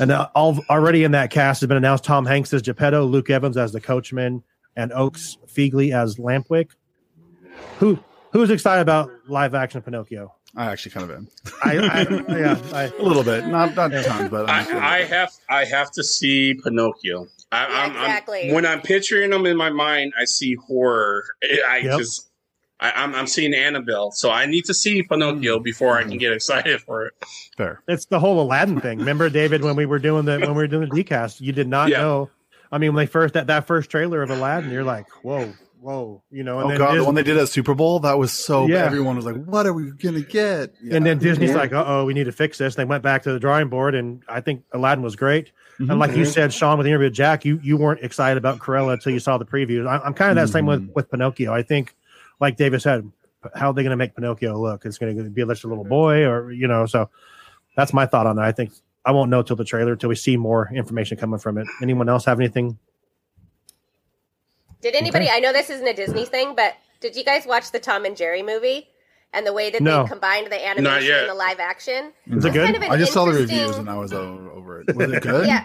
and 0.00 0.10
uh, 0.10 0.28
all, 0.34 0.58
already 0.68 1.04
in 1.04 1.12
that 1.12 1.30
cast 1.30 1.60
has 1.60 1.68
been 1.68 1.76
announced: 1.76 2.02
Tom 2.04 2.26
Hanks 2.26 2.52
as 2.52 2.60
Geppetto, 2.62 3.04
Luke 3.04 3.30
Evans 3.30 3.56
as 3.56 3.70
the 3.72 3.80
coachman, 3.80 4.42
and 4.74 4.92
Oaks 4.92 5.38
Fegley 5.46 5.94
as 5.94 6.16
Lampwick. 6.16 6.70
Who 7.78 7.98
who's 8.32 8.50
excited 8.50 8.82
about 8.82 9.10
live 9.28 9.54
action 9.54 9.80
Pinocchio? 9.80 10.34
I 10.56 10.66
actually 10.66 10.92
kind 10.92 11.10
of 11.10 11.16
am 11.16 11.28
I, 11.64 11.76
I 11.78 12.38
yeah, 12.38 12.58
I, 12.72 12.82
a 12.98 13.02
little 13.02 13.24
bit, 13.24 13.46
not 13.46 13.74
not 13.76 13.90
tons, 13.92 14.28
but 14.30 14.48
I'm 14.50 14.64
sure. 14.66 14.80
I, 14.80 14.98
I 14.98 15.04
have 15.04 15.30
I 15.48 15.64
have 15.64 15.90
to 15.92 16.02
see 16.04 16.54
Pinocchio. 16.54 17.26
I, 17.52 17.66
Yeah, 17.68 17.74
I'm, 17.84 17.90
exactly. 17.90 18.48
I'm, 18.48 18.54
when 18.54 18.66
I'm 18.66 18.80
picturing 18.80 19.30
them 19.30 19.46
in 19.46 19.56
my 19.56 19.70
mind, 19.70 20.12
I 20.18 20.24
see 20.24 20.54
horror. 20.56 21.24
I 21.68 21.78
Yep. 21.84 21.98
just 21.98 22.30
I, 22.80 22.90
I'm 22.92 23.14
I'm 23.14 23.26
seeing 23.26 23.54
Annabelle, 23.54 24.10
so 24.10 24.30
I 24.30 24.46
need 24.46 24.64
to 24.66 24.74
see 24.74 25.02
Pinocchio 25.02 25.60
before 25.60 25.96
I 25.96 26.02
can 26.02 26.18
get 26.18 26.32
excited 26.32 26.80
for 26.80 27.06
it. 27.06 27.12
fair. 27.56 27.80
it's 27.88 28.06
the 28.06 28.18
whole 28.18 28.40
Aladdin 28.40 28.80
thing. 28.80 28.98
Remember, 28.98 29.30
David, 29.30 29.62
when 29.62 29.76
we 29.76 29.86
were 29.86 29.98
doing 29.98 30.24
the 30.24 30.38
when 30.40 30.50
we 30.50 30.62
were 30.62 30.66
doing 30.66 30.88
the 30.88 31.04
decast, 31.04 31.40
you 31.40 31.52
did 31.52 31.68
not 31.68 31.88
Yeah. 31.90 32.00
know. 32.02 32.30
I 32.72 32.78
mean, 32.78 32.94
when 32.94 33.04
they 33.04 33.10
first 33.10 33.34
that 33.34 33.46
that 33.46 33.66
first 33.66 33.90
trailer 33.90 34.22
of 34.22 34.30
Aladdin, 34.30 34.70
you're 34.72 34.82
like, 34.82 35.06
whoa, 35.22 35.52
whoa, 35.80 36.22
you 36.32 36.42
know. 36.42 36.58
And 36.58 36.66
Oh 36.66 36.68
then 36.70 36.78
god, 36.78 36.96
the 36.96 37.04
one 37.04 37.14
they 37.14 37.22
did 37.22 37.36
at 37.36 37.48
Super 37.48 37.74
Bowl, 37.74 38.00
that 38.00 38.18
was 38.18 38.32
so. 38.32 38.66
Yeah. 38.66 38.84
Everyone 38.84 39.14
was 39.14 39.24
like, 39.24 39.36
"What 39.44 39.66
are 39.66 39.72
we 39.72 39.92
gonna 39.92 40.20
get?" 40.22 40.74
Yeah. 40.82 40.96
And 40.96 41.06
then 41.06 41.18
Disney's 41.18 41.54
like, 41.54 41.72
uh 41.72 41.84
oh, 41.86 42.04
we 42.04 42.12
need 42.14 42.24
to 42.24 42.32
fix 42.32 42.58
this. 42.58 42.74
They 42.74 42.84
went 42.84 43.04
back 43.04 43.22
to 43.22 43.32
the 43.32 43.38
drawing 43.38 43.68
board, 43.68 43.94
and 43.94 44.22
I 44.28 44.40
think 44.40 44.64
Aladdin 44.72 45.04
was 45.04 45.14
great. 45.14 45.52
Mm-hmm. 45.78 45.90
And 45.92 46.00
like 46.00 46.16
you 46.16 46.24
said, 46.24 46.52
Sean, 46.52 46.76
with 46.78 46.84
the 46.86 46.90
interview 46.90 47.06
with 47.06 47.14
Jack, 47.14 47.44
you 47.44 47.60
you 47.62 47.76
weren't 47.76 48.00
excited 48.02 48.36
about 48.38 48.58
Cruella 48.58 48.94
until 48.94 49.12
you 49.12 49.20
saw 49.20 49.38
the 49.38 49.44
previews. 49.44 49.86
I, 49.86 49.98
I'm 50.04 50.14
kind 50.14 50.30
of 50.36 50.36
that 50.44 50.52
same 50.52 50.66
with 50.66 50.80
Mm-hmm. 50.82 50.92
with 50.94 51.10
Pinocchio. 51.10 51.52
I 51.54 51.62
think, 51.62 51.94
like 52.40 52.56
David 52.56 52.82
said, 52.82 53.10
how 53.54 53.70
are 53.70 53.74
they 53.74 53.82
going 53.82 53.90
to 53.90 53.96
make 53.96 54.14
Pinocchio 54.14 54.58
look? 54.58 54.84
It's 54.86 54.98
going 54.98 55.16
to 55.16 55.24
be 55.30 55.44
just 55.44 55.64
a 55.64 55.68
little 55.68 55.84
boy, 55.84 56.24
or 56.24 56.50
you 56.52 56.66
know. 56.68 56.86
So 56.86 57.10
that's 57.76 57.92
my 57.92 58.06
thought 58.06 58.26
on 58.26 58.36
that. 58.36 58.44
I 58.44 58.52
think 58.52 58.72
I 59.04 59.12
won't 59.12 59.30
know 59.30 59.42
till 59.42 59.56
the 59.56 59.64
trailer 59.64 59.96
till 59.96 60.08
we 60.08 60.14
see 60.16 60.36
more 60.36 60.70
information 60.74 61.16
coming 61.18 61.38
from 61.38 61.58
it. 61.58 61.66
Anyone 61.82 62.08
else 62.08 62.24
have 62.24 62.40
anything? 62.40 62.78
Did 64.80 64.94
anybody? 64.94 65.28
I 65.30 65.40
know 65.40 65.52
this 65.52 65.70
isn't 65.70 65.86
a 65.86 65.94
Disney 65.94 66.24
thing, 66.26 66.54
but 66.54 66.74
did 67.00 67.16
you 67.16 67.24
guys 67.24 67.46
watch 67.46 67.70
the 67.72 67.78
Tom 67.78 68.04
and 68.04 68.16
Jerry 68.16 68.42
movie 68.42 68.88
and 69.32 69.46
the 69.46 69.52
way 69.52 69.70
that 69.70 69.80
No. 69.82 70.02
they 70.02 70.08
combined 70.10 70.46
the 70.50 70.66
animation 70.66 71.14
and 71.14 71.28
the 71.30 71.34
live 71.34 71.58
action? 71.60 72.12
Is 72.26 72.44
it 72.44 72.52
good? 72.52 72.64
Kind 72.72 72.76
of 72.84 72.90
I 72.90 72.96
just 72.98 73.12
saw 73.12 73.24
the 73.24 73.32
reviews 73.32 73.76
and 73.78 73.88
I 73.88 73.96
was 73.96 74.12
over 74.12 74.80
it. 74.82 74.94
Was 74.94 75.12
it 75.12 75.22
good? 75.22 75.46
Yeah. 75.46 75.64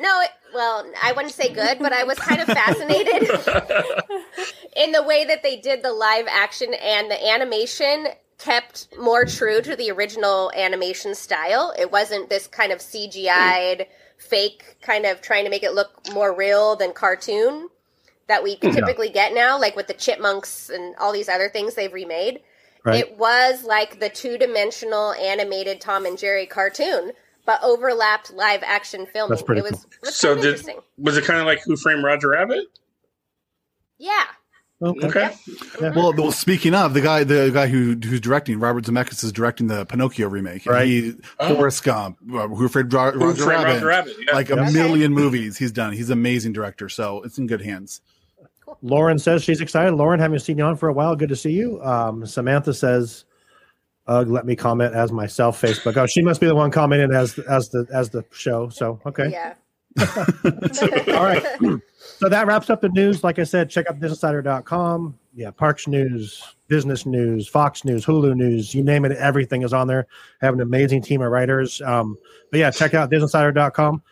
No, 0.00 0.20
it, 0.20 0.30
well, 0.56 0.90
I 1.02 1.12
wouldn't 1.12 1.34
say 1.34 1.52
good, 1.52 1.78
but 1.78 1.92
I 1.92 2.04
was 2.04 2.18
kind 2.18 2.40
of 2.40 2.46
fascinated 2.46 3.22
in 4.76 4.92
the 4.92 5.02
way 5.02 5.24
that 5.26 5.42
they 5.42 5.56
did 5.56 5.82
the 5.82 5.92
live 5.92 6.26
action 6.28 6.74
and 6.74 7.10
the 7.10 7.28
animation 7.28 8.08
kept 8.38 8.88
more 8.98 9.24
true 9.24 9.60
to 9.62 9.76
the 9.76 9.90
original 9.90 10.50
animation 10.56 11.14
style. 11.14 11.74
It 11.78 11.92
wasn't 11.92 12.30
this 12.30 12.46
kind 12.46 12.72
of 12.72 12.78
CGI'd 12.78 13.86
fake 14.16 14.76
kind 14.80 15.04
of 15.04 15.20
trying 15.20 15.44
to 15.44 15.50
make 15.50 15.62
it 15.62 15.74
look 15.74 15.90
more 16.12 16.34
real 16.34 16.74
than 16.74 16.92
cartoon 16.92 17.68
that 18.26 18.42
we 18.42 18.56
typically 18.60 19.10
get 19.10 19.34
now, 19.34 19.58
like 19.58 19.76
with 19.76 19.86
the 19.86 19.94
chipmunks 19.94 20.70
and 20.70 20.94
all 20.96 21.12
these 21.12 21.28
other 21.28 21.48
things 21.48 21.74
they've 21.74 21.92
remade. 21.92 22.40
Right. 22.82 23.00
It 23.00 23.18
was 23.18 23.64
like 23.64 24.00
the 24.00 24.08
two 24.08 24.38
dimensional 24.38 25.12
animated 25.14 25.80
Tom 25.80 26.06
and 26.06 26.16
Jerry 26.16 26.46
cartoon, 26.46 27.12
but 27.46 27.62
overlapped 27.62 28.32
live 28.32 28.62
action 28.64 29.06
filming. 29.06 29.30
That's 29.30 29.42
pretty 29.42 29.60
it 29.60 29.70
was, 29.70 29.84
it 29.84 29.90
was 30.02 30.14
So 30.16 30.34
did 30.34 30.44
interesting. 30.44 30.78
was 30.98 31.16
it 31.16 31.24
kind 31.24 31.40
of 31.40 31.46
like 31.46 31.62
Who 31.64 31.76
Framed 31.76 32.04
Roger 32.04 32.30
Rabbit? 32.30 32.64
Yeah. 33.98 34.24
Okay. 34.82 35.30
Okay. 35.76 35.90
Well, 35.96 36.12
well, 36.12 36.30
speaking 36.32 36.74
of 36.74 36.92
the 36.92 37.00
guy, 37.00 37.24
the 37.24 37.50
guy 37.50 37.66
who 37.66 37.94
who's 37.94 38.20
directing 38.20 38.58
Robert 38.60 38.84
Zemeckis 38.84 39.24
is 39.24 39.32
directing 39.32 39.68
the 39.68 39.86
Pinocchio 39.86 40.28
remake. 40.28 40.66
Right. 40.66 40.86
He, 40.86 41.12
Forrest 41.38 41.82
Gump, 41.82 42.18
uh, 42.34 42.48
Who 42.48 42.68
Framed 42.68 42.92
Ro- 42.92 43.12
Who 43.12 43.30
Roger 43.30 43.46
Rabbit, 43.46 43.82
Rabbit? 43.82 44.16
Yeah. 44.26 44.34
like 44.34 44.50
a 44.50 44.60
Okay. 44.60 44.72
million 44.72 45.14
movies 45.14 45.56
he's 45.56 45.72
done. 45.72 45.94
He's 45.94 46.10
an 46.10 46.18
amazing 46.18 46.52
director, 46.52 46.90
so 46.90 47.22
it's 47.22 47.38
in 47.38 47.46
good 47.46 47.62
hands. 47.62 48.02
Lauren 48.82 49.18
says 49.18 49.42
she's 49.42 49.62
excited. 49.62 49.94
Lauren, 49.94 50.20
haven't 50.20 50.40
seen 50.40 50.58
you 50.58 50.64
on 50.64 50.76
for 50.76 50.90
a 50.90 50.92
while. 50.92 51.16
Good 51.16 51.30
to 51.30 51.36
see 51.36 51.52
you. 51.52 51.82
Um, 51.82 52.26
Samantha 52.26 52.74
says, 52.74 53.24
"Ugh, 54.06 54.28
let 54.28 54.46
me 54.46 54.56
comment 54.56 54.94
as 54.94 55.12
myself." 55.12 55.60
Facebook. 55.60 55.96
Oh, 55.96 56.06
she 56.06 56.22
must 56.22 56.40
be 56.40 56.46
the 56.46 56.54
one 56.54 56.70
commenting 56.70 57.12
as 57.14 57.38
as 57.40 57.68
the 57.70 57.86
as 57.92 58.10
the 58.10 58.24
show. 58.32 58.68
So 58.68 59.00
okay, 59.06 59.30
Yeah. 59.30 59.54
all 61.08 61.24
right. 61.24 61.42
so 61.96 62.28
that 62.28 62.46
wraps 62.46 62.68
up 62.68 62.80
the 62.82 62.88
news. 62.90 63.24
Like 63.24 63.38
I 63.38 63.44
said, 63.44 63.70
check 63.70 63.86
out 63.88 63.98
DisInsider.com. 63.98 65.18
Yeah, 65.34 65.50
Parks 65.50 65.86
News, 65.86 66.42
Business 66.68 67.06
News, 67.06 67.48
Fox 67.48 67.84
News, 67.84 68.04
Hulu 68.04 68.34
News, 68.36 68.74
you 68.74 68.82
name 68.82 69.04
it, 69.04 69.12
everything 69.12 69.62
is 69.62 69.72
on 69.72 69.86
there. 69.86 70.06
I 70.40 70.46
Have 70.46 70.54
an 70.54 70.60
amazing 70.60 71.02
team 71.02 71.20
of 71.22 71.30
writers. 71.30 71.80
Um, 71.82 72.18
but 72.50 72.60
yeah, 72.60 72.70
check 72.70 72.94
out 72.94 73.10
DisInsider.com. 73.10 74.02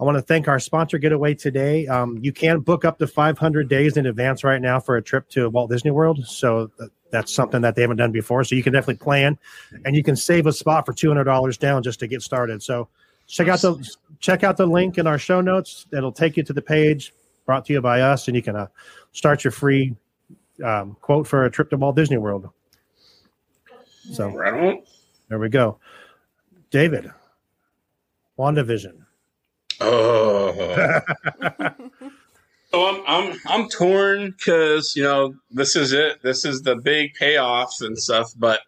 I 0.00 0.04
want 0.04 0.16
to 0.16 0.22
thank 0.22 0.48
our 0.48 0.58
sponsor, 0.58 0.96
Getaway 0.98 1.34
Today. 1.34 1.86
Um, 1.86 2.18
you 2.22 2.32
can 2.32 2.60
book 2.60 2.84
up 2.84 2.98
to 3.00 3.06
500 3.06 3.68
days 3.68 3.96
in 3.96 4.06
advance 4.06 4.42
right 4.44 4.60
now 4.62 4.80
for 4.80 4.96
a 4.96 5.02
trip 5.02 5.28
to 5.30 5.50
Walt 5.50 5.70
Disney 5.70 5.90
World. 5.90 6.24
So 6.26 6.70
th- 6.78 6.90
that's 7.10 7.34
something 7.34 7.60
that 7.62 7.74
they 7.74 7.82
haven't 7.82 7.96
done 7.96 8.12
before. 8.12 8.44
So 8.44 8.54
you 8.54 8.62
can 8.62 8.72
definitely 8.72 9.02
plan, 9.02 9.38
and 9.84 9.96
you 9.96 10.02
can 10.02 10.16
save 10.16 10.46
a 10.46 10.52
spot 10.52 10.86
for 10.86 10.92
$200 10.92 11.58
down 11.58 11.82
just 11.82 12.00
to 12.00 12.06
get 12.06 12.22
started. 12.22 12.62
So 12.62 12.88
check 13.26 13.48
out 13.48 13.60
the 13.60 13.88
check 14.18 14.44
out 14.44 14.56
the 14.56 14.66
link 14.66 14.98
in 14.98 15.06
our 15.06 15.18
show 15.18 15.40
notes. 15.40 15.86
It'll 15.92 16.12
take 16.12 16.36
you 16.36 16.42
to 16.44 16.52
the 16.52 16.62
page 16.62 17.12
brought 17.50 17.64
to 17.64 17.72
you 17.72 17.80
by 17.80 18.00
us, 18.00 18.28
and 18.28 18.36
you 18.36 18.42
can 18.42 18.54
uh, 18.54 18.68
start 19.10 19.42
your 19.42 19.50
free 19.50 19.96
um, 20.64 20.96
quote 21.00 21.26
for 21.26 21.46
a 21.46 21.50
trip 21.50 21.68
to 21.70 21.76
Walt 21.76 21.96
Disney 21.96 22.16
World. 22.16 22.48
So 24.12 24.30
there 25.28 25.38
we 25.38 25.48
go. 25.48 25.78
David, 26.70 27.10
WandaVision. 28.38 29.04
Oh. 29.80 31.00
so 32.70 32.86
I'm 32.86 33.02
I'm 33.06 33.40
I'm 33.46 33.68
torn 33.68 34.34
because 34.36 34.94
you 34.96 35.02
know 35.02 35.34
this 35.50 35.76
is 35.76 35.92
it. 35.92 36.22
This 36.22 36.44
is 36.44 36.62
the 36.62 36.76
big 36.76 37.14
payoffs 37.20 37.80
and 37.80 37.98
stuff. 37.98 38.32
But 38.36 38.60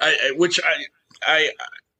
I, 0.00 0.16
I 0.24 0.32
which 0.36 0.60
I 0.64 0.84
I 1.26 1.50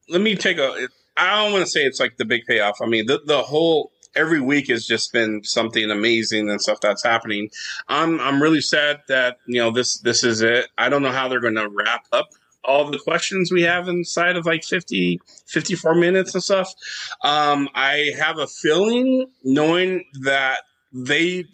let 0.08 0.20
me 0.20 0.36
take 0.36 0.58
a. 0.58 0.88
I 1.16 1.42
don't 1.42 1.52
want 1.52 1.64
to 1.64 1.70
say 1.70 1.84
it's 1.84 1.98
like 1.98 2.16
the 2.16 2.24
big 2.24 2.44
payoff. 2.46 2.80
I 2.80 2.86
mean 2.86 3.06
the 3.06 3.20
the 3.26 3.42
whole 3.42 3.90
every 4.14 4.40
week 4.40 4.68
has 4.68 4.86
just 4.86 5.12
been 5.12 5.42
something 5.44 5.90
amazing 5.90 6.48
and 6.48 6.60
stuff 6.60 6.80
that's 6.80 7.02
happening. 7.02 7.50
I'm 7.88 8.20
I'm 8.20 8.40
really 8.40 8.60
sad 8.60 9.00
that 9.08 9.38
you 9.46 9.60
know 9.60 9.70
this 9.70 9.98
this 9.98 10.22
is 10.22 10.42
it. 10.42 10.68
I 10.78 10.88
don't 10.88 11.02
know 11.02 11.12
how 11.12 11.28
they're 11.28 11.40
going 11.40 11.54
to 11.56 11.68
wrap 11.68 12.06
up 12.12 12.28
all 12.64 12.90
the 12.90 12.98
questions 12.98 13.50
we 13.50 13.62
have 13.62 13.88
inside 13.88 14.36
of 14.36 14.44
like 14.44 14.62
50 14.62 15.20
54 15.46 15.94
minutes 15.94 16.34
and 16.34 16.42
stuff 16.42 16.74
um 17.22 17.68
i 17.74 18.10
have 18.18 18.38
a 18.38 18.48
feeling 18.48 19.26
knowing 19.44 20.04
that 20.22 20.58
they 20.92 21.44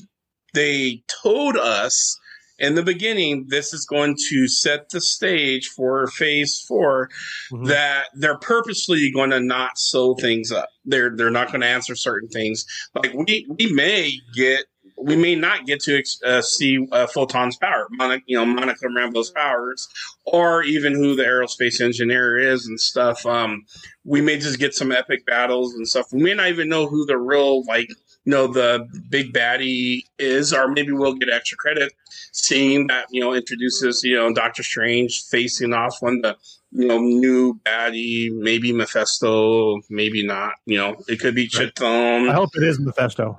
they 0.55 1.03
told 1.23 1.57
us 1.57 2.18
in 2.59 2.77
the 2.77 2.83
beginning 2.83 3.47
this 3.49 3.73
is 3.75 3.85
going 3.85 4.16
to 4.31 4.47
set 4.47 4.88
the 4.90 5.01
stage 5.01 5.66
for 5.66 6.07
phase 6.07 6.64
4 6.68 7.09
Mhm. 7.53 7.66
that 7.66 8.05
they're 8.14 8.38
purposely 8.38 9.11
going 9.11 9.31
to 9.31 9.40
not 9.40 9.73
sew 9.77 10.14
things 10.14 10.53
up 10.53 10.68
they're 10.85 11.11
they're 11.16 11.31
not 11.31 11.49
going 11.49 11.62
to 11.62 11.66
answer 11.66 11.97
certain 11.97 12.29
things 12.29 12.64
like 12.94 13.12
we 13.14 13.47
we 13.59 13.73
may 13.73 14.12
get 14.37 14.64
we 14.97 15.16
may 15.16 15.35
not 15.35 15.66
get 15.66 15.81
to 15.81 16.01
uh, 16.25 16.40
see 16.40 16.79
uh, 16.92 17.07
Photon's 17.09 17.57
power, 17.57 17.88
Monica, 17.90 18.23
you 18.27 18.37
know, 18.38 18.47
Monica 18.47 18.87
Rambeau's 18.87 19.31
powers, 19.31 19.88
or 20.25 20.62
even 20.62 20.94
who 20.94 21.16
the 21.16 21.25
aerospace 21.25 21.81
engineer 21.81 22.38
is 22.38 22.64
and 22.66 22.79
stuff. 22.81 23.27
Um, 23.27 23.66
we 24.05 24.20
may 24.20 24.38
just 24.38 24.61
get 24.61 24.73
some 24.73 24.92
epic 24.92 25.27
battles 25.27 25.75
and 25.75 25.87
stuff. 25.87 26.07
We 26.12 26.23
may 26.23 26.35
not 26.35 26.49
even 26.49 26.68
know 26.68 26.87
who 26.87 27.05
the 27.07 27.18
real, 27.18 27.64
like, 27.64 27.88
you 28.25 28.31
know, 28.31 28.47
the 28.47 28.89
big 29.11 29.33
baddie 29.33 30.05
is, 30.19 30.53
or 30.53 30.69
maybe 30.69 30.93
we'll 30.93 31.15
get 31.15 31.29
extra 31.29 31.59
credit 31.59 31.93
seeing 32.33 32.87
that, 32.89 33.07
you 33.11 33.21
know, 33.21 33.35
introduces, 33.35 34.03
you 34.03 34.17
know, 34.17 34.33
Doctor 34.33 34.63
Strange 34.63 35.25
facing 35.31 35.73
off 35.73 35.97
one 36.01 36.21
the, 36.23 36.37
you 36.73 36.87
know, 36.89 36.99
new 36.99 37.55
baddie, 37.65 38.31
maybe 38.33 38.73
Mephisto, 38.73 39.81
maybe 39.91 40.27
not. 40.27 40.55
You 40.67 40.79
know, 40.79 40.97
it 41.07 41.21
could 41.21 41.35
be 41.35 41.49
Chthon. 41.49 42.31
I 42.31 42.35
hope 42.35 42.51
it 42.55 42.63
is 42.63 42.81
Mephisto. 42.81 43.39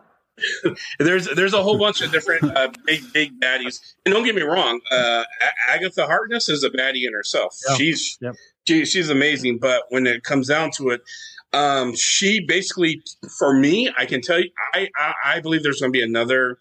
There's 0.99 1.33
there's 1.33 1.53
a 1.53 1.63
whole 1.63 1.77
bunch 1.77 2.01
of 2.01 2.11
different 2.11 2.43
uh, 2.43 2.69
big 2.85 3.13
big 3.13 3.39
baddies, 3.39 3.79
and 4.05 4.13
don't 4.13 4.25
get 4.25 4.35
me 4.35 4.41
wrong, 4.41 4.81
uh, 4.91 5.23
Agatha 5.69 6.05
Harkness 6.05 6.49
is 6.49 6.61
a 6.65 6.69
baddie 6.69 7.07
in 7.07 7.13
herself. 7.13 7.57
Yeah. 7.69 7.75
She's 7.75 8.17
Yep. 8.19 8.35
she, 8.67 8.85
she's 8.85 9.09
amazing, 9.09 9.59
but 9.59 9.83
when 9.89 10.05
it 10.05 10.23
comes 10.23 10.49
down 10.49 10.71
to 10.71 10.89
it, 10.89 11.01
um, 11.55 11.95
she 11.95 12.41
basically, 12.41 13.01
for 13.39 13.57
me, 13.57 13.89
I 13.97 14.05
can 14.05 14.21
tell 14.21 14.39
you, 14.39 14.49
I 14.73 14.89
I, 14.97 15.13
I 15.25 15.39
believe 15.39 15.63
there's 15.63 15.79
going 15.79 15.91
to 15.91 15.97
be 15.97 16.03
another. 16.03 16.57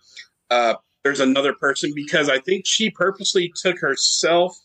Uh, 0.51 0.75
there's 1.03 1.21
another 1.21 1.53
person 1.53 1.93
because 1.95 2.31
I 2.31 2.39
think 2.39 2.65
she 2.67 2.91
purposely 2.91 3.53
took 3.57 3.79
herself 3.81 4.57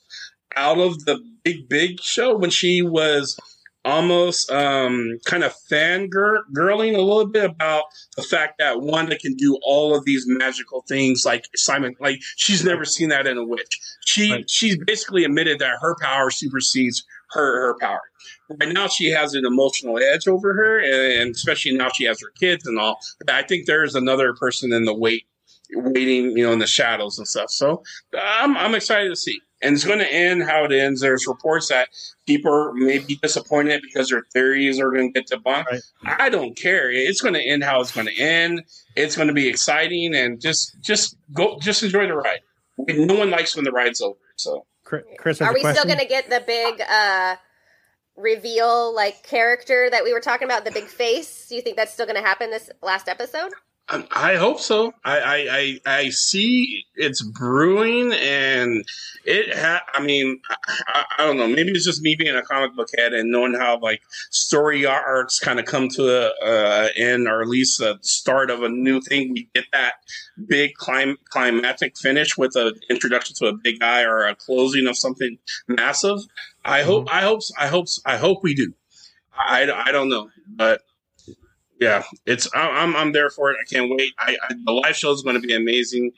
out 0.55 0.77
of 0.77 1.05
the 1.05 1.19
big 1.43 1.67
big 1.67 1.99
show 1.99 2.37
when 2.37 2.51
she 2.51 2.81
was 2.81 3.37
almost 3.85 4.51
um, 4.51 5.17
kind 5.25 5.43
of 5.43 5.53
fangirling 5.71 6.95
a 6.95 7.01
little 7.01 7.25
bit 7.25 7.45
about 7.45 7.85
the 8.15 8.21
fact 8.21 8.55
that 8.59 8.81
Wanda 8.81 9.17
can 9.17 9.33
do 9.35 9.57
all 9.63 9.95
of 9.95 10.05
these 10.05 10.25
magical 10.27 10.83
things 10.87 11.25
like 11.25 11.45
Simon 11.55 11.95
like 11.99 12.19
she's 12.35 12.63
never 12.63 12.85
seen 12.85 13.09
that 13.09 13.25
in 13.25 13.37
a 13.37 13.43
witch. 13.43 13.79
She 14.05 14.31
Right. 14.31 14.49
she's 14.49 14.77
basically 14.85 15.23
admitted 15.23 15.59
that 15.59 15.77
her 15.81 15.95
power 15.99 16.29
supersedes 16.29 17.03
her 17.31 17.67
her 17.67 17.75
power. 17.79 18.01
Right 18.49 18.73
now 18.73 18.87
she 18.87 19.11
has 19.11 19.33
an 19.33 19.45
emotional 19.45 19.99
edge 19.99 20.27
over 20.27 20.53
her 20.53 20.79
and, 20.79 21.21
and 21.21 21.35
especially 21.35 21.73
now 21.73 21.89
she 21.89 22.05
has 22.05 22.21
her 22.21 22.31
kids 22.39 22.65
and 22.65 22.79
all. 22.79 22.99
But 23.19 23.31
I 23.31 23.43
think 23.43 23.65
there's 23.65 23.95
another 23.95 24.33
person 24.33 24.73
in 24.73 24.85
the 24.85 24.93
wait 24.93 25.25
waiting, 25.71 26.37
you 26.37 26.43
know, 26.45 26.53
in 26.53 26.59
the 26.59 26.67
shadows 26.67 27.17
and 27.17 27.27
stuff. 27.27 27.51
So 27.51 27.83
I'm 28.17 28.57
I'm 28.57 28.75
excited 28.75 29.09
to 29.09 29.15
see. 29.15 29.39
And 29.61 29.75
it's 29.75 29.83
going 29.83 29.99
to 29.99 30.09
end 30.11 30.43
how 30.43 30.63
it 30.63 30.71
ends. 30.71 31.01
There's 31.01 31.27
reports 31.27 31.67
that 31.67 31.89
people 32.25 32.71
may 32.75 32.99
be 32.99 33.17
disappointed 33.17 33.81
because 33.81 34.09
their 34.09 34.23
theories 34.31 34.79
are 34.79 34.89
going 34.89 35.11
to 35.11 35.21
get 35.21 35.29
debunked. 35.29 35.65
Right. 35.65 35.81
I 36.05 36.29
don't 36.29 36.55
care. 36.55 36.89
It's 36.89 37.19
going 37.19 37.33
to 37.33 37.45
end 37.45 37.65
how 37.65 37.81
it's 37.81 37.91
going 37.91 38.07
to 38.07 38.17
end. 38.17 38.63
It's 38.95 39.17
going 39.17 39.27
to 39.27 39.33
be 39.33 39.49
exciting 39.49 40.15
and 40.15 40.39
just 40.39 40.79
just 40.81 41.17
go 41.33 41.59
just 41.59 41.83
enjoy 41.83 42.07
the 42.07 42.15
ride. 42.15 42.39
No 42.77 43.15
one 43.15 43.29
likes 43.29 43.53
when 43.53 43.65
the 43.65 43.71
ride's 43.73 43.99
over. 43.99 44.17
So 44.37 44.65
Chris, 44.85 45.03
Chris 45.17 45.41
Are 45.41 45.53
we 45.53 45.61
question. 45.61 45.81
still 45.81 45.93
going 45.93 45.99
to 45.99 46.07
get 46.07 46.29
the 46.29 46.41
big 46.45 46.81
uh, 46.81 47.35
reveal, 48.19 48.93
like 48.93 49.23
character 49.23 49.89
that 49.89 50.03
we 50.03 50.13
were 50.13 50.19
talking 50.19 50.45
about, 50.45 50.65
the 50.65 50.71
big 50.71 50.87
face? 50.87 51.47
Do 51.47 51.55
you 51.55 51.61
think 51.61 51.77
that's 51.77 51.93
still 51.93 52.05
going 52.05 52.15
to 52.15 52.21
happen 52.21 52.51
this 52.51 52.69
last 52.81 53.07
episode? 53.07 53.51
I, 53.89 54.35
hope 54.35 54.59
so. 54.59 54.93
I, 55.03 55.19
I 55.19 55.47
I 55.51 55.79
I 55.85 56.09
see 56.09 56.85
it's 56.95 57.23
brewing, 57.23 58.13
and 58.13 58.83
it. 59.25 59.55
Ha- 59.57 59.83
I 59.93 60.01
mean, 60.01 60.39
I, 60.49 60.55
I, 60.87 61.05
I 61.17 61.25
don't 61.25 61.37
know. 61.37 61.47
Maybe 61.47 61.71
it's 61.71 61.85
just 61.85 62.01
me 62.01 62.15
being 62.15 62.35
a 62.35 62.43
comic 62.43 62.75
book 62.75 62.89
head 62.95 63.13
and 63.13 63.31
knowing 63.31 63.55
how 63.55 63.79
like 63.79 64.01
story 64.29 64.85
arcs 64.85 65.39
kind 65.39 65.59
of 65.59 65.65
come 65.65 65.89
to 65.89 66.07
a 66.07 66.45
uh, 66.45 66.89
end, 66.95 67.27
or 67.27 67.41
at 67.41 67.47
least 67.47 67.79
the 67.79 67.97
start 68.01 68.51
of 68.51 68.61
a 68.61 68.69
new 68.69 69.01
thing. 69.01 69.33
We 69.33 69.49
get 69.55 69.65
that 69.73 69.95
big 70.47 70.75
clim- 70.75 71.17
climatic 71.29 71.97
finish 71.97 72.37
with 72.37 72.55
an 72.55 72.73
introduction 72.89 73.35
to 73.37 73.47
a 73.47 73.53
big 73.53 73.79
guy 73.79 74.03
or 74.03 74.27
a 74.27 74.35
closing 74.35 74.87
of 74.87 74.97
something 74.97 75.39
massive. 75.67 76.19
I 76.63 76.83
hope. 76.83 77.07
I 77.11 77.21
hope. 77.21 77.41
I 77.57 77.67
hope. 77.67 77.87
I 78.05 78.17
hope 78.17 78.43
we 78.43 78.53
do. 78.53 78.73
I, 79.35 79.71
I 79.71 79.91
don't 79.91 80.09
know, 80.09 80.29
but 80.47 80.81
yeah, 81.79 82.03
it's 82.25 82.49
I- 82.55 82.69
I'm 82.81 82.95
I'm 82.95 83.11
there 83.13 83.29
for 83.29 83.51
it. 83.51 83.57
I 83.61 83.73
can't 83.73 83.89
wait. 83.89 84.13
I, 84.19 84.37
I 84.43 84.53
the 84.65 84.71
live 84.71 84.95
show 84.95 85.11
is 85.11 85.21
going 85.21 85.39
to 85.41 85.45
be 85.47 85.55
amazing. 85.55 86.11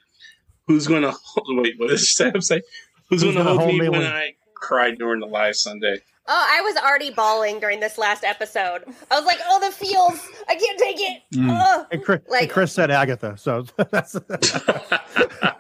Who's 0.68 0.88
going 0.88 1.02
to 1.04 1.14
wait? 1.50 1.76
What 1.78 1.90
does 1.90 2.16
Sam 2.16 2.42
say? 2.42 2.62
Who's, 3.10 3.22
Who's 3.24 3.34
going 3.34 3.46
to 3.46 3.54
hold 3.54 3.60
hold 3.62 3.74
me 3.74 3.82
me 3.82 3.90
when 3.90 4.02
when- 4.02 4.12
I 4.12 4.34
cried 4.56 4.98
during 4.98 5.20
the 5.20 5.28
live 5.28 5.56
Sunday? 5.56 6.00
Oh, 6.28 6.48
I 6.50 6.62
was 6.62 6.78
already 6.78 7.10
bawling 7.10 7.60
during 7.60 7.80
this 7.80 7.98
last 7.98 8.24
episode. 8.24 8.84
I 9.10 9.16
was 9.18 9.26
like, 9.26 9.40
"Oh, 9.48 9.60
the 9.60 9.72
feels! 9.72 10.20
I 10.48 10.56
can't 10.56 10.80
take 10.80 10.98
it." 11.00 11.22
Oh. 11.40 11.86
and 11.92 12.04
Chris, 12.04 12.22
and 12.22 12.30
Like- 12.32 12.52
Chris 12.52 12.72
said 12.72 12.92
Agatha, 12.92 13.36
so 13.38 13.66
that's 13.92 14.16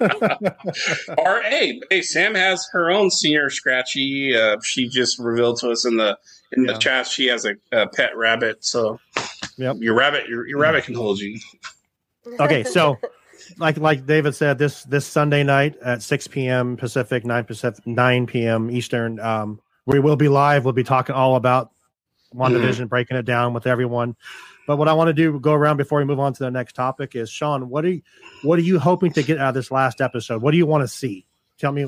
or 1.17 1.41
hey, 1.43 1.81
hey, 1.89 2.01
Sam 2.01 2.35
has 2.35 2.67
her 2.71 2.91
own 2.91 3.09
Señor 3.09 3.51
Scratchy. 3.51 4.35
Uh, 4.35 4.57
she 4.63 4.87
just 4.87 5.19
revealed 5.19 5.59
to 5.61 5.71
us 5.71 5.85
in 5.85 5.97
the 5.97 6.17
in 6.53 6.65
the 6.65 6.73
chat 6.77 7.07
she 7.07 7.27
has 7.27 7.45
a, 7.45 7.55
a 7.71 7.87
pet 7.87 8.15
rabbit. 8.15 8.63
So 8.63 8.99
Yep. 9.61 9.77
your 9.79 9.93
rabbit, 9.93 10.27
your, 10.27 10.47
your 10.47 10.59
rabbit 10.59 10.85
can 10.85 10.95
hold 10.95 11.19
you. 11.19 11.39
okay. 12.39 12.63
So, 12.63 12.97
like 13.57 13.77
like 13.77 14.05
David 14.05 14.35
said, 14.35 14.57
this 14.57 14.83
this 14.83 15.05
Sunday 15.05 15.43
night 15.43 15.75
at 15.83 16.01
six 16.01 16.27
p.m. 16.27 16.77
Pacific, 16.77 17.25
nine 17.25 17.45
Pacific, 17.45 17.85
nine 17.85 18.25
p.m. 18.25 18.71
Eastern, 18.71 19.19
um, 19.19 19.59
we 19.85 19.99
will 19.99 20.15
be 20.15 20.27
live. 20.27 20.65
We'll 20.65 20.73
be 20.73 20.83
talking 20.83 21.15
all 21.15 21.35
about 21.35 21.71
WandaVision, 22.35 22.89
breaking 22.89 23.17
it 23.17 23.25
down 23.25 23.53
with 23.53 23.67
everyone. 23.67 24.15
But 24.67 24.77
what 24.77 24.87
I 24.87 24.93
want 24.93 25.09
to 25.09 25.13
do, 25.13 25.39
go 25.39 25.53
around 25.53 25.77
before 25.77 25.99
we 25.99 26.05
move 26.05 26.19
on 26.19 26.33
to 26.33 26.43
the 26.43 26.51
next 26.51 26.73
topic, 26.73 27.15
is 27.15 27.29
Sean. 27.29 27.69
What 27.69 27.83
are 27.83 27.89
you, 27.89 28.01
what 28.43 28.57
are 28.57 28.63
you 28.63 28.79
hoping 28.79 29.11
to 29.13 29.23
get 29.23 29.37
out 29.37 29.49
of 29.49 29.55
this 29.55 29.71
last 29.71 30.01
episode? 30.01 30.41
What 30.41 30.51
do 30.51 30.57
you 30.57 30.65
want 30.65 30.83
to 30.83 30.87
see? 30.87 31.25
Tell 31.57 31.71
me. 31.71 31.85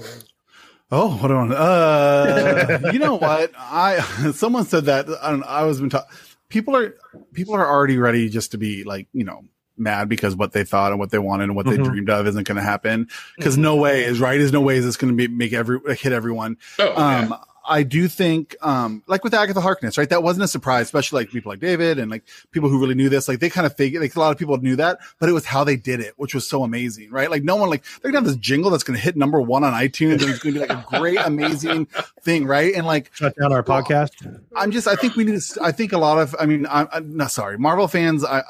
Oh, 0.92 1.08
hold 1.10 1.32
on. 1.32 1.52
Uh, 1.52 2.92
you 2.92 3.00
know 3.00 3.16
what? 3.16 3.52
I 3.58 4.00
someone 4.34 4.66
said 4.66 4.86
that. 4.86 5.08
I 5.22 5.32
don't. 5.32 5.44
I 5.44 5.64
was 5.64 5.80
been 5.80 5.90
talking. 5.90 6.16
People 6.54 6.78
are 6.78 6.94
people 7.34 7.56
are 7.56 7.68
already 7.68 7.98
ready 7.98 8.30
just 8.30 8.52
to 8.52 8.58
be 8.58 8.84
like 8.84 9.08
you 9.12 9.24
know 9.24 9.44
mad 9.76 10.08
because 10.08 10.36
what 10.36 10.52
they 10.52 10.64
thought 10.64 10.92
and 10.92 11.00
what 11.00 11.10
they 11.10 11.18
wanted 11.18 11.46
and 11.46 11.56
what 11.56 11.66
they 11.66 11.78
Mhm. 11.78 11.86
dreamed 11.86 12.10
of 12.12 12.28
isn't 12.28 12.48
going 12.48 12.58
to 12.58 12.62
happen. 12.62 13.08
Because 13.36 13.58
no 13.58 13.76
way 13.76 14.04
is 14.04 14.20
right. 14.20 14.40
Is 14.40 14.52
no 14.54 14.62
way 14.62 14.78
is 14.78 14.86
this 14.86 14.96
going 14.98 15.12
to 15.12 15.18
be 15.18 15.28
make 15.34 15.52
every 15.52 15.80
hit 15.96 16.14
everyone. 16.14 16.58
Oh, 16.78 16.94
yeah. 16.96 17.20
Um, 17.22 17.36
I 17.66 17.84
do 17.84 18.08
think, 18.08 18.56
um, 18.62 19.04
like 19.08 19.24
with 19.24 19.34
Agatha 19.34 19.62
Harkness, 19.62 19.98
right? 19.98 20.10
That 20.10 20.24
wasn't 20.24 20.44
a 20.44 20.48
surprise, 20.48 20.84
especially 20.84 21.22
like 21.22 21.32
people 21.32 21.52
like 21.52 21.60
David 21.60 22.00
and 22.00 22.12
like 22.12 22.24
people 22.52 22.70
who 22.70 22.80
really 22.80 22.96
knew 22.96 23.10
this. 23.10 23.28
Like 23.28 23.40
they 23.40 23.50
kind 23.50 23.66
of 23.66 23.76
figured, 23.76 24.02
like 24.02 24.16
a 24.16 24.20
lot 24.20 24.32
of 24.32 24.38
people 24.38 24.58
knew 24.58 24.76
that, 24.76 25.00
but 25.20 25.30
it 25.30 25.32
was 25.32 25.46
how 25.46 25.64
they 25.64 25.76
did 25.76 26.00
it, 26.00 26.14
which 26.18 26.34
was 26.34 26.48
so 26.48 26.64
amazing, 26.64 27.10
right? 27.12 27.30
Like 27.30 27.44
no 27.44 27.56
one, 27.56 27.70
like 27.70 27.84
they're 28.02 28.12
gonna 28.12 28.26
have 28.26 28.34
this 28.34 28.42
jingle 28.42 28.72
that's 28.72 28.84
gonna 28.84 29.00
hit 29.00 29.16
number 29.16 29.42
one 29.42 29.64
on 29.64 29.74
iTunes 29.74 30.22
and 30.22 30.24
it's 30.24 30.40
gonna 30.40 30.54
be 30.54 30.60
like 30.60 30.72
a 30.72 30.86
great, 30.90 31.20
amazing 31.24 31.86
thing, 32.22 32.46
right? 32.46 32.74
And 32.76 32.86
like 32.86 33.12
Shut 33.14 33.34
down 33.40 33.54
our 33.54 33.64
podcast. 33.64 34.12
I'm 34.56 34.72
just, 34.72 34.88
I 34.88 34.96
think 34.96 35.16
we 35.16 35.24
need 35.24 35.40
to, 35.40 35.60
I 35.62 35.72
think 35.72 35.94
a 35.94 35.98
lot 35.98 36.20
of, 36.20 36.36
I 36.40 36.46
mean, 36.46 36.68
I'm, 36.70 36.88
I'm 36.92 37.18
not 37.18 37.32
sorry, 37.32 37.58
Marvel 37.58 37.88
fans, 37.88 38.26
I, 38.26 38.44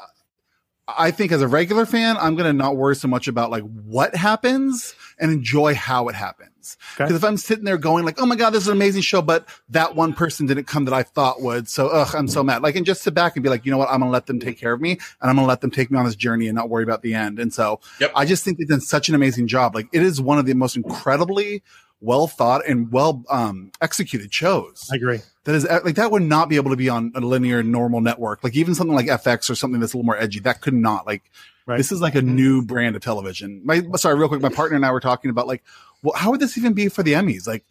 I 0.86 1.10
think 1.10 1.32
as 1.32 1.40
a 1.40 1.48
regular 1.48 1.86
fan, 1.86 2.16
I'm 2.18 2.36
going 2.36 2.46
to 2.46 2.52
not 2.52 2.76
worry 2.76 2.94
so 2.94 3.08
much 3.08 3.26
about 3.26 3.50
like 3.50 3.62
what 3.62 4.14
happens 4.14 4.94
and 5.18 5.32
enjoy 5.32 5.74
how 5.74 6.08
it 6.08 6.14
happens. 6.14 6.76
Okay. 6.94 7.04
Because 7.04 7.16
if 7.16 7.24
I'm 7.24 7.36
sitting 7.38 7.64
there 7.64 7.78
going 7.78 8.04
like, 8.04 8.20
oh 8.20 8.26
my 8.26 8.36
God, 8.36 8.50
this 8.50 8.62
is 8.62 8.68
an 8.68 8.76
amazing 8.76 9.02
show, 9.02 9.22
but 9.22 9.48
that 9.70 9.94
one 9.94 10.12
person 10.12 10.46
didn't 10.46 10.64
come 10.64 10.84
that 10.84 10.94
I 10.94 11.02
thought 11.02 11.40
would. 11.40 11.68
So, 11.68 11.88
ugh, 11.88 12.14
I'm 12.14 12.28
so 12.28 12.42
mad. 12.42 12.62
Like, 12.62 12.76
and 12.76 12.84
just 12.84 13.02
sit 13.02 13.14
back 13.14 13.36
and 13.36 13.42
be 13.42 13.48
like, 13.48 13.64
you 13.64 13.72
know 13.72 13.78
what? 13.78 13.88
I'm 13.88 14.00
going 14.00 14.08
to 14.08 14.12
let 14.12 14.26
them 14.26 14.40
take 14.40 14.58
care 14.58 14.72
of 14.72 14.80
me 14.80 14.92
and 14.92 15.30
I'm 15.30 15.36
going 15.36 15.44
to 15.44 15.48
let 15.48 15.62
them 15.62 15.70
take 15.70 15.90
me 15.90 15.98
on 15.98 16.04
this 16.04 16.16
journey 16.16 16.48
and 16.48 16.54
not 16.54 16.68
worry 16.68 16.84
about 16.84 17.02
the 17.02 17.14
end. 17.14 17.38
And 17.38 17.52
so 17.52 17.80
Yep. 18.00 18.12
I 18.14 18.24
just 18.24 18.44
think 18.44 18.58
they've 18.58 18.68
done 18.68 18.80
such 18.80 19.08
an 19.08 19.14
amazing 19.14 19.46
job. 19.46 19.74
Like 19.74 19.88
it 19.92 20.02
is 20.02 20.20
one 20.20 20.38
of 20.38 20.46
the 20.46 20.54
most 20.54 20.76
incredibly 20.76 21.62
well 22.00 22.26
thought 22.26 22.66
and 22.66 22.92
well, 22.92 23.24
um, 23.30 23.72
executed 23.80 24.32
shows. 24.32 24.88
I 24.92 24.96
agree. 24.96 25.20
that 25.44 25.54
is 25.54 25.64
like 25.64 25.94
that 25.94 26.10
would 26.10 26.22
not 26.22 26.48
be 26.48 26.56
able 26.56 26.70
to 26.70 26.76
be 26.76 26.88
on 26.88 27.12
a 27.14 27.20
linear 27.20 27.62
normal 27.62 28.00
network. 28.00 28.44
Like 28.44 28.54
even 28.56 28.74
something 28.74 28.94
like 28.94 29.06
fx 29.06 29.48
or 29.48 29.54
something 29.54 29.80
that's 29.80 29.94
a 29.94 29.96
little 29.96 30.06
more 30.06 30.18
edgy 30.18 30.40
that 30.40 30.60
could 30.60 30.74
not 30.74 31.06
like 31.06 31.22
Right. 31.66 31.78
this 31.78 31.90
is 31.92 32.02
like 32.02 32.14
a 32.14 32.20
new 32.20 32.62
brand 32.62 32.94
of 32.94 33.00
television. 33.00 33.62
My 33.64 33.80
sorry 33.96 34.18
real 34.18 34.28
quick 34.28 34.42
my 34.42 34.50
partner 34.50 34.76
and 34.76 34.84
i 34.84 34.90
were 34.90 35.00
talking 35.00 35.30
about 35.30 35.46
like 35.46 35.62
well 36.02 36.12
how 36.14 36.30
would 36.30 36.40
this 36.40 36.58
even 36.58 36.74
be 36.74 36.88
for 36.90 37.02
the 37.02 37.14
emmys? 37.14 37.46
Like 37.46 37.64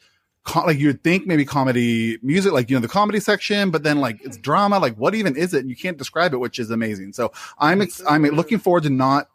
like 0.66 0.80
you'd 0.80 1.04
think 1.04 1.28
maybe 1.28 1.46
comedy 1.46 2.18
music 2.24 2.52
like 2.54 2.70
you 2.72 2.76
know 2.76 2.82
the 2.82 2.88
comedy 2.88 3.20
section 3.20 3.70
but 3.70 3.84
then 3.84 4.00
like 4.00 4.20
it's 4.26 4.36
drama. 4.38 4.80
Like 4.80 4.96
what 4.96 5.14
even 5.14 5.36
is 5.38 5.54
it? 5.54 5.60
And 5.60 5.70
you 5.70 5.76
can't 5.76 5.98
describe 5.98 6.34
it 6.34 6.38
which 6.38 6.58
is 6.58 6.72
amazing. 6.72 7.14
So 7.14 7.32
i'm 7.60 7.82
ex- 7.84 8.02
i'm 8.10 8.24
looking 8.24 8.58
forward 8.58 8.82
to 8.84 8.90
not 8.90 9.30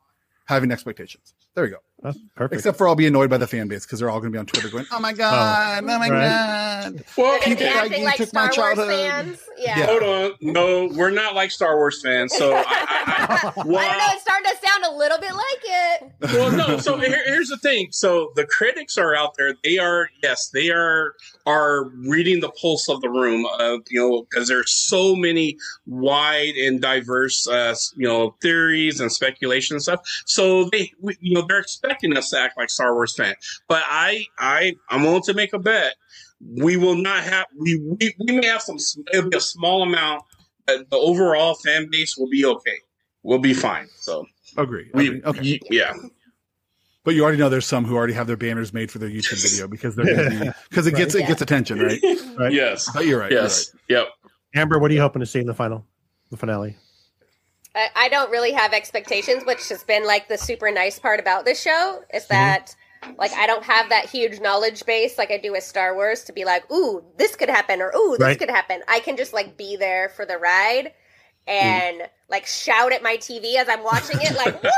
having 0.46 0.72
expectations 0.72 1.34
there 1.58 1.64
we 1.64 1.70
go 1.70 1.78
That's 2.02 2.18
perfect. 2.36 2.58
except 2.60 2.78
for 2.78 2.86
i'll 2.86 2.94
be 2.94 3.06
annoyed 3.06 3.30
by 3.30 3.38
the 3.38 3.48
fan 3.48 3.66
base 3.66 3.84
because 3.84 3.98
they're 3.98 4.10
all 4.10 4.20
going 4.20 4.32
to 4.32 4.36
be 4.36 4.38
on 4.38 4.46
twitter 4.46 4.68
going 4.68 4.86
oh 4.92 5.00
my 5.00 5.10
oh. 5.12 5.16
god 5.16 5.82
oh, 5.82 5.86
my 5.86 5.98
right. 5.98 6.08
god 6.08 6.57
Well, 7.16 7.32
They're 7.32 7.40
gonna 7.40 7.56
be 7.56 7.56
Peter 7.56 7.66
acting 7.78 7.92
Feige 8.00 8.04
like 8.04 8.16
took 8.16 8.28
Star 8.28 8.42
my 8.42 8.46
Wars 8.46 8.56
childhood. 8.56 8.88
fans. 8.88 9.40
Yeah. 9.58 9.78
Yeah. 9.78 9.86
hold 9.86 10.02
on. 10.02 10.32
No, 10.40 10.86
we're 10.94 11.10
not 11.10 11.34
like 11.34 11.50
Star 11.50 11.76
Wars 11.76 12.00
fans. 12.02 12.32
So 12.36 12.52
I, 12.54 12.58
I, 12.58 12.64
I, 12.66 13.48
I 13.50 13.52
don't 13.54 13.66
know. 13.66 13.78
It's 14.12 14.22
starting 14.22 14.50
to 14.50 14.66
sound 14.66 14.84
a 14.84 14.96
little 14.96 15.18
bit 15.18 15.32
like 15.32 15.42
it. 15.64 16.12
well, 16.20 16.52
no. 16.52 16.78
So 16.78 16.96
here, 16.98 17.22
here's 17.26 17.48
the 17.48 17.56
thing. 17.58 17.88
So 17.90 18.32
the 18.36 18.44
critics 18.46 18.96
are 18.98 19.14
out 19.14 19.34
there. 19.36 19.54
They 19.64 19.78
are 19.78 20.08
yes, 20.22 20.48
they 20.48 20.70
are 20.70 21.14
are 21.46 21.84
reading 21.88 22.40
the 22.40 22.50
pulse 22.50 22.88
of 22.88 23.00
the 23.00 23.08
room. 23.10 23.46
Uh, 23.46 23.78
you 23.90 24.00
know, 24.00 24.22
because 24.30 24.48
there's 24.48 24.70
so 24.70 25.16
many 25.16 25.56
wide 25.86 26.54
and 26.54 26.80
diverse, 26.80 27.46
uh, 27.48 27.74
you 27.96 28.06
know, 28.06 28.34
theories 28.40 29.00
and 29.00 29.10
speculation 29.12 29.74
and 29.76 29.82
stuff. 29.82 30.00
So 30.26 30.64
they, 30.70 30.92
we, 31.00 31.16
you 31.20 31.34
know, 31.34 31.42
they're 31.48 31.58
expecting 31.58 32.16
us 32.16 32.30
to 32.30 32.38
act 32.40 32.56
like 32.56 32.70
Star 32.70 32.94
Wars 32.94 33.14
fans. 33.16 33.36
But 33.68 33.82
I, 33.86 34.24
I, 34.38 34.76
I'm 34.88 35.02
willing 35.02 35.22
to 35.22 35.34
make 35.34 35.52
a 35.52 35.58
bet. 35.58 35.94
We 36.40 36.76
will 36.76 36.94
not 36.94 37.24
have. 37.24 37.46
We 37.56 37.76
we, 37.78 38.14
we 38.18 38.38
may 38.38 38.46
have 38.46 38.62
some. 38.62 38.76
It'll 39.12 39.30
be 39.30 39.36
a 39.36 39.40
small 39.40 39.82
amount. 39.82 40.22
But 40.66 40.90
the 40.90 40.96
overall 40.96 41.54
fan 41.54 41.88
base 41.90 42.16
will 42.16 42.28
be 42.28 42.44
okay. 42.44 42.76
We'll 43.22 43.38
be 43.38 43.54
fine. 43.54 43.88
So 43.96 44.26
agree, 44.56 44.90
we, 44.94 45.08
agree. 45.08 45.22
okay 45.24 45.60
yeah. 45.70 45.94
But 47.04 47.14
you 47.14 47.22
already 47.22 47.38
know 47.38 47.48
there's 47.48 47.66
some 47.66 47.86
who 47.86 47.96
already 47.96 48.12
have 48.12 48.26
their 48.26 48.36
banners 48.36 48.74
made 48.74 48.90
for 48.90 48.98
their 48.98 49.08
YouTube 49.08 49.42
video 49.42 49.66
because 49.66 49.96
they're 49.96 50.54
because 50.68 50.86
it 50.86 50.94
gets 50.94 51.14
Right. 51.14 51.24
it 51.24 51.26
gets 51.26 51.40
attention, 51.40 51.78
right? 51.78 52.00
Right. 52.38 52.52
Yes. 52.52 52.88
But 52.92 53.06
you're 53.06 53.18
right. 53.18 53.32
Yes. 53.32 53.74
Yep. 53.88 54.08
Amber, 54.54 54.78
what 54.78 54.90
are 54.90 54.94
you 54.94 55.00
hoping 55.00 55.20
to 55.20 55.26
see 55.26 55.40
in 55.40 55.46
the 55.46 55.54
final, 55.54 55.84
the 56.30 56.36
finale? 56.36 56.76
I, 57.74 57.88
I 57.96 58.08
don't 58.08 58.30
really 58.30 58.52
have 58.52 58.72
expectations, 58.72 59.44
which 59.44 59.68
has 59.70 59.82
been 59.84 60.06
like 60.06 60.28
the 60.28 60.38
super 60.38 60.70
nice 60.70 60.98
part 60.98 61.18
about 61.18 61.44
this 61.44 61.60
show 61.60 62.02
is 62.14 62.24
mm-hmm. 62.24 62.34
that 62.34 62.76
like 63.18 63.32
I 63.32 63.46
don't 63.46 63.64
have 63.64 63.88
that 63.90 64.06
huge 64.06 64.40
knowledge 64.40 64.84
base 64.86 65.18
like 65.18 65.30
I 65.30 65.38
do 65.38 65.52
with 65.52 65.64
Star 65.64 65.94
Wars 65.94 66.24
to 66.24 66.32
be 66.32 66.44
like, 66.44 66.70
ooh, 66.72 67.02
this 67.16 67.36
could 67.36 67.48
happen 67.48 67.80
or 67.80 67.92
ooh, 67.96 68.16
this 68.18 68.20
Right. 68.26 68.38
could 68.38 68.50
happen. 68.50 68.82
I 68.88 69.00
can 69.00 69.16
just 69.16 69.32
like 69.32 69.56
be 69.56 69.76
there 69.76 70.08
for 70.08 70.26
the 70.26 70.36
ride 70.38 70.92
and 71.46 72.02
like 72.28 72.46
shout 72.46 72.92
at 72.92 73.02
my 73.02 73.16
TV 73.16 73.54
as 73.56 73.68
I'm 73.68 73.82
watching 73.82 74.18
it, 74.20 74.36
like, 74.36 74.62
what? 74.62 74.72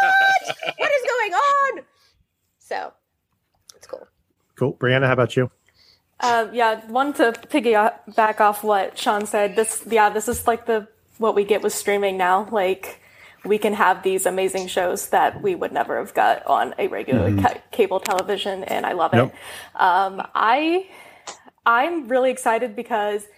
What 0.79 0.91
is 0.93 1.03
going 1.03 1.33
on? 1.33 1.85
So 2.59 2.93
it's 3.77 3.87
cool. 3.87 4.07
Cool. 4.57 4.75
Brianna, 4.75 5.07
how 5.07 5.15
about 5.15 5.37
you? 5.37 5.51
Uh, 6.21 6.49
yeah, 6.53 6.85
one 6.87 7.13
to 7.15 7.33
piggyback 7.33 8.41
off 8.41 8.63
what 8.63 8.97
Sean 8.99 9.27
said. 9.27 9.57
This, 9.57 9.83
yeah, 9.89 10.11
this 10.11 10.29
is 10.29 10.47
like 10.47 10.67
the 10.67 10.87
what 11.19 11.35
we 11.35 11.45
get 11.45 11.63
with 11.63 11.73
streaming 11.73 12.17
now. 12.17 12.47
Like 12.51 13.00
we 13.45 13.59
can 13.59 13.73
have 13.75 14.03
these 14.03 14.27
amazing 14.27 14.67
shows 14.69 15.09
that 15.11 15.41
we 15.43 15.55
would 15.55 15.73
never 15.73 15.99
have 15.99 16.13
got 16.15 16.45
on 16.47 16.75
a 16.79 16.89
regular 16.89 17.31
Mhm. 17.31 17.43
ca- 17.43 17.61
cable 17.71 18.01
television, 18.01 18.65
and 18.65 18.85
I 18.87 18.93
love 18.93 19.15
it. 19.15 19.33
Um, 19.75 20.23
I 20.35 20.87
I'm 21.67 22.09
really 22.09 22.31
excited 22.31 22.75
because 22.75 23.29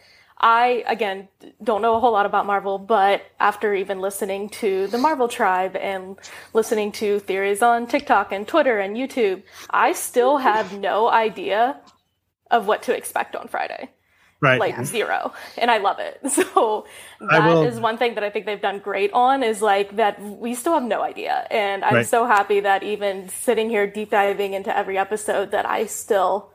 I 0.41 0.85
again 0.89 1.29
don't 1.63 1.83
know 1.83 1.95
a 1.95 2.01
whole 2.01 2.13
lot 2.13 2.27
about 2.27 2.47
Marvel, 2.47 2.79
but 2.79 3.23
after 3.39 3.75
even 3.75 4.01
listening 4.01 4.49
to 4.51 4.87
the 4.89 4.99
Marvel 4.99 5.29
Tribe 5.29 5.77
and 5.77 6.19
listening 6.53 6.91
to 6.93 7.19
theories 7.21 7.63
on 7.63 7.87
TikTok 7.87 8.33
and 8.33 8.47
Twitter 8.47 8.79
and 8.81 8.97
YouTube, 8.97 9.43
I 9.71 9.93
still 9.93 10.39
have 10.39 10.73
no 10.79 11.09
idea 11.09 11.81
of 12.51 12.67
what 12.67 12.83
to 12.85 12.97
expect 12.97 13.35
on 13.37 13.47
Friday. 13.49 13.91
Right. 14.43 14.59
Like 14.59 14.75
mm-hmm. 14.75 14.85
zero. 14.85 15.33
And 15.57 15.71
I 15.71 15.79
love 15.79 15.99
it. 16.01 16.21
So 16.53 16.85
that 17.21 17.67
is 17.67 17.79
one 17.79 17.97
thing 17.97 18.15
that 18.17 18.25
I 18.25 18.31
think 18.31 18.47
they've 18.47 18.61
done 18.61 18.81
great 18.81 19.13
on 19.13 19.45
is 19.45 19.63
like 19.63 19.95
that 19.97 20.21
we 20.21 20.55
still 20.55 20.75
have 20.75 20.83
no 20.83 21.01
idea. 21.03 21.47
And 21.51 21.85
I'm 21.85 21.95
Right. 21.95 22.07
so 22.07 22.27
happy 22.27 22.59
that 22.61 22.83
even 22.83 23.29
sitting 23.29 23.71
here 23.71 23.87
deep 23.87 24.11
diving 24.11 24.55
into 24.55 24.77
every 24.77 24.99
episode 24.99 25.53
that 25.53 25.65
I 25.65 25.87
still 25.87 26.53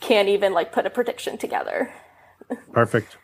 can't 0.00 0.28
even 0.28 0.52
like 0.52 0.70
put 0.72 0.86
a 0.86 0.90
prediction 0.90 1.36
together. 1.36 1.92
Perfect. 2.72 3.16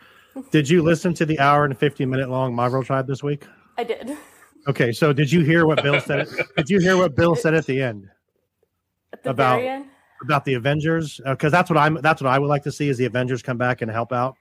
Did 0.50 0.68
you 0.68 0.82
listen 0.82 1.14
to 1.14 1.24
the 1.24 1.38
hour 1.38 1.64
and 1.64 1.78
50 1.78 2.04
minute 2.06 2.28
long 2.28 2.54
Marvel 2.54 2.82
Tribe 2.82 3.06
this 3.06 3.22
week? 3.22 3.46
I 3.78 3.84
did. 3.84 4.16
Okay, 4.68 4.90
so 4.92 5.12
did 5.12 5.30
you 5.30 5.42
hear 5.42 5.66
what 5.66 5.82
Bill 5.82 6.00
said? 6.00 6.28
Did 6.56 6.68
you 6.68 6.80
hear 6.80 6.96
what 6.96 7.14
Bill 7.14 7.36
said 7.36 7.54
at 7.54 7.66
the 7.66 7.80
end 7.80 8.08
At 9.12 9.22
the 9.22 9.30
about 9.30 9.56
very 9.60 9.68
end. 9.68 9.86
About 10.22 10.44
the 10.44 10.54
Avengers? 10.54 11.20
Uh, 11.24 11.32
because 11.32 11.52
that's 11.52 11.70
what 11.70 11.78
I'm. 11.78 11.94
That's 12.02 12.20
what 12.22 12.30
I 12.30 12.38
would 12.38 12.48
like 12.48 12.62
to 12.64 12.72
see 12.72 12.88
is 12.88 12.98
the 12.98 13.04
Avengers 13.06 13.42
come 13.42 13.56
back 13.58 13.82
and 13.82 13.90
help 13.90 14.12
out. 14.12 14.36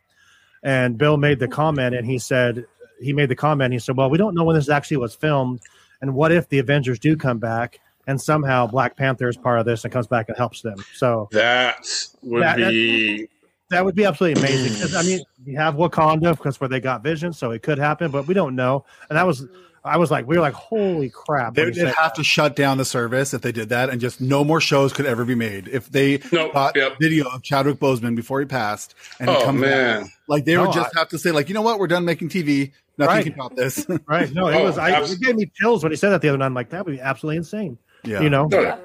And 0.63 0.97
Bill 0.97 1.17
made 1.17 1.39
the 1.39 1.47
comment, 1.47 1.95
and 1.95 2.05
he 2.05 2.17
said 2.19 2.65
he 3.01 3.13
made 3.13 3.29
the 3.29 3.35
comment. 3.35 3.73
He 3.73 3.79
said, 3.79 3.95
"Well, 3.97 4.09
we 4.09 4.17
don't 4.17 4.35
know 4.35 4.43
when 4.43 4.55
this 4.55 4.69
actually 4.69 4.97
was 4.97 5.15
filmed, 5.15 5.61
and 6.01 6.13
what 6.13 6.31
if 6.31 6.49
the 6.49 6.59
Avengers 6.59 6.99
do 6.99 7.15
come 7.15 7.39
back 7.39 7.79
and 8.07 8.19
somehow 8.19 8.67
Black 8.67 8.95
Panther 8.97 9.29
is 9.29 9.37
part 9.37 9.59
of 9.59 9.65
this 9.65 9.83
and 9.85 9.93
comes 9.93 10.07
back 10.07 10.27
and 10.27 10.37
helps 10.37 10.61
them?" 10.61 10.77
So 10.95 11.29
That 11.31 11.77
would 12.23 12.43
That- 12.43 12.57
that- 12.59 12.69
be 12.69 13.27
that 13.69 13.85
would 13.85 13.93
be 13.95 14.03
absolutely 14.03 14.41
amazing. 14.41 14.97
I 14.97 15.03
mean, 15.03 15.19
we 15.45 15.53
have 15.53 15.75
Wakanda 15.75 16.35
because 16.35 16.59
where 16.59 16.67
they 16.67 16.79
got 16.79 17.03
Vision, 17.03 17.31
so 17.31 17.51
it 17.51 17.61
could 17.61 17.77
happen, 17.77 18.09
but 18.09 18.25
we 18.27 18.33
don't 18.33 18.55
know. 18.55 18.83
And 19.09 19.17
that 19.17 19.27
was, 19.27 19.45
I 19.83 19.97
was 19.97 20.11
like, 20.11 20.27
we 20.27 20.35
were 20.35 20.41
like, 20.41 20.53
holy 20.53 21.09
crap! 21.09 21.53
They 21.55 21.63
when 21.63 21.73
he 21.73 21.79
would 21.81 21.89
said 21.89 21.95
have 21.95 22.13
to 22.13 22.23
shut 22.23 22.55
down 22.55 22.77
the 22.77 22.85
service 22.85 23.33
if 23.33 23.41
they 23.41 23.51
did 23.51 23.69
that, 23.69 23.89
and 23.89 23.99
just 24.01 24.19
no 24.21 24.43
more 24.43 24.59
shows 24.61 24.93
could 24.93 25.05
ever 25.05 25.25
be 25.25 25.35
made. 25.35 25.67
If 25.67 25.89
they 25.89 26.17
got 26.17 26.75
video 26.99 27.29
of 27.29 27.41
Chadwick 27.43 27.77
Boseman 27.79 28.15
before 28.15 28.39
he 28.39 28.45
passed, 28.45 28.95
and 29.19 29.29
he 29.29 29.35
Oh, 29.35 29.43
comes 29.45 29.61
man. 29.61 30.01
back, 30.03 30.11
like 30.27 30.45
they 30.45 30.55
No, 30.55 30.63
would 30.63 30.73
just 30.73 30.95
have 30.95 31.09
to 31.09 31.17
say, 31.19 31.31
like, 31.31 31.47
you 31.49 31.55
know 31.55 31.61
what, 31.61 31.79
we're 31.79 31.87
done 31.87 32.05
making 32.05 32.29
TV. 32.29 32.71
Nothing 32.97 33.15
Right. 33.15 33.23
can 33.23 33.35
top 33.35 33.55
this. 33.55 33.85
Right. 34.07 34.33
No, 34.33 34.47
it 34.47 34.55
Oh, 34.55 34.63
was. 34.63 34.77
I, 34.77 35.01
it 35.01 35.19
gave 35.21 35.35
me 35.35 35.49
chills 35.55 35.83
when 35.83 35.91
he 35.91 35.95
said 35.95 36.09
that 36.09 36.21
the 36.21 36.29
other 36.29 36.37
night. 36.37 36.47
I'm 36.47 36.53
like, 36.53 36.69
that 36.71 36.85
would 36.85 36.91
be 36.91 36.99
absolutely 36.99 37.37
insane. 37.37 37.77
Yeah. 38.03 38.21
You 38.21 38.29
know. 38.29 38.49
Oh, 38.51 38.61
yeah. 38.61 38.77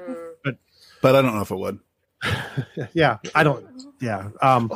But 0.44 0.56
but 1.02 1.16
I 1.16 1.22
don't 1.22 1.34
know 1.34 1.40
if 1.42 1.50
it 1.50 1.56
would. 1.58 1.80
yeah, 2.94 3.18
I 3.34 3.42
don't. 3.42 3.66
Yeah. 4.00 4.30
Um. 4.40 4.70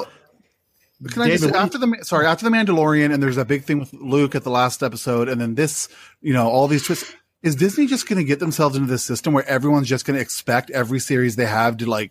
Can 1.07 1.23
I 1.23 1.29
just 1.29 1.45
David, 1.45 1.57
after 1.57 1.79
the 1.79 1.99
sorry 2.03 2.27
after 2.27 2.45
the 2.45 2.51
Mandalorian 2.51 3.13
and 3.13 3.23
there's 3.23 3.37
that 3.37 3.47
big 3.47 3.65
thing 3.65 3.79
with 3.79 3.93
Luke 3.93 4.35
at 4.35 4.43
the 4.43 4.51
last 4.51 4.83
episode 4.83 5.29
and 5.29 5.41
then 5.41 5.55
this 5.55 5.89
you 6.21 6.33
know 6.33 6.49
all 6.49 6.67
these 6.67 6.85
twists 6.85 7.15
is 7.43 7.55
Disney 7.55 7.87
just 7.87 8.09
going 8.09 8.19
to 8.19 8.25
get 8.25 8.41
themselves 8.41 8.77
into 8.77 8.89
this 8.89 9.05
system 9.05 9.33
where 9.33 9.47
everyone's 9.49 9.89
just 9.89 10.05
going 10.05 10.17
to 10.17 10.21
expect 10.21 10.71
every 10.71 10.99
series 10.99 11.37
they 11.37 11.47
have 11.47 11.77
to 11.77 11.87
like 11.87 12.11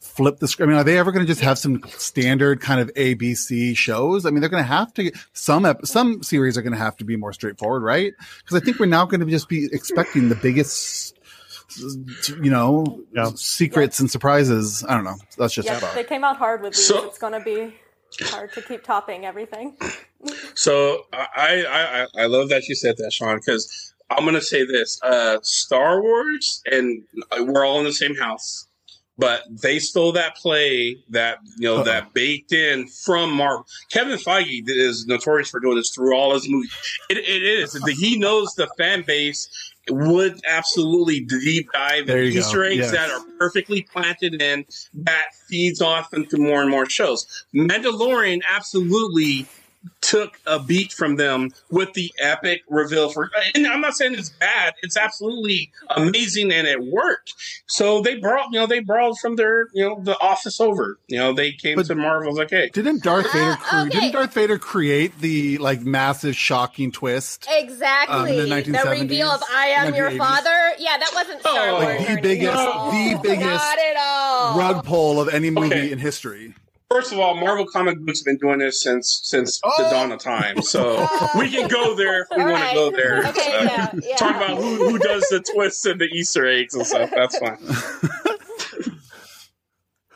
flip 0.00 0.38
the 0.38 0.48
script? 0.48 0.68
I 0.68 0.70
mean, 0.70 0.78
are 0.78 0.84
they 0.84 0.98
ever 0.98 1.12
going 1.12 1.24
to 1.24 1.30
just 1.30 1.40
have 1.40 1.58
some 1.58 1.82
standard 1.88 2.60
kind 2.60 2.80
of 2.80 2.92
ABC 2.94 3.76
shows? 3.76 4.26
I 4.26 4.30
mean, 4.30 4.40
they're 4.40 4.50
going 4.50 4.62
to 4.62 4.68
have 4.68 4.92
to 4.94 5.10
some 5.32 5.64
ep- 5.64 5.86
some 5.86 6.22
series 6.22 6.58
are 6.58 6.62
going 6.62 6.72
to 6.72 6.78
have 6.78 6.96
to 6.98 7.04
be 7.04 7.16
more 7.16 7.32
straightforward, 7.32 7.82
right? 7.82 8.12
Because 8.38 8.60
I 8.60 8.64
think 8.64 8.78
we're 8.78 8.86
now 8.86 9.06
going 9.06 9.20
to 9.20 9.26
just 9.26 9.48
be 9.48 9.68
expecting 9.72 10.28
the 10.28 10.36
biggest 10.36 11.14
you 11.78 12.50
know 12.50 13.02
secrets 13.34 13.98
and 14.00 14.10
surprises. 14.10 14.84
I 14.88 14.94
don't 14.94 15.04
know. 15.04 15.16
That's 15.36 15.54
just 15.54 15.66
yeah, 15.66 15.78
a 15.78 15.94
they 15.94 16.04
came 16.04 16.24
out 16.24 16.36
hard 16.36 16.62
with 16.62 16.74
these. 16.74 16.86
So- 16.86 17.06
it's 17.06 17.18
gonna 17.18 17.40
be 17.40 17.74
hard 18.22 18.52
to 18.54 18.62
keep 18.62 18.84
topping 18.84 19.26
everything. 19.26 19.76
So 20.54 21.04
I, 21.12 22.06
I 22.16 22.22
I 22.22 22.26
love 22.26 22.48
that 22.48 22.66
you 22.68 22.74
said 22.74 22.96
that, 22.98 23.12
Sean, 23.12 23.36
because 23.36 23.94
I'm 24.10 24.24
gonna 24.24 24.40
say 24.40 24.64
this: 24.64 24.98
uh, 25.02 25.38
Star 25.42 26.02
Wars, 26.02 26.62
and 26.70 27.04
we're 27.40 27.64
all 27.64 27.78
in 27.78 27.84
the 27.84 27.92
same 27.92 28.16
house, 28.16 28.66
but 29.18 29.42
they 29.62 29.78
stole 29.78 30.12
that 30.12 30.36
play 30.36 30.96
that 31.10 31.38
you 31.58 31.68
know 31.68 31.82
that 31.82 32.12
baked 32.12 32.52
in 32.52 32.86
from 32.88 33.32
Marvel. 33.32 33.66
Kevin 33.90 34.18
Feige 34.18 34.62
is 34.66 35.06
notorious 35.06 35.48
for 35.50 35.60
doing 35.60 35.76
this 35.76 35.90
through 35.94 36.14
all 36.14 36.34
his 36.34 36.48
movies. 36.48 36.74
It, 37.08 37.18
it 37.18 37.42
is 37.42 37.74
he 37.98 38.18
knows 38.18 38.54
the 38.54 38.68
fan 38.78 39.02
base 39.06 39.48
would 39.88 40.40
absolutely 40.48 41.20
deep 41.20 41.68
dive 41.72 42.06
There 42.06 42.18
in 42.18 42.26
you 42.26 42.32
go. 42.32 42.38
Easter 42.40 42.64
eggs 42.64 42.76
Yes. 42.78 42.90
that 42.90 43.10
are 43.10 43.20
perfectly 43.38 43.82
planted 43.82 44.42
in 44.42 44.64
that 44.94 45.26
feeds 45.48 45.80
off 45.80 46.12
into 46.12 46.38
more 46.38 46.60
and 46.60 46.70
more 46.70 46.88
shows. 46.88 47.46
Mandalorian 47.54 48.40
absolutely 48.52 49.46
took 50.00 50.38
a 50.46 50.58
beat 50.58 50.92
from 50.92 51.16
them 51.16 51.50
with 51.70 51.92
the 51.94 52.12
epic 52.20 52.62
reveal 52.68 53.10
for 53.10 53.30
and 53.54 53.66
I'm 53.66 53.80
not 53.80 53.94
saying 53.94 54.14
it's 54.14 54.30
bad, 54.30 54.74
it's 54.82 54.96
absolutely 54.96 55.70
amazing 55.90 56.52
and 56.52 56.66
it 56.66 56.82
worked. 56.84 57.34
So 57.66 58.00
they 58.02 58.16
brought 58.16 58.52
you 58.52 58.60
know, 58.60 58.66
they 58.66 58.80
borrowed 58.80 59.18
from 59.18 59.36
their 59.36 59.68
you 59.74 59.86
know 59.88 60.00
the 60.02 60.18
office 60.20 60.60
over. 60.60 60.98
You 61.08 61.18
know, 61.18 61.32
they 61.32 61.52
came 61.52 61.82
to 61.82 61.94
Marvel 61.94 62.34
like, 62.34 62.50
hey. 62.50 62.70
Didn't 62.72 63.02
Darth 63.02 63.32
Vader 63.32 63.50
Uh, 63.50 63.84
cre- 63.84 63.88
didn't 63.90 64.12
Darth 64.12 64.32
Vader 64.34 64.58
create 64.58 65.18
the 65.20 65.58
like 65.58 65.80
massive 65.82 66.36
shocking 66.36 66.92
twist? 66.92 67.46
Exactly. 67.50 68.16
Um, 68.16 68.26
in 68.28 68.48
the 68.50 68.62
the 68.84 68.90
reveal 68.90 69.28
of 69.28 69.42
I 69.52 69.66
am 69.68 69.94
your 69.94 70.10
father. 70.12 70.72
Yeah, 70.78 70.96
that 70.98 71.10
wasn't 71.14 71.40
Star 71.40 71.68
Oh, 71.68 71.72
Wars. 71.74 71.84
Like 71.84 71.98
the 71.98 72.04
anything. 72.04 72.22
biggest 72.22 72.54
No, 72.54 72.90
the 72.90 73.20
biggest 73.22 73.46
Not 73.46 73.78
at 73.78 73.96
all. 73.98 74.58
rug 74.58 74.84
pull 74.84 75.20
of 75.20 75.28
any 75.28 75.50
movie 75.50 75.66
Okay. 75.74 75.92
in 75.92 75.98
history. 75.98 76.54
First 76.90 77.12
of 77.12 77.18
all, 77.18 77.34
Marvel 77.34 77.66
comic 77.66 77.98
books 78.00 78.20
have 78.20 78.26
been 78.26 78.36
doing 78.38 78.60
this 78.60 78.80
since 78.80 79.20
since 79.24 79.58
the 79.60 79.72
Oh. 79.78 79.90
dawn 79.90 80.12
of 80.12 80.20
time. 80.20 80.62
So 80.62 81.06
we 81.36 81.50
can 81.50 81.66
go 81.68 81.94
there 81.96 82.22
if 82.22 82.28
we 82.36 82.42
All 82.42 82.52
want 82.52 82.68
to 82.68 82.74
go 82.74 82.90
there. 82.92 83.26
Okay, 83.26 83.56
Uh, 83.56 83.62
yeah, 83.64 83.90
yeah. 84.02 84.16
Talk 84.16 84.36
about 84.36 84.56
who, 84.58 84.90
who 84.90 84.98
does 84.98 85.22
the 85.28 85.40
twists 85.52 85.84
and 85.84 86.00
the 86.00 86.04
Easter 86.06 86.46
eggs 86.46 86.74
and 86.74 86.86
stuff. 86.86 87.10
That's 87.14 87.38
fine. 87.38 87.58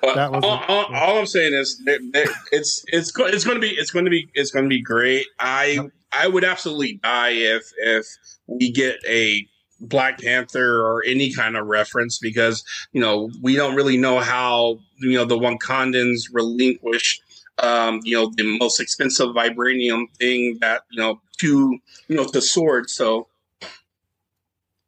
But 0.02 0.14
That 0.14 0.32
was- 0.32 0.42
all, 0.42 0.64
all, 0.66 0.94
all 0.94 1.18
I'm 1.18 1.26
saying 1.26 1.52
is 1.52 1.76
that- 1.84 2.00
that 2.14 2.28
it's 2.52 2.82
it's 2.88 3.10
go- 3.10 3.26
it's 3.26 3.44
going 3.44 3.56
to 3.56 3.60
be 3.60 3.68
it's 3.68 3.90
going 3.90 4.06
to 4.06 4.10
be 4.10 4.30
it's 4.32 4.50
going 4.50 4.64
to 4.64 4.68
be 4.70 4.80
great. 4.80 5.26
I 5.38 5.78
I 6.10 6.26
would 6.26 6.42
absolutely 6.42 7.00
die 7.02 7.32
if 7.32 7.64
if 7.82 8.06
we 8.46 8.70
get 8.72 8.96
a 9.06 9.46
Black 9.78 10.18
Panther 10.22 10.80
or 10.80 11.04
any 11.06 11.34
kind 11.34 11.54
of 11.54 11.66
reference 11.66 12.18
because 12.18 12.64
you 12.92 13.00
know 13.02 13.28
we 13.42 13.56
don't 13.56 13.74
really 13.74 13.98
know 13.98 14.20
how 14.20 14.78
you 15.00 15.14
know 15.16 15.24
the 15.24 15.38
Wakandans 15.38 16.24
relinquish 16.32 17.20
um, 17.58 18.00
you 18.04 18.16
know 18.16 18.30
the 18.36 18.58
most 18.58 18.80
expensive 18.80 19.28
vibranium 19.28 20.04
thing 20.18 20.58
that 20.60 20.82
you 20.90 21.00
know 21.02 21.20
to 21.38 21.78
you 22.08 22.16
know 22.16 22.24
to 22.24 22.40
sword. 22.40 22.88
So, 22.90 23.26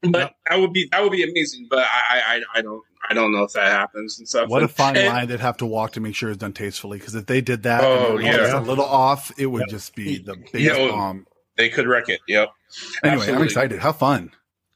but 0.03 0.35
that 0.49 0.59
would 0.59 0.73
be 0.73 0.89
that 0.91 1.03
would 1.03 1.13
be 1.13 1.23
amazing. 1.23 1.67
But 1.71 1.81
I 1.81 2.01
I, 2.11 2.37
I- 2.37 2.59
I 2.59 2.63
don't 2.63 2.83
I 3.11 3.15
don't 3.15 3.33
know 3.33 3.43
if 3.45 3.53
that 3.53 3.67
happens 3.69 4.19
and 4.19 4.29
stuff. 4.29 4.49
What 4.49 4.63
a 4.63 4.67
And- 4.67 4.71
fine 4.73 4.97
and- 4.97 5.07
line 5.09 5.29
they'd 5.29 5.41
have 5.41 5.57
to 5.59 5.67
walk 5.67 5.93
to 5.93 6.01
make 6.01 6.15
sure 6.15 6.31
it's 6.31 6.39
done 6.39 6.53
tastefully. 6.53 6.99
Because 6.99 7.15
if 7.15 7.27
they 7.27 7.41
did 7.41 7.65
that, 7.65 7.83
Oh, 7.85 8.17
and 8.17 8.25
yeah. 8.25 8.37
just 8.37 8.55
a 8.55 8.61
little 8.61 8.85
off, 8.85 9.33
it 9.39 9.47
would 9.47 9.69
just 9.69 9.95
be 9.95 10.19
the 10.19 10.37
biggest 10.37 10.55
You 10.55 10.69
know, 10.73 10.89
bomb. 10.93 11.27
They 11.57 11.69
could 11.69 11.87
wreck 11.87 12.09
it. 12.09 12.21
Yep. 12.29 12.49
Anyway, 13.05 13.29
I'm 13.31 13.43
excited. 13.43 13.79
Have 13.81 13.99
fun. 13.99 14.31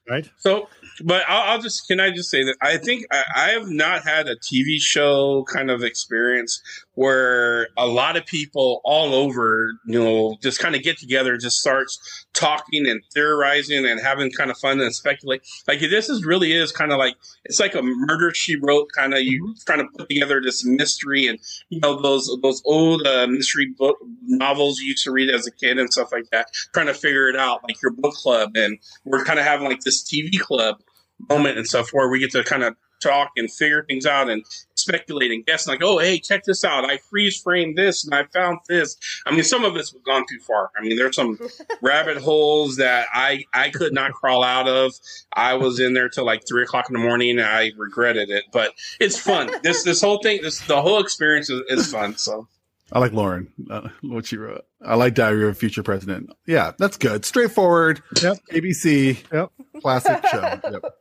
Right. 0.08 0.28
So, 0.36 0.68
but 1.04 1.22
I'll, 1.28 1.52
I'll 1.52 1.62
just 1.62 1.86
can 1.88 2.00
I 2.00 2.10
just 2.10 2.30
say 2.30 2.44
that 2.44 2.56
I 2.60 2.78
think 2.78 3.06
I, 3.10 3.24
I 3.34 3.48
have 3.50 3.68
not 3.68 4.04
had 4.04 4.28
a 4.28 4.36
TV 4.36 4.78
show 4.78 5.44
kind 5.44 5.70
of 5.70 5.82
experience 5.82 6.62
where 6.96 7.68
a 7.76 7.86
lot 7.86 8.16
of 8.16 8.24
people 8.24 8.80
all 8.84 9.14
over, 9.14 9.70
you 9.86 10.02
know, 10.02 10.34
just 10.42 10.58
kind 10.58 10.74
of 10.74 10.82
get 10.82 10.96
together, 10.98 11.36
just 11.36 11.58
starts 11.58 12.26
talking 12.32 12.88
and 12.88 13.02
theorizing 13.12 13.86
and 13.86 14.00
having 14.00 14.30
kind 14.30 14.50
of 14.50 14.56
fun 14.56 14.80
and 14.80 14.94
speculate. 14.94 15.42
Like 15.68 15.80
this 15.80 16.08
is 16.08 16.24
really 16.24 16.52
is 16.52 16.72
kind 16.72 16.92
of 16.92 16.98
like 16.98 17.14
it's 17.44 17.60
like 17.60 17.74
a 17.74 17.82
murder 17.82 18.32
she 18.34 18.56
wrote 18.56 18.88
kind 18.96 19.12
of 19.12 19.20
you 19.20 19.54
trying 19.66 19.80
to 19.80 19.88
put 19.94 20.08
together 20.08 20.40
this 20.42 20.64
mystery 20.64 21.26
and 21.26 21.38
you 21.68 21.80
know 21.80 22.00
those 22.00 22.34
those 22.42 22.62
old 22.64 23.06
uh, 23.06 23.26
mystery 23.26 23.74
book 23.76 23.98
novels 24.22 24.80
you 24.80 24.88
used 24.88 25.04
to 25.04 25.12
read 25.12 25.28
as 25.28 25.46
a 25.46 25.50
kid 25.50 25.78
and 25.78 25.92
stuff 25.92 26.10
like 26.12 26.28
that, 26.30 26.48
trying 26.72 26.86
to 26.86 26.94
figure 26.94 27.28
it 27.28 27.36
out 27.36 27.62
like 27.62 27.80
your 27.82 27.92
book 27.92 28.14
club 28.14 28.56
and 28.56 28.78
we're 29.04 29.22
kind 29.22 29.38
of 29.38 29.44
having 29.44 29.68
like 29.68 29.80
this 29.80 30.02
TV 30.02 30.40
club 30.40 30.80
moment 31.28 31.58
and 31.58 31.66
stuff 31.66 31.90
where 31.90 32.08
we 32.08 32.18
get 32.18 32.30
to 32.30 32.42
kind 32.42 32.62
of 32.62 32.74
talk 33.02 33.32
and 33.36 33.52
figure 33.52 33.84
things 33.84 34.06
out 34.06 34.30
and 34.30 34.44
speculating, 34.86 35.42
guessing, 35.46 35.72
like, 35.72 35.82
oh, 35.82 35.98
hey, 35.98 36.18
check 36.18 36.44
this 36.44 36.64
out. 36.64 36.84
I 36.84 36.98
freeze 36.98 37.40
framed 37.40 37.76
this 37.76 38.04
and 38.04 38.14
I 38.14 38.24
found 38.24 38.58
this. 38.68 38.96
I 39.26 39.32
mean, 39.32 39.44
some 39.44 39.64
of 39.64 39.76
it's 39.76 39.92
gone 40.04 40.24
too 40.28 40.38
far. 40.40 40.70
I 40.78 40.82
mean, 40.82 40.96
there's 40.96 41.16
some 41.16 41.38
rabbit 41.82 42.18
holes 42.18 42.76
that 42.76 43.06
I, 43.12 43.44
I 43.52 43.70
could 43.70 43.92
not 43.92 44.12
crawl 44.12 44.44
out 44.44 44.68
of. 44.68 44.92
I 45.32 45.54
was 45.54 45.80
in 45.80 45.94
there 45.94 46.08
till 46.08 46.24
like 46.24 46.46
three 46.46 46.62
o'clock 46.62 46.88
in 46.88 46.94
the 46.94 47.00
morning 47.06 47.38
and 47.38 47.46
I 47.46 47.72
regretted 47.76 48.30
it, 48.30 48.44
but 48.52 48.72
it's 49.00 49.18
fun. 49.18 49.50
this, 49.62 49.84
this 49.84 50.00
whole 50.00 50.18
thing, 50.22 50.40
this, 50.42 50.60
the 50.66 50.80
whole 50.80 51.00
experience 51.00 51.50
is, 51.50 51.62
is 51.68 51.92
fun. 51.92 52.16
So. 52.16 52.48
I 52.92 53.00
like 53.00 53.12
Lauren, 53.12 53.52
uh, 53.68 53.88
what 54.02 54.26
she 54.26 54.36
wrote. 54.36 54.64
I 54.84 54.94
like 54.94 55.14
Diary 55.14 55.42
of 55.44 55.50
a 55.50 55.54
Future 55.54 55.82
President. 55.82 56.30
Yeah, 56.46 56.72
that's 56.78 56.96
good. 56.96 57.24
Straightforward. 57.24 58.00
Yep. 58.22 58.38
ABC. 58.52 59.18
Yep. 59.32 59.50
Classic 59.82 60.24
show. 60.28 60.60
Yep. 60.70 60.82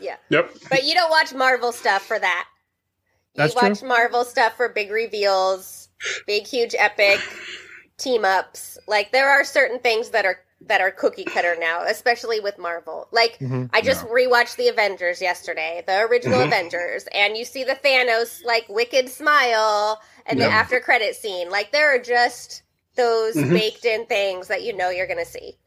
Yeah. 0.00 0.16
Yep. 0.28 0.50
But 0.68 0.84
you 0.84 0.94
don't 0.94 1.10
watch 1.10 1.32
Marvel 1.32 1.72
stuff 1.72 2.04
for 2.04 2.18
that. 2.18 2.46
You 3.36 3.50
watch 3.56 3.80
true. 3.80 3.88
Marvel 3.88 4.24
stuff 4.24 4.56
for 4.56 4.68
big 4.68 4.90
reveals, 4.90 5.88
big 6.26 6.46
huge 6.46 6.74
epic 6.78 7.20
team 7.98 8.24
ups. 8.24 8.78
Like 8.86 9.12
there 9.12 9.28
are 9.30 9.44
certain 9.44 9.78
things 9.78 10.10
that 10.10 10.24
are 10.24 10.38
that 10.66 10.80
are 10.80 10.90
cookie 10.90 11.24
cutter 11.24 11.56
now, 11.58 11.82
especially 11.84 12.40
with 12.40 12.58
Marvel. 12.58 13.08
Like 13.12 13.38
Mhm. 13.38 13.68
I 13.74 13.82
just 13.82 14.04
rewatched 14.06 14.56
the 14.56 14.68
Avengers 14.68 15.20
yesterday, 15.20 15.82
the 15.86 16.00
original 16.02 16.40
Avengers, 16.40 17.06
and 17.12 17.36
you 17.36 17.44
see 17.44 17.64
the 17.64 17.74
Thanos 17.84 18.42
like 18.44 18.66
wicked 18.68 19.08
smile 19.10 20.00
and 20.26 20.40
the 20.40 20.46
after 20.46 20.80
credit 20.80 21.16
scene. 21.16 21.50
Like 21.50 21.70
there 21.72 21.94
are 21.94 21.98
just 21.98 22.62
those 22.96 23.34
Mhm. 23.34 23.50
baked 23.50 23.84
in 23.84 24.06
things 24.06 24.48
that 24.48 24.62
you 24.62 24.74
know 24.74 24.88
you're 24.88 25.06
gonna 25.08 25.24
see. 25.26 25.58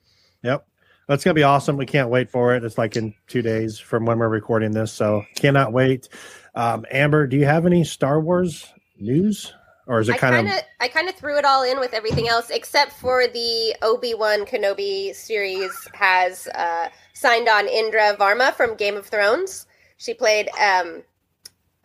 Yep. 0.43 0.65
That's 1.07 1.23
going 1.23 1.33
to 1.35 1.39
be 1.39 1.43
awesome. 1.43 1.77
We 1.77 1.85
can't 1.85 2.09
wait 2.09 2.29
for 2.29 2.53
it. 2.53 2.65
It's 2.65 2.77
like 2.77 2.97
in 2.97 3.13
two 3.27 3.41
days 3.41 3.79
from 3.79 4.05
when 4.05 4.19
we're 4.19 4.27
recording 4.27 4.71
this. 4.71 4.91
So 4.91 5.25
cannot 5.37 5.71
wait. 5.71 6.09
Um, 6.57 6.87
Amber, 6.89 7.27
do 7.27 7.37
you 7.37 7.45
have 7.45 7.67
any 7.67 7.83
Star 7.83 8.19
Wars 8.19 8.73
news? 8.99 9.53
Or 9.85 9.99
is 9.99 10.09
it 10.09 10.17
kind 10.17 10.33
kind 10.33 10.47
of. 10.47 10.55
of 10.55 10.61
I 10.79 10.87
kind 10.87 11.07
of 11.07 11.13
threw 11.13 11.37
it 11.37 11.45
all 11.45 11.61
in 11.63 11.79
with 11.79 11.93
everything 11.93 12.27
else 12.27 12.49
except 12.49 12.93
for 12.93 13.27
the 13.27 13.75
Obi 13.83 14.15
Wan 14.15 14.43
Kenobi 14.43 15.13
series 15.13 15.71
has 15.93 16.47
uh, 16.47 16.89
signed 17.13 17.47
on 17.47 17.67
Indira 17.67 18.17
Varma 18.17 18.53
from 18.53 18.75
Game 18.75 18.97
of 18.97 19.05
Thrones. 19.05 19.67
She 19.97 20.15
played 20.15 20.49
um, 20.59 21.03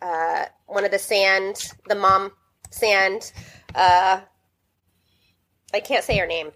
uh, 0.01 0.45
one 0.65 0.83
of 0.83 0.91
the 0.91 0.99
Sand, 0.99 1.71
the 1.87 1.95
mom 1.95 2.31
Sand. 2.71 3.31
Uh, 3.75 4.21
I 5.71 5.79
can't 5.81 6.03
say 6.03 6.17
her 6.17 6.27
name. 6.27 6.51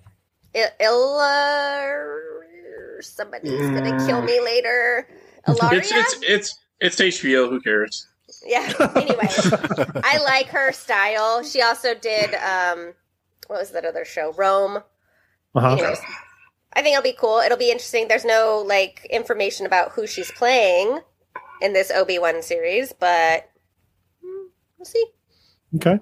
I- 0.55 0.71
Illa. 0.81 2.03
Somebody's 2.99 3.69
gonna 3.69 4.05
kill 4.07 4.23
me 4.23 4.41
later. 4.41 5.07
Ellaria. 5.47 5.77
It's, 5.77 5.91
it's, 5.91 6.23
it's, 6.23 6.59
it's 6.79 6.97
HBO. 6.97 7.49
Who 7.49 7.59
cares? 7.61 8.07
Yeah. 8.45 8.71
Anyway, 8.95 9.27
I 10.03 10.19
like 10.23 10.47
her 10.47 10.71
style. 10.71 11.43
She 11.43 11.61
also 11.61 11.93
did 11.95 12.33
um 12.35 12.93
what 13.47 13.59
was 13.59 13.71
that 13.71 13.85
other 13.85 14.05
show? 14.05 14.33
Rome. 14.33 14.83
Uh-huh. 15.55 15.71
Anyways, 15.73 15.99
I 16.73 16.81
think 16.81 16.93
it'll 16.93 17.03
be 17.03 17.17
cool. 17.17 17.39
It'll 17.39 17.57
be 17.57 17.71
interesting. 17.71 18.07
There's 18.07 18.25
no 18.25 18.63
like 18.65 19.05
information 19.09 19.65
about 19.65 19.91
who 19.91 20.05
she's 20.05 20.31
playing 20.31 20.99
in 21.61 21.73
this 21.73 21.89
Obi 21.91 22.19
Wan 22.19 22.41
series, 22.41 22.93
but 22.93 23.49
we'll 24.21 24.85
see. 24.85 25.05
Okay. 25.75 25.99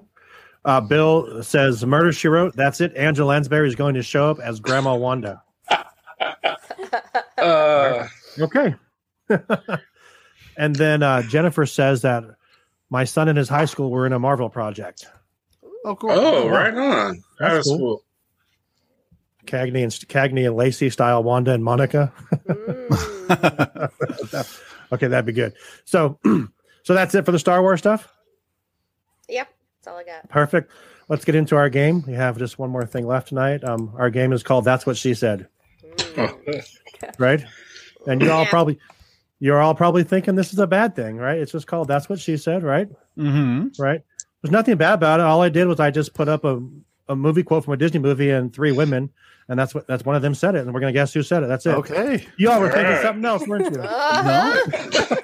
Uh, 0.64 0.80
Bill 0.80 1.42
says, 1.44 1.86
Murder 1.86 2.12
She 2.12 2.26
Wrote. 2.26 2.56
That's 2.56 2.80
it. 2.80 2.94
Angela 2.96 3.28
Lansbury 3.28 3.68
is 3.68 3.76
going 3.76 3.94
to 3.94 4.02
show 4.02 4.30
up 4.30 4.40
as 4.40 4.58
Grandma 4.60 4.94
Wanda. 4.96 5.42
Uh, 7.38 8.08
Okay. 8.38 8.74
and 10.56 10.74
then 10.76 11.02
uh, 11.02 11.22
Jennifer 11.22 11.66
says 11.66 12.02
that 12.02 12.24
my 12.90 13.04
son 13.04 13.28
and 13.28 13.38
his 13.38 13.48
high 13.48 13.64
school 13.64 13.90
were 13.90 14.06
in 14.06 14.12
a 14.12 14.18
Marvel 14.18 14.48
project. 14.48 15.06
Oh, 15.84 15.94
cool. 15.96 16.10
oh, 16.10 16.48
right 16.48 16.74
on. 16.74 17.22
That's 17.38 17.54
That's 17.54 17.68
cool. 17.68 17.78
cool. 17.78 18.02
Cagney 19.46 19.82
and 19.84 19.92
Cagney 19.92 20.44
and 20.46 20.56
Lacey 20.56 20.90
style 20.90 21.22
Wanda 21.22 21.52
and 21.52 21.62
Monica. 21.62 22.12
Mm. 22.48 24.50
okay, 24.92 25.06
that'd 25.06 25.26
be 25.26 25.32
good. 25.32 25.52
So, 25.84 26.18
so 26.82 26.94
that's 26.94 27.14
it 27.14 27.24
for 27.24 27.30
the 27.32 27.38
Star 27.38 27.62
Wars 27.62 27.78
stuff. 27.78 28.08
yep, 29.28 29.48
that's 29.78 29.86
all 29.92 29.98
I 29.98 30.04
got. 30.04 30.28
Perfect. 30.28 30.72
Let's 31.08 31.24
get 31.24 31.36
into 31.36 31.54
our 31.54 31.70
game. 31.70 32.02
We 32.06 32.14
have 32.14 32.36
just 32.38 32.58
one 32.58 32.70
more 32.70 32.84
thing 32.84 33.06
left 33.06 33.28
tonight. 33.28 33.62
Um, 33.62 33.92
our 33.96 34.10
game 34.10 34.32
is 34.32 34.42
called 34.42 34.64
"That's 34.64 34.84
What 34.84 34.96
She 34.96 35.14
Said," 35.14 35.46
Oh, 36.18 36.36
right? 37.18 37.44
And 38.08 38.20
you 38.20 38.32
all 38.32 38.42
Yeah. 38.42 38.50
probably, 38.50 38.80
you're 39.38 39.60
all 39.60 39.74
probably 39.74 40.04
thinking 40.04 40.34
this 40.34 40.52
is 40.52 40.58
a 40.58 40.66
bad 40.66 40.96
thing, 40.96 41.16
right? 41.16 41.38
It's 41.38 41.52
just 41.52 41.66
called 41.66 41.88
"That's 41.88 42.08
What 42.08 42.20
She 42.20 42.36
Said," 42.36 42.62
right? 42.62 42.88
Mm-hmm. 43.18 43.82
Right. 43.82 44.02
There's 44.42 44.52
nothing 44.52 44.76
bad 44.76 44.94
about 44.94 45.20
it. 45.20 45.26
All 45.26 45.42
I 45.42 45.48
did 45.48 45.66
was 45.66 45.80
I 45.80 45.90
just 45.90 46.14
put 46.14 46.28
up 46.28 46.44
a, 46.44 46.60
a 47.08 47.16
movie 47.16 47.42
quote 47.42 47.64
from 47.64 47.74
a 47.74 47.76
Disney 47.76 48.00
movie 48.00 48.30
and 48.30 48.52
three 48.52 48.72
women, 48.72 49.10
and 49.48 49.58
that's 49.58 49.74
what 49.74 49.86
that's 49.86 50.04
one 50.04 50.16
of 50.16 50.22
them 50.22 50.34
said 50.34 50.54
it, 50.54 50.60
and 50.60 50.72
we're 50.72 50.80
gonna 50.80 50.92
guess 50.92 51.12
who 51.12 51.22
said 51.22 51.42
it. 51.42 51.46
That's 51.46 51.66
it. 51.66 51.70
Okay. 51.70 52.26
You 52.38 52.50
all 52.50 52.60
were 52.60 52.68
thinking 52.68 52.86
Alright. 52.86 53.02
something 53.02 53.24
else, 53.24 53.46
weren't 53.46 53.74
you? 53.74 53.82
Uh-huh. 53.82 55.16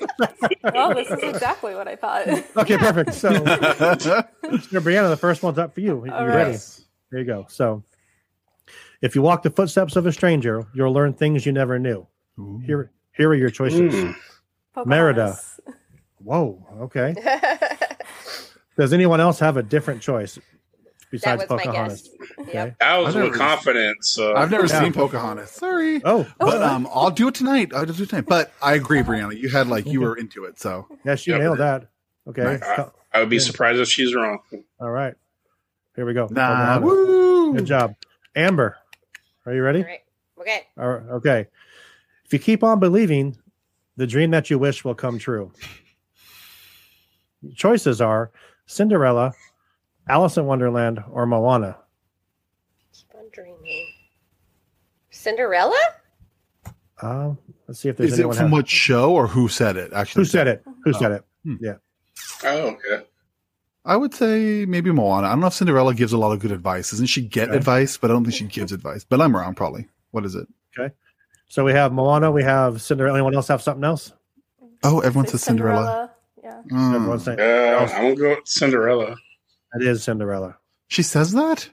Oh, 0.74 0.94
this 0.94 1.10
is 1.10 1.22
exactly 1.22 1.74
what 1.74 1.88
I 1.88 1.96
thought. 1.96 2.28
Okay, 2.56 2.76
perfect. 2.76 3.14
So, 3.14 3.30
Mr. 3.32 4.80
Brianna, 4.80 5.08
the 5.08 5.16
first 5.16 5.42
one's 5.42 5.58
up 5.58 5.74
for 5.74 5.80
you. 5.80 6.04
You 6.04 6.12
All 6.12 6.26
ready? 6.26 6.58
There 7.10 7.20
you 7.20 7.26
go. 7.26 7.46
So, 7.48 7.82
if 9.00 9.14
you 9.14 9.22
walk 9.22 9.42
the 9.42 9.50
footsteps 9.50 9.96
of 9.96 10.06
a 10.06 10.12
stranger, 10.12 10.66
you'll 10.74 10.92
learn 10.92 11.14
things 11.14 11.44
you 11.44 11.52
never 11.52 11.78
knew. 11.78 12.06
Here, 12.64 12.90
here 13.16 13.28
are 13.30 13.34
your 13.34 13.50
choices. 13.50 13.92
Mm. 13.94 14.16
Merida. 14.86 15.38
Whoa. 16.18 16.64
Okay. 16.82 17.14
Does 18.78 18.92
anyone 18.92 19.20
else 19.20 19.38
have 19.40 19.56
a 19.56 19.62
different 19.62 20.00
choice 20.00 20.36
that 20.36 20.42
besides 21.10 21.42
was 21.42 21.50
my 21.50 21.64
Pocahontas? 21.64 22.02
guess. 22.08 22.30
Okay. 22.38 22.52
Yep. 22.54 22.76
That 22.80 22.96
was 22.96 23.08
I've 23.08 23.14
never- 23.16 23.28
with 23.30 23.38
confidence. 23.38 24.08
So. 24.10 24.34
I've 24.34 24.50
never 24.50 24.66
Yeah. 24.66 24.80
seen 24.80 24.92
Pocahontas. 24.92 25.50
Sorry. 25.50 26.00
Oh, 26.04 26.26
But 26.38 26.62
um, 26.62 26.88
I'll 26.92 27.10
do 27.10 27.28
it 27.28 27.34
tonight. 27.34 27.72
I'll 27.74 27.84
do 27.84 28.02
it 28.02 28.08
tonight. 28.08 28.24
But 28.26 28.52
I 28.62 28.74
agree, 28.74 29.02
Brianna. 29.02 29.36
You 29.38 29.50
had 29.50 29.66
like 29.68 29.86
you 29.86 30.00
were 30.00 30.16
into 30.16 30.44
it, 30.44 30.58
so 30.58 30.86
yes, 31.04 31.26
you 31.26 31.34
Yep. 31.34 31.42
nailed 31.42 31.58
that. 31.58 31.88
Okay. 32.28 32.58
I, 32.62 32.86
I 33.12 33.20
would 33.20 33.28
be 33.28 33.38
surprised 33.40 33.78
if 33.80 33.88
she's 33.88 34.14
wrong. 34.14 34.38
All 34.80 34.90
right. 34.90 35.14
Here 35.96 36.06
we 36.06 36.14
go. 36.14 36.28
nah. 36.30 36.78
Woo! 36.80 37.52
Good 37.54 37.66
job, 37.66 37.94
Amber. 38.34 38.76
Are 39.44 39.52
you 39.52 39.62
ready? 39.62 39.80
All 39.80 39.84
right. 39.88 40.00
Okay. 40.40 40.66
All 40.78 40.88
right, 40.88 41.02
okay. 41.16 41.46
If 42.32 42.40
you 42.40 42.42
keep 42.42 42.64
on 42.64 42.80
believing, 42.80 43.36
the 43.98 44.06
dream 44.06 44.30
that 44.30 44.48
you 44.48 44.58
wish 44.58 44.86
will 44.86 44.94
come 44.94 45.18
true. 45.18 45.52
Choices 47.54 48.00
are 48.00 48.30
Cinderella, 48.64 49.34
Alice 50.08 50.38
in 50.38 50.46
Wonderland, 50.46 51.04
or 51.10 51.26
Moana. 51.26 51.76
Keep 52.94 53.14
on 53.18 53.24
dreaming. 53.34 53.86
Cinderella? 55.10 55.78
Um, 57.02 57.36
let's 57.68 57.80
see 57.80 57.90
if 57.90 57.98
there's 57.98 58.14
Is 58.14 58.18
it 58.18 58.34
from 58.34 58.50
what 58.50 58.66
show 58.66 59.12
or 59.12 59.26
who 59.26 59.48
said 59.48 59.76
it? 59.76 59.92
Actually, 59.92 60.22
who 60.22 60.24
said 60.24 60.48
it. 60.48 60.64
Who 60.84 60.94
said 60.94 61.12
it? 61.12 61.24
Yeah. 61.60 61.74
Oh, 62.44 62.68
okay. 62.68 63.04
I 63.84 63.94
would 63.94 64.14
say 64.14 64.64
maybe 64.64 64.90
Moana. 64.90 65.26
I 65.26 65.30
don't 65.32 65.40
know 65.40 65.48
if 65.48 65.52
Cinderella 65.52 65.94
gives 65.94 66.14
a 66.14 66.16
lot 66.16 66.32
of 66.32 66.38
good 66.38 66.52
advice. 66.52 66.92
Doesn't 66.92 67.06
she 67.08 67.20
get 67.20 67.50
Okay. 67.50 67.58
advice? 67.58 67.98
But 67.98 68.10
I 68.10 68.14
don't 68.14 68.24
think 68.24 68.36
she 68.36 68.46
gives 68.46 68.72
advice. 68.72 69.04
But 69.04 69.20
I'm 69.20 69.36
wrong, 69.36 69.54
probably. 69.54 69.86
What 70.12 70.24
is 70.24 70.34
it? 70.34 70.48
So 71.53 71.64
we 71.64 71.72
have 71.72 71.92
Moana. 71.92 72.30
We 72.30 72.42
have 72.44 72.80
Cinderella. 72.80 73.18
Anyone 73.18 73.34
else 73.34 73.48
have 73.48 73.61
something 73.61 73.84
else? 73.84 74.11
Oh, 74.82 75.00
everyone 75.00 75.26
says 75.28 75.42
Cinderella. 75.42 76.11
Yeah. 76.42 76.62
Mm. 76.70 76.94
Everyone's 76.94 77.24
saying 77.26 77.40
Uh, 77.40 77.42
I'm 77.42 77.88
gonna 77.88 78.14
go 78.16 78.28
with 78.30 78.38
Cinderella. 78.48 79.16
That 79.74 79.82
is 79.82 80.03
Cinderella. 80.03 80.57
She 80.88 81.03
says 81.03 81.32
that. 81.32 81.68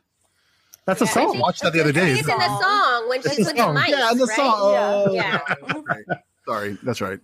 That's 0.86 1.00
a 1.02 1.06
Yeah, 1.06 1.12
I 1.12 1.14
song. 1.14 1.32
think- 1.32 1.42
Watched 1.44 1.62
that 1.62 1.72
the 1.72 1.80
other 1.80 1.92
I 1.92 1.94
think 1.94 2.06
day. 2.08 2.12
It's 2.20 2.28
in 2.28 2.38
the 2.38 2.60
song 2.62 3.08
when 3.08 3.20
It's 3.20 3.28
she's 3.30 3.38
the 3.38 3.44
with 3.52 3.56
the 3.56 3.64
song. 3.64 3.74
mice. 3.76 3.90
Yeah, 3.90 4.12
in 4.12 4.18
the 4.18 4.26
right? 4.26 4.36
song. 4.36 4.54
Oh, 4.58 5.14
Yeah. 5.14 5.40
right. 5.88 6.06
Sorry, 6.46 6.78
that's 6.84 7.00
right. 7.00 7.20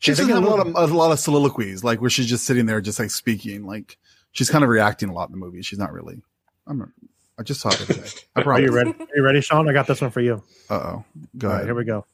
She 0.00 0.10
Yeah, 0.10 0.14
they 0.16 0.22
doesn't 0.24 0.34
have 0.34 0.44
a 0.44 0.46
a 0.46 0.50
lot 0.56 0.66
of 0.84 0.90
a 0.92 0.94
lot 0.94 1.10
of 1.12 1.18
soliloquies, 1.18 1.82
like 1.82 2.02
where 2.02 2.10
she's 2.10 2.26
just 2.26 2.44
sitting 2.44 2.66
there, 2.66 2.82
just 2.82 2.98
like 2.98 3.10
speaking. 3.10 3.64
Like 3.64 3.96
she's 4.32 4.50
kind 4.50 4.62
of 4.62 4.68
reacting 4.68 5.08
a 5.08 5.14
lot 5.14 5.30
in 5.30 5.32
the 5.32 5.38
movie. 5.38 5.62
She's 5.62 5.78
not 5.78 5.90
really. 5.94 6.20
I'm. 6.66 6.92
Not- 7.38 7.40
I 7.40 7.42
just 7.44 7.60
saw 7.60 7.68
it 7.70 7.78
the 7.78 7.84
other 7.94 8.02
day. 8.02 8.10
I 8.36 8.42
Are 8.42 8.60
you 8.60 8.72
ready? 8.72 8.90
Are 8.90 9.06
you 9.16 9.22
ready, 9.24 9.40
Sean? 9.40 9.68
I 9.68 9.72
got 9.72 9.86
this 9.86 10.00
one 10.00 10.10
for 10.10 10.20
you. 10.20 10.42
Uh 10.68 10.74
oh. 10.74 11.04
Go 11.38 11.48
All 11.48 11.52
right, 11.52 11.54
ahead. 11.56 11.66
here 11.66 11.74
we 11.74 11.84
go. 11.84 12.04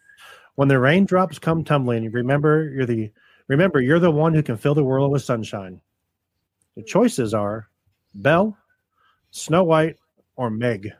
When 0.56 0.68
the 0.68 0.78
raindrops 0.78 1.38
come 1.38 1.64
tumbling, 1.64 2.10
remember 2.12 2.70
you're 2.70 2.86
the 2.86 3.10
remember 3.48 3.80
you're 3.80 3.98
the 3.98 4.10
one 4.10 4.34
who 4.34 4.42
can 4.42 4.56
fill 4.56 4.74
the 4.74 4.84
world 4.84 5.10
with 5.10 5.22
sunshine. 5.22 5.80
The 6.76 6.82
choices 6.82 7.34
are 7.34 7.68
Belle, 8.14 8.56
Snow 9.30 9.64
White, 9.64 9.96
or 10.36 10.50
Meg. 10.50 10.90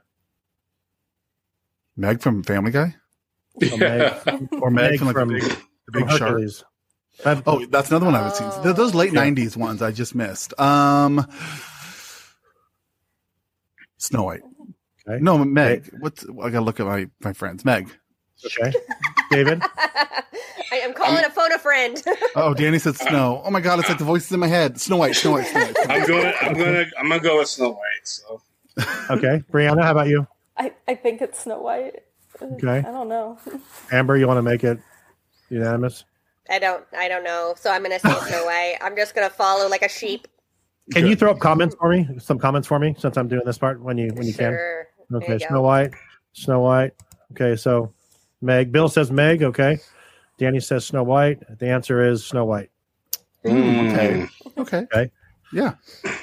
Meg 1.97 2.20
from 2.20 2.43
Family 2.43 2.72
Guy, 2.72 2.95
Or 3.72 3.77
Meg, 3.79 4.12
or 4.61 4.70
Meg, 4.70 4.91
Meg 4.91 4.99
from 4.99 5.07
like 5.09 5.14
from- 5.16 5.29
the 5.29 5.35
big, 5.41 5.43
the 5.87 5.93
big 5.93 6.11
shark. 6.11 6.41
Oh, 7.47 7.64
that's 7.66 7.91
another 7.91 8.07
one 8.07 8.16
I 8.16 8.25
haven't 8.29 8.62
seen. 8.64 8.75
Those 8.75 8.93
late 8.95 9.12
Yeah. 9.12 9.25
'90s 9.25 9.57
ones 9.57 9.81
I 9.83 9.93
just 9.93 10.16
missed. 10.16 10.59
Um, 10.59 11.25
Snow 14.05 14.24
White. 14.24 14.42
Okay. 15.09 15.22
No, 15.22 15.38
Meg. 15.44 15.90
What's 16.00 16.24
I 16.24 16.50
gotta 16.50 16.61
look 16.61 16.80
at 16.80 16.86
my 16.86 17.09
my 17.20 17.32
friends. 17.32 17.64
Meg. 17.64 17.90
Okay. 18.44 18.72
David. 19.30 19.62
I 20.72 20.78
am 20.78 20.92
calling 20.92 21.24
a 21.24 21.30
phone 21.30 21.52
a 21.52 21.59
friend. 21.59 22.02
Oh, 22.36 22.52
Danny 22.52 22.80
said 22.80 22.96
snow. 22.96 23.40
Oh 23.44 23.50
my 23.50 23.61
god, 23.61 23.78
it's 23.78 23.88
like 23.88 23.98
the 23.98 24.05
voices 24.05 24.32
in 24.32 24.40
my 24.40 24.48
head. 24.48 24.80
Snow 24.80 24.96
White, 24.96 25.14
Snow 25.14 25.30
White, 25.32 25.46
Snow 25.46 25.61
White. 25.66 25.76
I'm 25.88 26.07
going. 26.07 26.32
I'm 26.42 26.52
gonna. 26.55 26.84
I'm 26.98 27.09
gonna 27.09 27.20
go 27.22 27.38
with 27.38 27.48
Snow 27.48 27.70
White. 27.70 28.05
So 28.05 28.42
Okay. 29.11 29.42
Brianna, 29.52 29.82
how 29.84 29.92
about 29.92 30.09
you? 30.09 30.26
I, 30.57 30.72
I 30.88 30.96
think 30.96 31.22
it's 31.22 31.40
Snow 31.44 31.61
White. 31.61 32.02
Okay. 32.42 32.78
I 32.78 32.82
don't 32.82 33.09
know. 33.09 33.38
Amber, 33.92 34.16
you 34.16 34.26
want 34.26 34.38
to 34.38 34.42
make 34.42 34.64
it 34.64 34.80
unanimous? 35.48 36.05
I 36.50 36.59
don't. 36.59 36.84
I 36.96 37.09
don't 37.09 37.22
know. 37.24 37.55
So 37.57 37.70
I'm 37.70 37.82
gonna 37.82 38.00
say 38.00 38.12
Snow 38.26 38.44
White. 38.44 38.76
I'm 38.80 38.96
just 38.96 39.14
gonna 39.14 39.30
follow 39.30 39.68
like 39.68 39.82
a 39.82 39.88
sheep. 39.88 40.26
Can 40.93 41.07
you 41.07 41.16
throw 41.16 41.30
up 41.30 41.39
comments 41.39 41.74
for 41.78 41.89
me? 41.91 42.07
Some 42.18 42.39
comments 42.39 42.68
for 42.68 42.78
me 42.78 42.95
since 42.99 43.16
I'm 43.16 43.28
doing 43.28 43.43
this 43.45 43.59
part 43.59 43.80
when 43.80 43.97
you 43.97 44.11
when 44.14 44.26
you 44.26 44.32
Sure. 44.32 44.87
can. 45.11 45.16
Okay, 45.16 45.32
you 45.35 45.39
go. 45.39 45.47
Snow 45.47 45.62
White. 45.62 45.93
Snow 46.32 46.61
White. 46.61 46.93
Okay, 47.32 47.57
so 47.57 47.93
Meg. 48.43 48.70
Bill 48.72 48.89
says 48.89 49.11
Meg. 49.11 49.43
Okay. 49.43 49.78
Danny 50.39 50.61
says 50.61 50.85
Snow 50.85 51.03
White. 51.03 51.43
The 51.59 51.68
answer 51.68 52.05
is 52.05 52.24
Snow 52.24 52.45
White. 52.45 52.70
Mm. 53.45 53.93
Okay. 53.93 54.26
Okay. 54.59 54.78
Okay. 54.78 55.11
Yeah. 55.53 55.74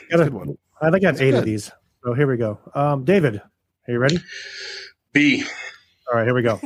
Got 0.10 0.18
Good 0.18 0.34
one. 0.34 0.58
I 0.82 0.92
think 0.92 1.04
I 1.04 1.08
have 1.08 1.22
eight 1.22 1.34
of 1.34 1.46
these. 1.46 1.72
So 2.04 2.14
here 2.14 2.28
we 2.28 2.38
go. 2.38 2.60
Um, 2.76 3.06
David, 3.06 3.38
are 3.38 3.92
you 3.92 4.00
ready? 4.00 4.18
B. 5.14 5.44
All 6.10 6.18
right, 6.18 6.26
here 6.26 6.34
we 6.34 6.42
go. 6.42 6.60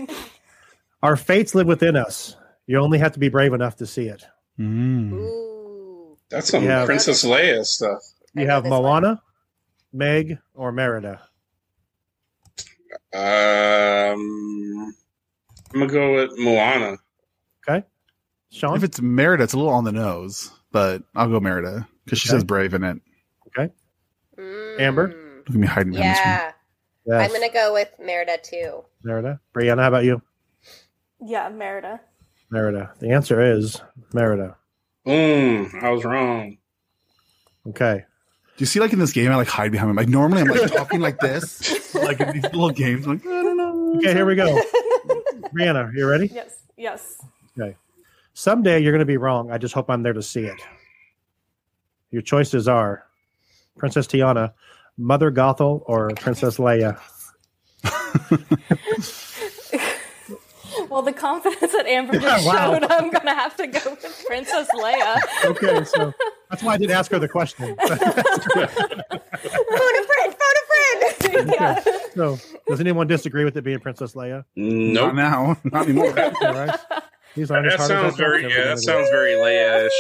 Our 1.04 1.16
fates 1.16 1.54
live 1.54 1.68
within 1.68 1.96
us. 1.96 2.36
You 2.68 2.80
only 2.80 2.98
have 2.98 3.12
to 3.12 3.20
be 3.20 3.30
brave 3.30 3.54
enough 3.54 3.76
to 3.78 3.86
see 3.86 4.08
it. 4.08 4.26
Mm. 4.60 5.55
Ooh. 6.26 6.36
That's 6.36 6.50
some 6.50 6.64
Yeah. 6.64 6.86
Princess 6.86 7.24
Leia 7.24 7.66
stuff. 7.66 8.02
You 8.34 8.48
have 8.48 8.64
this 8.64 8.72
one. 8.72 8.82
Moana, 8.82 9.22
Meg, 9.94 10.38
or 10.54 10.72
Merida. 10.72 11.22
Um, 13.14 14.94
I'm 15.74 15.80
gonna 15.80 15.88
go 15.88 16.16
with 16.16 16.38
Moana. 16.38 16.98
Okay, 17.68 17.86
Sean? 18.52 18.76
If 18.76 18.84
it's 18.84 19.02
Merida, 19.02 19.44
it's 19.44 19.54
a 19.54 19.58
little 19.58 19.72
on 19.72 19.84
the 19.84 19.92
nose, 19.92 20.52
but 20.72 21.04
I'll 21.16 21.30
go 21.30 21.40
Merida 21.40 21.88
because 22.04 22.20
she 22.20 22.28
says 22.28 22.44
brave 22.44 22.74
in 22.74 22.84
it. 22.84 22.98
Okay. 23.48 23.74
Amber? 24.84 25.10
Mm. 25.10 25.38
Look 25.40 25.50
at 25.50 25.56
me 25.56 25.68
hiding 25.68 25.94
behind 25.94 26.10
this 26.12 26.20
one. 26.20 26.28
Yeah. 26.28 26.52
Yes, 27.08 27.30
I'm 27.30 27.40
gonna 27.40 27.54
go 27.54 27.74
with 27.74 27.90
Merida 28.00 28.38
too. 28.42 28.84
Merida. 29.04 29.40
Brianna, 29.54 29.80
how 29.82 29.88
about 29.90 30.04
you? 30.06 30.22
Yeah, 31.22 31.48
Merida. 31.50 32.02
Merida. 32.50 32.94
The 33.00 33.12
answer 33.12 33.42
is 33.42 33.82
Merida. 34.14 34.58
Boom! 35.06 35.72
I 35.82 35.92
was 35.92 36.04
wrong. 36.04 36.58
Okay. 37.68 38.06
Do 38.58 38.62
you 38.62 38.66
see, 38.66 38.80
like 38.80 38.94
in 38.94 39.00
this 39.00 39.12
game, 39.12 39.32
I 39.32 39.36
like 39.36 39.48
hide 39.48 39.72
behind 39.72 39.90
him. 39.90 39.96
Like 39.96 40.08
normally, 40.08 40.42
I'm 40.42 40.48
like 40.48 40.72
talking 40.74 41.02
like 41.02 41.20
this, 41.20 41.94
like 41.94 42.20
in 42.20 42.34
these 42.34 42.44
little 42.44 42.72
games. 42.72 43.06
I'm 43.06 43.14
like, 43.14 43.26
I 43.26 43.44
don't 43.44 43.58
know. 43.58 43.98
Okay, 43.98 44.14
here 44.14 44.26
we 44.26 44.36
go. 44.36 44.62
Brianna, 45.54 45.94
you 45.94 46.08
ready? 46.08 46.28
Yes, 46.34 46.64
yes. 46.78 47.22
Okay. 47.60 47.76
Someday 48.34 48.80
you're 48.80 48.92
going 48.92 49.00
to 49.00 49.06
be 49.06 49.18
wrong. 49.18 49.52
I 49.52 49.58
just 49.58 49.74
hope 49.74 49.90
I'm 49.90 50.04
there 50.04 50.14
to 50.14 50.24
see 50.24 50.46
it. 50.46 50.60
Your 52.12 52.22
choices 52.22 52.68
are 52.68 53.06
Princess 53.78 54.08
Tiana, 54.08 54.54
Mother 54.98 55.32
Gothel, 55.32 55.84
or 55.86 56.10
Princess 56.12 56.58
Leia. 56.58 57.00
Well, 60.90 61.02
the 61.02 61.14
confidence 61.14 61.72
that 61.74 61.86
Amber 61.88 62.20
just 62.20 62.46
Wow. 62.46 62.74
showed, 62.80 62.84
I'm 62.92 63.10
gonna 63.12 63.34
have 63.36 63.56
to 63.58 63.68
go 63.68 63.80
with 63.92 64.24
Princess 64.28 64.68
Leia. 64.74 65.18
Okay, 65.46 65.84
so 65.84 66.14
that's 66.50 66.64
why 66.64 66.74
I 66.74 66.78
did 66.78 66.92
ask 66.92 67.12
her 67.12 67.20
the 67.20 67.28
question. 67.28 67.76
Phone 67.86 67.88
a 67.88 68.68
friend. 68.68 70.36
Phone 70.36 70.58
a 70.58 71.14
friend. 71.14 71.52
yeah. 71.54 71.84
so, 72.14 72.38
does 72.68 72.80
anyone 72.80 73.08
disagree 73.08 73.44
with 73.46 73.58
it 73.58 73.64
being 73.64 73.80
Princess 73.80 74.14
Leia? 74.14 74.46
Not 74.56 74.94
Nope. 75.08 75.16
now, 75.16 75.58
not 75.66 75.84
anymore. 75.88 76.18
All 76.42 76.54
right. 76.54 76.80
These 77.36 77.52
aren't 77.52 77.70
That 77.70 77.78
hard 77.78 77.92
as 77.92 77.92
I 77.92 77.94
sounds 78.02 78.12
thought 78.14 78.18
very. 78.18 78.44
Yeah, 78.44 78.64
that 78.66 78.80
sounds 78.80 79.10
very 79.10 79.34
Leia-ish. 79.34 79.92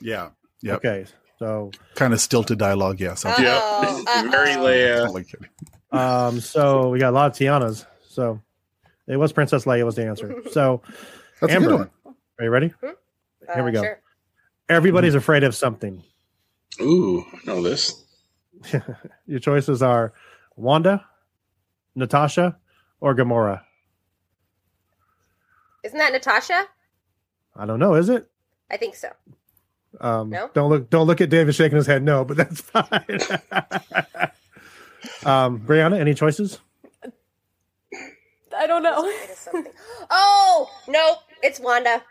yeah, 0.00 0.30
yep. 0.62 0.76
Okay, 0.76 1.06
so 1.38 1.70
Kind 1.96 2.12
of 2.12 2.20
stilted 2.20 2.58
dialogue. 2.58 3.00
Yeah, 3.00 3.16
Yeah, 3.38 3.92
very. 4.30 4.52
Leia. 4.52 5.08
Um, 5.90 6.40
so 6.40 6.88
we 6.90 6.98
got 7.00 7.10
a 7.10 7.16
lot 7.16 7.30
of 7.32 7.36
Tianas. 7.36 7.84
So 8.08 8.40
it 9.06 9.16
was 9.16 9.32
Princess 9.32 9.64
Leia 9.64 9.84
was 9.84 9.96
the 9.96 10.06
answer. 10.06 10.42
So 10.52 10.82
That's 11.40 11.52
Amber, 11.52 11.66
a 11.66 11.70
good 11.70 11.78
one. 12.04 12.14
are 12.38 12.44
you 12.44 12.50
ready? 12.50 12.72
Here 12.80 13.64
we 13.64 13.70
Uh, 13.70 13.72
go. 13.72 13.82
Sure. 13.82 14.00
Everybody's 14.68 15.14
afraid 15.14 15.42
of 15.44 15.54
something. 15.54 16.02
Ooh, 16.80 17.24
I 17.32 17.38
know 17.46 17.62
this. 17.62 18.02
Your 19.26 19.40
choices 19.40 19.82
are 19.82 20.12
Wanda, 20.56 21.04
Natasha, 21.94 22.56
or 23.00 23.14
Gamora. 23.14 23.62
Isn't 25.84 25.98
that 25.98 26.12
Natasha? 26.12 26.66
I 27.56 27.66
don't 27.66 27.80
know. 27.80 27.94
Is 27.94 28.08
it? 28.08 28.30
I 28.70 28.76
think 28.76 28.94
so. 28.94 29.08
Um, 30.00 30.30
No? 30.30 30.48
Don't 30.54 30.70
look. 30.70 30.88
Don't 30.88 31.06
look 31.06 31.20
at 31.20 31.28
David 31.28 31.54
shaking 31.54 31.76
his 31.76 31.86
head. 31.86 32.02
No, 32.02 32.24
but 32.24 32.36
that's 32.38 32.60
fine. 32.62 33.18
um, 35.26 35.60
Brianna, 35.60 35.98
any 35.98 36.14
choices? 36.14 36.60
I 38.62 38.66
don't 38.66 38.82
know. 38.82 39.04
It 39.06 39.30
is 39.30 39.38
something. 39.38 39.72
Oh 40.10 40.70
nope, 40.88 41.18
it's 41.42 41.58
Wanda. 41.60 42.02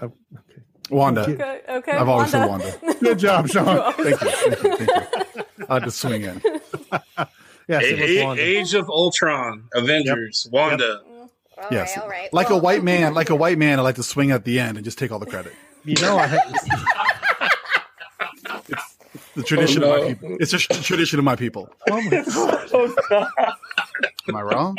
Uh, 0.00 0.06
okay, 0.06 0.62
Wanda. 0.90 1.20
Okay, 1.22 1.60
okay. 1.68 1.92
I've 1.92 2.08
always 2.08 2.30
said 2.30 2.46
Wanda. 2.48 2.78
Good 3.00 3.18
job, 3.18 3.48
Sean. 3.52 3.92
Thank 3.94 4.20
you. 4.20 4.30
Thank 4.30 4.62
you. 4.62 4.76
Thank 4.76 4.90
you. 5.38 5.44
I 5.68 5.74
had 5.74 5.84
to 5.84 5.90
swing 5.90 6.22
in. 6.22 6.40
Yes, 7.68 7.82
A- 7.82 7.96
it 7.96 8.00
was 8.16 8.24
Wanda. 8.24 8.42
Age 8.44 8.74
of 8.74 8.88
Ultron, 8.88 9.64
Avengers, 9.74 10.48
Wanda. 10.52 11.00
All 11.58 11.66
Yes. 11.72 11.96
right, 11.96 12.02
all 12.04 12.08
right. 12.08 12.32
Like 12.32 12.50
a 12.50 12.56
white 12.56 12.84
man, 12.84 13.12
like 13.12 13.28
a 13.30 13.34
white 13.34 13.58
man, 13.58 13.80
I 13.80 13.82
like 13.82 13.96
to 13.96 14.04
swing 14.04 14.30
at 14.30 14.44
the 14.44 14.60
end 14.60 14.78
and 14.78 14.84
just 14.84 14.98
take 14.98 15.10
all 15.10 15.18
the 15.18 15.26
credit. 15.26 15.52
You 15.84 15.96
know, 16.00 16.16
I 16.16 16.26
had, 16.28 16.54
The 19.34 19.42
tradition 19.42 19.82
Oh, 19.82 19.94
of 19.94 19.98
my 20.00 20.04
oh, 20.04 20.08
people. 20.14 20.36
It's 20.38 20.52
just 20.52 20.68
the 20.68 20.76
tradition 20.80 21.18
of 21.18 21.24
my 21.24 21.34
people. 21.34 21.68
oh 21.90 22.00
my 22.00 22.22
God. 23.10 23.52
Am 24.28 24.36
I 24.36 24.42
wrong? 24.42 24.76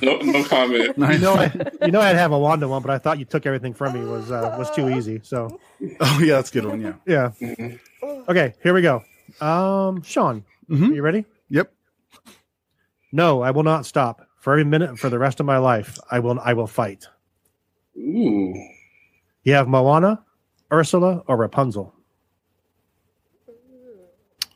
No, 0.00 0.16
no 0.18 0.44
comment. 0.44 0.96
you 0.96 1.18
know, 1.18 1.34
I, 1.34 1.52
you 1.82 1.90
know, 1.92 2.00
I'd 2.00 2.16
have 2.16 2.32
a 2.32 2.38
Wanda 2.38 2.66
one, 2.66 2.82
but 2.82 2.90
I 2.90 2.98
thought 2.98 3.18
you 3.18 3.24
took 3.24 3.44
everything 3.46 3.74
from 3.74 3.92
me 3.94 4.00
was 4.04 4.30
uh, 4.30 4.54
was 4.58 4.70
too 4.70 4.88
easy. 4.88 5.20
So 5.22 5.60
Oh 6.00 6.20
yeah, 6.22 6.34
that's 6.36 6.50
a 6.50 6.52
good 6.54 6.64
one. 6.64 6.80
Yeah. 7.06 7.32
yeah. 7.42 7.76
Okay, 8.28 8.54
here 8.62 8.74
we 8.74 8.82
go. 8.82 9.02
Um, 9.40 10.02
Sean, 10.02 10.44
Mhm. 10.70 10.94
you 10.94 11.02
ready? 11.02 11.24
Yep. 11.50 11.72
No, 13.12 13.42
I 13.42 13.50
will 13.50 13.62
not 13.62 13.84
stop. 13.86 14.26
For 14.40 14.52
every 14.54 14.64
minute 14.64 14.98
for 14.98 15.08
the 15.10 15.18
rest 15.18 15.38
of 15.38 15.46
my 15.46 15.58
life, 15.58 15.98
I 16.10 16.18
will 16.18 16.40
I 16.40 16.54
will 16.54 16.66
fight. 16.66 17.06
Ooh, 17.96 18.54
You 19.44 19.52
have 19.52 19.68
Moana, 19.68 20.24
Ursula, 20.72 21.22
or 21.28 21.36
Rapunzel. 21.36 21.94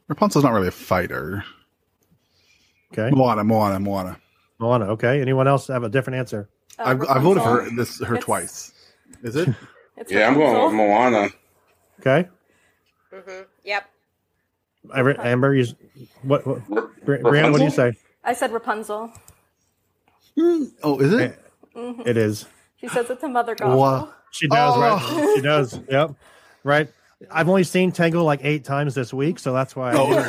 Rapunzel's 0.08 0.44
not 0.44 0.52
really 0.54 0.68
a 0.68 0.72
fighter. 0.72 1.44
Okay, 2.98 3.14
Moana, 3.14 3.44
Moana, 3.44 3.78
Moana. 3.80 4.18
Moana. 4.58 4.86
Okay. 4.92 5.20
Anyone 5.20 5.46
else 5.46 5.66
have 5.68 5.82
a 5.82 5.88
different 5.88 6.18
answer? 6.18 6.48
Uh, 6.78 6.82
I've, 6.86 7.02
I 7.08 7.18
voted 7.18 7.42
for 7.42 7.62
her, 7.64 7.70
this 7.76 7.98
her 8.00 8.14
It's- 8.14 8.24
twice. 8.24 8.72
Is 9.22 9.36
it? 9.36 9.48
It's 9.98 10.12
yeah, 10.12 10.28
I'm 10.28 10.34
going 10.34 10.62
with 10.62 10.74
Moana. 10.74 11.28
Okay, 12.00 12.28
mhm, 13.10 13.46
Yep. 13.64 13.84
Amber, 14.94 15.16
Amber 15.18 15.54
you, 15.54 15.66
what? 16.22 16.46
what 16.46 16.60
R- 16.70 16.90
Bri- 17.02 17.18
Brianna, 17.20 17.50
what 17.50 17.58
do 17.58 17.64
you 17.64 17.70
say? 17.70 17.94
I 18.22 18.34
said 18.34 18.52
Rapunzel. 18.52 19.10
Oh, 20.82 20.98
is 21.00 21.14
it? 21.14 21.38
It 21.74 22.18
is. 22.18 22.44
She 22.76 22.88
says 22.88 23.08
it's 23.08 23.22
a 23.22 23.28
Mother 23.28 23.56
Gothel. 23.56 23.78
Wow. 23.78 24.12
She 24.32 24.48
does, 24.48 24.74
Oh. 24.76 24.80
right? 24.82 25.34
She 25.36 25.40
does. 25.40 25.80
Yep. 25.90 26.10
Right. 26.62 26.88
I've 27.30 27.48
only 27.48 27.64
seen 27.64 27.92
Tango 27.92 28.22
like 28.24 28.40
eight 28.42 28.64
times 28.64 28.94
this 28.94 29.12
week, 29.14 29.38
so 29.38 29.52
that's 29.52 29.74
why 29.74 29.92
I 29.92 29.94
Oh. 29.96 30.08
did 30.08 30.18
it 30.20 30.28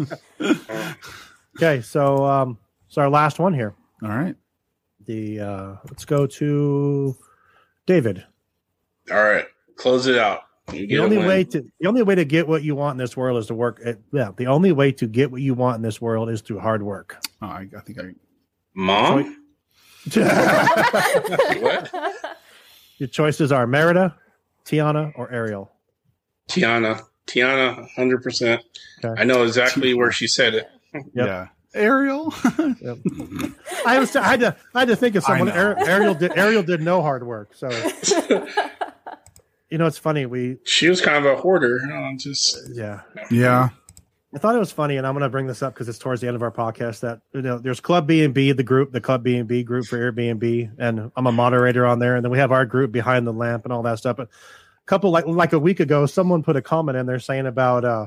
with 0.00 0.20
okay, 1.56 1.80
so 1.80 2.24
um, 2.24 2.58
so 2.88 3.02
our 3.02 3.10
last 3.10 3.38
one 3.38 3.52
here. 3.54 3.74
All 4.02 4.08
right. 4.10 4.36
The 5.06 5.40
uh, 5.40 5.74
let's 5.86 6.04
go 6.04 6.26
to 6.26 7.16
David. 7.86 8.24
All 9.10 9.22
right, 9.22 9.46
close 9.76 10.06
it 10.06 10.18
out. 10.18 10.42
The 10.68 10.98
only 10.98 11.18
way 11.18 11.44
to 11.44 11.62
the 11.80 11.86
only 11.88 12.02
way 12.02 12.14
to 12.14 12.24
get 12.24 12.48
what 12.48 12.62
you 12.62 12.74
want 12.74 12.94
in 12.94 12.98
this 12.98 13.16
world 13.16 13.38
is 13.38 13.46
to 13.48 13.54
work. 13.54 13.80
At, 13.84 13.98
yeah, 14.12 14.30
the 14.36 14.46
only 14.46 14.72
way 14.72 14.92
to 14.92 15.06
get 15.06 15.30
what 15.30 15.42
you 15.42 15.52
want 15.54 15.76
in 15.76 15.82
this 15.82 16.00
world 16.00 16.30
is 16.30 16.40
through 16.40 16.60
hard 16.60 16.82
work. 16.82 17.22
Oh, 17.42 17.46
I, 17.48 17.68
I 17.76 17.80
think 17.80 18.00
I. 18.00 18.14
Mom. 18.74 19.36
what? 20.14 21.90
Your 22.98 23.08
choices 23.08 23.52
are 23.52 23.66
Merida, 23.66 24.14
Tiana, 24.64 25.12
or 25.16 25.30
Ariel. 25.30 25.72
Tiana. 26.48 27.02
Tiana, 27.26 27.88
hundred 27.96 28.22
percent. 28.22 28.62
Okay. 29.04 29.20
I 29.20 29.24
know 29.24 29.44
exactly 29.44 29.94
where 29.94 30.12
she 30.12 30.26
said 30.26 30.54
it. 30.54 30.68
Yeah. 31.14 31.48
Ariel. 31.74 32.32
I 33.86 33.98
was 33.98 34.14
I 34.14 34.22
had 34.22 34.40
to 34.40 34.56
I 34.74 34.80
had 34.80 34.88
to 34.88 34.96
think 34.96 35.16
of 35.16 35.24
someone. 35.24 35.48
know. 35.48 35.54
Ar- 35.54 35.88
Ariel 35.88 36.14
did 36.14 36.36
Ariel 36.36 36.62
did 36.62 36.82
no 36.82 37.02
hard 37.02 37.26
work, 37.26 37.54
so 37.54 37.68
you 39.70 39.78
know 39.78 39.86
it's 39.86 39.98
funny. 39.98 40.26
We 40.26 40.58
She 40.64 40.88
was 40.88 41.00
kind 41.00 41.24
of 41.24 41.32
a 41.32 41.36
hoarder. 41.40 41.80
Uh, 41.82 42.12
just 42.16 42.58
yeah 42.72 43.00
yeah. 43.30 43.70
I 44.34 44.38
thought 44.38 44.56
it 44.56 44.58
was 44.58 44.72
funny, 44.72 44.96
and 44.96 45.06
I'm 45.06 45.14
going 45.14 45.22
to 45.22 45.28
bring 45.28 45.46
this 45.46 45.62
up 45.62 45.74
because 45.74 45.88
it's 45.88 45.98
towards 45.98 46.20
the 46.20 46.26
end 46.26 46.34
of 46.34 46.42
our 46.42 46.50
podcast. 46.50 47.00
That 47.00 47.20
you 47.32 47.42
know, 47.42 47.58
there's 47.58 47.78
Club 47.80 48.06
B 48.06 48.24
and 48.24 48.34
B, 48.34 48.50
the 48.52 48.64
group, 48.64 48.90
the 48.90 49.00
Club 49.00 49.22
B 49.22 49.36
and 49.36 49.46
B 49.46 49.62
group 49.62 49.86
for 49.86 49.96
Airbnb, 49.96 50.72
and 50.78 51.12
I'm 51.16 51.26
a 51.26 51.32
moderator 51.32 51.86
on 51.86 52.00
there. 52.00 52.16
And 52.16 52.24
then 52.24 52.32
we 52.32 52.38
have 52.38 52.50
our 52.50 52.66
group 52.66 52.90
behind 52.90 53.26
the 53.26 53.32
lamp 53.32 53.64
and 53.64 53.72
all 53.72 53.82
that 53.82 53.98
stuff. 53.98 54.16
But 54.16 54.28
a 54.28 54.86
couple 54.86 55.10
like 55.10 55.26
like 55.26 55.52
a 55.52 55.58
week 55.58 55.78
ago, 55.78 56.04
someone 56.06 56.42
put 56.42 56.56
a 56.56 56.62
comment 56.62 56.98
in 56.98 57.06
there 57.06 57.20
saying 57.20 57.46
about 57.46 57.84
uh 57.84 58.06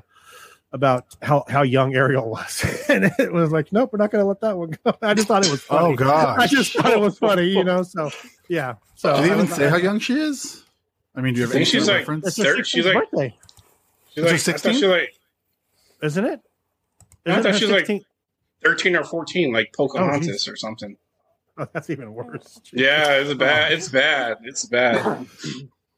about 0.73 1.05
how 1.21 1.45
how 1.47 1.61
young 1.61 1.95
Ariel 1.95 2.29
was, 2.29 2.65
and 2.89 3.05
it 3.17 3.31
was 3.31 3.51
like, 3.53 3.71
nope, 3.71 3.91
we're 3.93 3.97
not 3.99 4.11
going 4.11 4.21
to 4.21 4.27
let 4.27 4.41
that 4.41 4.57
one 4.57 4.77
go. 4.83 4.97
I 5.01 5.13
just 5.13 5.29
thought 5.29 5.45
it 5.45 5.51
was 5.51 5.61
funny. 5.61 5.93
Oh 5.93 5.95
gosh. 5.95 6.39
I 6.41 6.47
just 6.47 6.73
thought 6.73 6.91
it 6.91 6.99
was 6.99 7.17
funny, 7.17 7.43
you 7.47 7.63
know. 7.63 7.83
So 7.83 8.11
yeah. 8.49 8.75
So 8.95 9.15
Do 9.15 9.21
they 9.21 9.27
even 9.27 9.39
was- 9.47 9.53
say 9.55 9.69
how 9.69 9.77
young 9.77 9.99
she 9.99 10.13
is? 10.19 10.65
I 11.15 11.21
mean, 11.21 11.33
do 11.35 11.39
you 11.39 11.45
have 11.47 11.55
any 11.55 11.63
think 11.63 11.71
she's 11.73 11.85
sort 11.85 11.99
like 11.99 12.01
reference? 12.01 12.27
It's 12.27 12.37
her 12.37 12.43
Third- 12.43 12.59
16th 12.59 12.65
she's 12.65 12.85
like- 12.85 12.95
birthday, 12.95 13.35
She's 14.13 14.23
like, 14.23 14.33
I 14.33 14.37
thought 14.57 14.75
she 14.75 14.87
like 14.87 15.13
isn't 16.01 16.25
it? 16.25 16.41
I 17.25 17.41
thought 17.41 17.55
she 17.55 17.65
was 17.65 17.71
like- 17.87 18.03
13 18.63 18.95
or 18.95 19.03
14, 19.03 19.53
like 19.53 19.73
Oh, 19.77 19.87
Pocahontas 19.87 20.27
geez. 20.27 20.47
or 20.47 20.55
something. 20.55 20.97
Oh, 21.57 21.67
that's 21.73 21.89
even 21.89 22.13
worse. 22.13 22.59
Yeah, 22.73 23.11
it's 23.13 23.33
bad. 23.33 23.71
It's 23.71 23.89
bad. 23.89 24.37
It's 24.43 24.65
bad. 24.65 25.25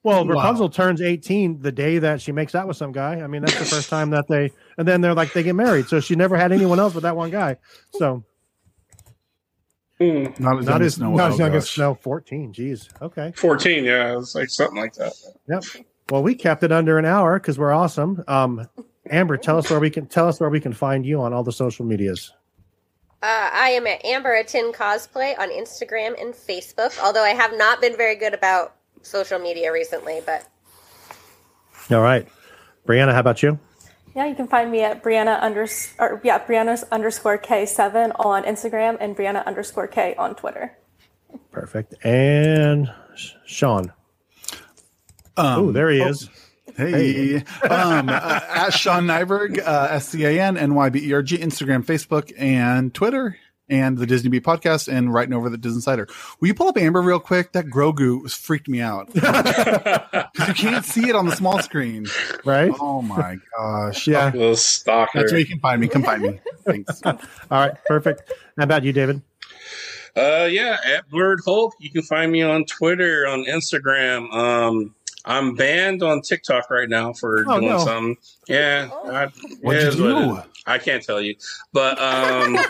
Well, 0.02 0.26
Wow. 0.26 0.36
Rapunzel 0.36 0.70
turns 0.70 1.02
18 1.02 1.60
the 1.62 1.74
day 1.74 2.00
that 2.00 2.22
she 2.22 2.32
makes 2.32 2.56
out 2.56 2.70
with 2.70 2.78
some 2.78 2.94
guy. 2.94 3.20
I 3.20 3.28
mean, 3.28 3.42
that's 3.42 3.60
the 3.60 3.66
first 3.66 3.90
time 3.90 4.12
that 4.12 4.30
they, 4.30 4.50
and 4.78 4.88
then 4.88 5.02
they're 5.02 5.14
like, 5.14 5.34
they 5.34 5.44
get 5.44 5.56
married. 5.56 5.88
So 5.90 6.00
she 6.00 6.16
never 6.16 6.38
had 6.38 6.54
anyone 6.54 6.80
else 6.80 6.94
but 6.94 7.04
that 7.04 7.18
one 7.18 7.32
guy. 7.32 7.58
So 7.98 8.24
Hmm. 10.00 10.24
Not 10.40 10.60
as 10.60 10.66
not 10.66 10.66
young 10.66 10.82
as, 10.82 10.86
as 10.88 10.94
Snow. 10.96 11.12
not 11.16 11.32
Oh, 11.32 11.34
as 11.34 11.40
young 11.40 11.54
as. 11.56 11.70
Snow, 11.70 11.94
14. 11.96 12.54
Jeez. 12.54 12.88
Okay. 13.02 13.34
14, 13.36 13.84
yeah, 13.84 14.18
it's 14.18 14.34
like 14.36 14.50
something 14.50 14.78
like 14.78 14.94
that. 14.94 15.12
Yep. 15.50 15.64
Well, 16.10 16.24
we 16.24 16.34
kept 16.36 16.64
it 16.64 16.72
under 16.72 16.98
an 16.98 17.04
hour 17.06 17.38
because 17.38 17.60
we're 17.60 17.74
awesome. 17.74 18.24
Um, 18.28 18.68
Amber, 19.10 19.38
tell 19.38 19.58
us 19.58 19.70
where 19.70 19.80
we 19.80 19.90
can 19.90 20.06
tell 20.06 20.28
us 20.28 20.40
where 20.40 20.50
we 20.50 20.60
can 20.60 20.74
find 20.74 21.06
you 21.06 21.22
on 21.22 21.34
all 21.34 21.44
the 21.44 21.52
social 21.52 21.86
medias. 21.86 22.32
Uh, 23.22 23.50
I 23.52 23.70
am 23.72 23.86
at 23.88 24.06
Amber 24.06 24.34
Atin 24.36 24.72
Cosplay 24.72 25.38
on 25.38 25.50
Instagram 25.50 26.22
and 26.22 26.34
Facebook, 26.34 26.98
although 27.04 27.24
I 27.24 27.32
have 27.32 27.58
not 27.58 27.82
been 27.82 27.98
very 27.98 28.16
good 28.16 28.34
about 28.34 28.76
social 29.02 29.40
media 29.40 29.74
recently, 29.74 30.22
but 30.26 30.48
All 31.92 32.02
right. 32.02 32.28
Brianna, 32.88 33.14
how 33.14 33.20
about 33.20 33.44
you? 33.44 33.60
Yeah, 34.16 34.26
you 34.26 34.36
can 34.36 34.48
find 34.48 34.72
me 34.72 34.82
at 34.84 35.04
Brianna 35.04 35.40
unders 35.42 35.94
or 36.00 36.22
yeah, 36.24 36.44
Brianna's 36.46 36.84
underscore 36.92 37.38
K 37.38 37.66
seven 37.66 38.12
on 38.14 38.44
Instagram 38.44 38.98
and 39.00 39.16
Brianna 39.16 39.46
underscore 39.46 39.88
K 39.88 40.16
on 40.16 40.36
Twitter. 40.36 40.78
Perfect. 41.52 41.94
And 42.06 42.92
Sean. 43.46 43.94
Um, 45.38 45.60
oh, 45.60 45.72
there 45.72 45.90
he 45.90 46.02
is. 46.02 46.30
Hey, 46.80 47.36
um, 47.70 48.08
uh, 48.08 48.40
at 48.48 48.70
Sean 48.70 49.06
Nyberg, 49.06 49.60
uh, 49.60 49.88
S 49.92 50.08
C 50.08 50.24
A 50.24 50.42
N 50.42 50.58
N 50.58 50.76
Y 50.76 50.90
B 50.90 51.10
E 51.10 51.14
R 51.14 51.22
G, 51.22 51.38
Instagram, 51.38 51.84
Facebook, 51.86 52.32
and 52.38 52.94
Twitter, 52.94 53.36
and 53.68 53.98
the 53.98 54.06
Disney 54.06 54.30
Beat 54.30 54.46
podcast, 54.46 54.88
and 54.88 55.14
writing 55.14 55.34
over 55.34 55.50
the 55.50 55.58
Disney 55.58 55.80
Insider. 55.80 56.08
Will 56.40 56.48
you 56.48 56.54
pull 56.54 56.70
up 56.70 56.78
Amber 56.78 57.02
real 57.02 57.20
quick? 57.20 57.52
That 57.52 57.66
Grogu 57.66 58.24
was 58.24 58.34
freaked 58.34 58.70
me 58.70 58.80
out 58.80 59.14
because 59.14 60.48
you 60.48 60.54
can't 60.54 60.86
see 60.86 61.10
it 61.10 61.18
on 61.18 61.26
the 61.26 61.36
small 61.36 61.62
screen. 61.62 62.08
Right? 62.46 62.72
Oh 62.80 63.02
my 63.02 63.36
gosh! 63.58 64.08
Yeah. 64.08 64.32
Little 64.34 64.56
stalker. 64.56 65.20
That's 65.20 65.34
where 65.34 65.40
you 65.40 65.48
can 65.48 65.60
find 65.60 65.82
me. 65.82 65.90
Come 65.90 66.04
find 66.04 66.22
me. 66.22 66.40
Thanks. 66.66 67.02
All 67.06 67.18
right. 67.52 67.74
Perfect. 67.88 68.32
How 68.58 68.64
about 68.64 68.86
you, 68.86 68.94
David? 68.94 69.22
Uh, 70.16 70.48
yeah, 70.50 70.78
at 70.86 71.10
Blurred 71.10 71.40
Hope. 71.46 71.74
You 71.80 71.90
can 71.92 72.02
find 72.02 72.32
me 72.32 72.42
on 72.42 72.66
Twitter, 72.66 73.28
on 73.28 73.46
Instagram. 73.46 74.34
Um, 74.34 74.96
I'm 75.26 75.54
banned 75.56 76.02
on 76.02 76.22
TikTok 76.22 76.70
right 76.70 76.88
now 76.90 77.14
for 77.14 77.44
Oh, 77.48 77.60
doing 77.60 77.72
no. 77.72 77.78
something. 77.80 78.18
Yeah, 78.48 78.90
I, 79.06 79.28
What'd 79.62 79.82
you 79.84 79.88
is 79.90 80.02
what 80.02 80.10
it 80.12 80.46
do? 80.46 80.52
I 80.66 80.78
can't 80.78 81.04
tell 81.04 81.20
you, 81.22 81.36
but 81.74 82.00
um, 82.02 82.56
if 82.56 82.70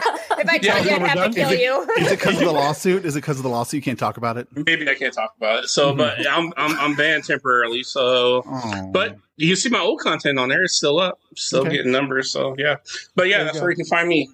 I 0.49 0.57
told 0.57 0.63
Yeah, 0.63 0.79
you, 0.79 0.91
I'd 0.91 1.01
have 1.01 1.15
done. 1.17 1.31
to 1.31 1.35
kill 1.39 1.49
Is 1.49 1.53
it- 1.59 1.61
you. 1.61 1.81
Is 1.99 2.11
it 2.11 2.19
because 2.19 2.35
of 2.39 2.45
the 2.47 2.51
lawsuit? 2.53 3.05
Is 3.05 3.15
it 3.15 3.19
because 3.21 3.37
of 3.37 3.43
the 3.43 3.49
lawsuit? 3.49 3.77
You 3.77 3.81
can't 3.81 3.99
talk 3.99 4.17
about 4.17 4.37
it. 4.37 4.47
maybe 4.55 4.89
I 4.89 4.95
can't 4.95 5.13
talk 5.13 5.33
about 5.37 5.63
it. 5.65 5.69
So, 5.69 5.93
but 5.93 6.27
I'm 6.29 6.51
I'm, 6.57 6.77
I'm 6.79 6.95
banned 6.95 7.25
temporarily. 7.25 7.83
So, 7.83 8.43
Oh. 8.47 8.89
but 8.91 9.17
you 9.37 9.55
see 9.55 9.69
my 9.69 9.79
old 9.79 9.99
content 9.99 10.39
on 10.39 10.49
there; 10.49 10.63
it's 10.63 10.75
still 10.75 10.99
up, 10.99 11.19
still 11.35 11.61
Okay. 11.61 11.77
getting 11.77 11.91
numbers. 11.91 12.31
So, 12.31 12.55
yeah, 12.57 12.77
but 13.15 13.27
yeah, 13.27 13.43
that's 13.43 13.57
go. 13.57 13.63
where 13.63 13.71
you 13.71 13.75
can 13.77 13.85
find 13.85 14.07
me. 14.07 14.29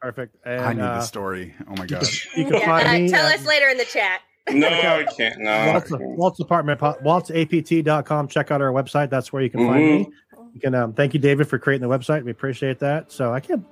Perfect. 0.00 0.36
And, 0.44 0.60
I 0.60 0.72
need 0.74 0.80
uh, 0.82 0.94
the 0.98 1.00
story. 1.02 1.54
Oh 1.66 1.74
my 1.76 1.86
gosh. 1.88 2.28
You 2.36 2.44
can 2.44 2.54
Yeah, 2.54 2.66
find 2.66 2.86
uh, 2.88 2.92
me. 2.92 3.08
tell 3.08 3.26
at 3.26 3.38
us 3.40 3.46
later 3.46 3.68
in 3.68 3.78
the 3.78 3.86
chat. 3.86 4.20
No, 4.52 4.68
I 4.68 5.04
can't. 5.16 5.38
No, 5.40 5.72
Walt's, 5.72 5.90
Walt's 5.90 6.40
apartment, 6.40 6.78
po- 6.78 6.96
waltsapt.com. 7.02 8.28
Check 8.28 8.50
out 8.50 8.60
our 8.60 8.72
website. 8.72 9.08
That's 9.08 9.32
where 9.32 9.42
you 9.42 9.48
can 9.48 9.66
find 9.66 9.82
me. 9.84 10.10
You 10.52 10.60
can, 10.60 10.74
um, 10.74 10.92
thank 10.92 11.14
you, 11.14 11.20
David, 11.20 11.48
for 11.48 11.58
creating 11.58 11.88
the 11.88 11.98
website. 11.98 12.24
We 12.24 12.30
appreciate 12.30 12.78
that. 12.80 13.10
So 13.10 13.32
I 13.32 13.40
can't, 13.40 13.64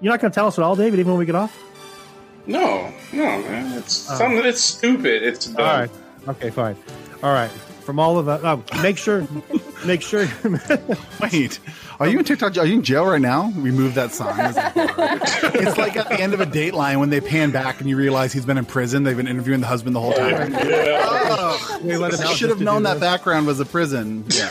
you're 0.00 0.12
not 0.12 0.20
going 0.20 0.30
to 0.30 0.34
tell 0.34 0.46
us 0.46 0.58
at 0.58 0.62
all, 0.62 0.76
David, 0.76 1.00
even 1.00 1.12
when 1.12 1.18
we 1.18 1.26
get 1.26 1.34
off? 1.34 1.58
no, 2.46 2.92
no, 3.14 3.24
man. 3.24 3.78
It's 3.78 4.10
Oh. 4.10 4.16
something. 4.16 4.44
It's 4.44 4.60
stupid. 4.60 5.22
It's 5.22 5.46
dumb. 5.46 5.66
All 5.66 5.72
right. 5.80 5.90
Okay, 6.28 6.50
fine. 6.50 6.76
All 7.22 7.32
right. 7.32 7.50
From 7.84 7.98
all 7.98 8.18
of 8.18 8.28
us, 8.28 8.40
oh, 8.42 8.64
make 8.82 8.96
sure, 8.96 9.26
make 9.84 10.00
sure. 10.00 10.26
Wait, 11.20 11.60
are 12.00 12.08
you 12.08 12.18
in 12.18 12.24
TikTok? 12.24 12.56
Are 12.56 12.64
you 12.64 12.74
in 12.74 12.82
jail 12.82 13.04
right 13.04 13.20
now? 13.20 13.52
Remove 13.56 13.94
that 13.94 14.12
sign. 14.12 14.54
it's 15.54 15.76
like 15.76 15.96
at 15.96 16.08
the 16.08 16.18
end 16.18 16.32
of 16.32 16.40
a 16.40 16.46
Dateline 16.46 16.98
when 16.98 17.10
they 17.10 17.20
pan 17.20 17.50
back 17.50 17.80
and 17.80 17.88
you 17.88 17.96
realize 17.96 18.32
he's 18.32 18.46
been 18.46 18.56
in 18.56 18.64
prison. 18.64 19.02
They've 19.02 19.16
been 19.16 19.28
interviewing 19.28 19.60
the 19.60 19.66
husband 19.66 19.94
the 19.94 20.00
whole 20.00 20.14
time. 20.14 20.52
Yeah. 20.52 21.78
we 21.82 21.96
let 21.96 22.14
him 22.14 22.20
out 22.22 22.36
should 22.36 22.48
have 22.48 22.60
known 22.60 22.84
that 22.84 22.94
this. 22.94 23.00
background 23.02 23.46
was 23.46 23.60
a 23.60 23.66
prison. 23.66 24.24
Yeah. 24.30 24.48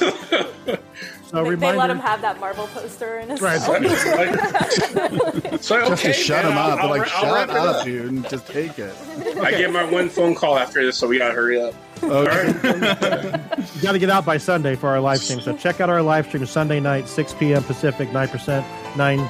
So 1.34 1.43
They, 1.43 1.55
they 1.55 1.75
let 1.75 1.89
him 1.89 1.97
have 1.97 2.21
that 2.21 2.39
Marvel 2.39 2.67
poster 2.67 3.17
in 3.17 3.27
his 3.29 3.41
Right. 3.41 3.59
cell. 3.59 3.75
It's 3.81 4.05
like- 4.05 5.51
Just 5.63 6.03
to 6.03 6.13
shut 6.13 6.43
man, 6.43 6.51
him 6.51 6.57
up. 6.59 6.79
I'll 6.79 6.89
like, 6.89 7.01
I'll 7.01 7.07
shut 7.23 7.34
wrap 7.34 7.49
it 7.49 7.55
up, 7.55 7.84
dude, 7.86 8.11
and 8.11 8.29
just 8.29 8.45
take 8.47 8.77
it. 8.77 8.93
I 9.41 9.49
get 9.51 9.71
my 9.73 9.84
one 9.84 10.09
phone 10.09 10.36
call 10.36 10.57
after 10.59 10.86
this, 10.86 10.95
so 10.97 11.07
we 11.07 11.17
gotta 11.17 11.34
hurry 11.34 11.59
up. 11.59 11.73
All 12.03 12.25
right. 12.25 12.47
you 12.53 13.81
got 13.81 13.93
to 13.93 13.99
get 13.99 14.09
out 14.09 14.25
by 14.25 14.38
Sunday 14.38 14.75
for 14.75 14.89
our 14.89 14.99
live 14.99 15.19
stream. 15.19 15.39
So 15.41 15.55
check 15.57 15.79
out 15.81 15.89
our 15.89 16.01
live 16.01 16.27
stream 16.27 16.45
Sunday 16.45 16.79
night, 16.81 17.07
6 17.07 17.34
p.m. 17.36 17.63
Pacific, 17.63 18.09
9%, 18.09 18.95
9 18.97 19.29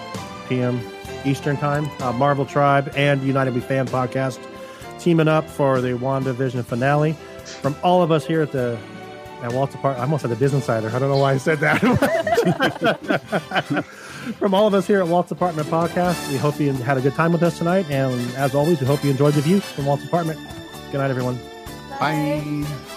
p.m. 0.49 0.81
Eastern 1.23 1.55
Time. 1.55 1.87
Uh, 2.01 2.11
Marvel 2.13 2.45
Tribe 2.47 2.91
and 2.97 3.21
United 3.23 3.53
We 3.53 3.61
Fan 3.61 3.87
podcast 3.87 4.39
teaming 4.99 5.27
up 5.27 5.47
for 5.47 5.79
the 5.81 5.89
WandaVision 5.89 6.65
finale. 6.65 7.13
From 7.61 7.75
all 7.83 8.01
of 8.01 8.11
us 8.11 8.25
here 8.25 8.41
at 8.41 8.51
the 8.51 8.77
at 9.43 9.51
Walt's 9.51 9.75
Apart, 9.75 9.97
I 9.97 10.01
almost 10.01 10.21
said 10.21 10.31
the 10.31 10.45
DisInsider. 10.45 10.93
I 10.93 10.99
don't 10.99 11.09
know 11.09 11.17
why 11.17 11.33
I 11.33 11.37
said 11.37 11.59
that. 11.59 11.79
From 14.39 14.53
all 14.53 14.67
of 14.67 14.73
us 14.73 14.87
here 14.87 15.01
at 15.01 15.07
Walt's 15.07 15.31
Apartment 15.31 15.67
Podcast, 15.67 16.31
we 16.31 16.37
hope 16.37 16.59
you 16.59 16.71
had 16.71 16.97
a 16.97 17.01
good 17.01 17.13
time 17.13 17.33
with 17.33 17.43
us 17.43 17.57
tonight. 17.57 17.85
And 17.89 18.13
as 18.35 18.55
always, 18.55 18.79
we 18.79 18.87
hope 18.87 19.03
you 19.03 19.11
enjoyed 19.11 19.33
the 19.33 19.41
view 19.41 19.59
from 19.59 19.85
Walt's 19.85 20.05
Apartment. 20.05 20.39
Good 20.91 20.99
night, 20.99 21.09
everyone. 21.09 21.37
Bye. 21.99 22.92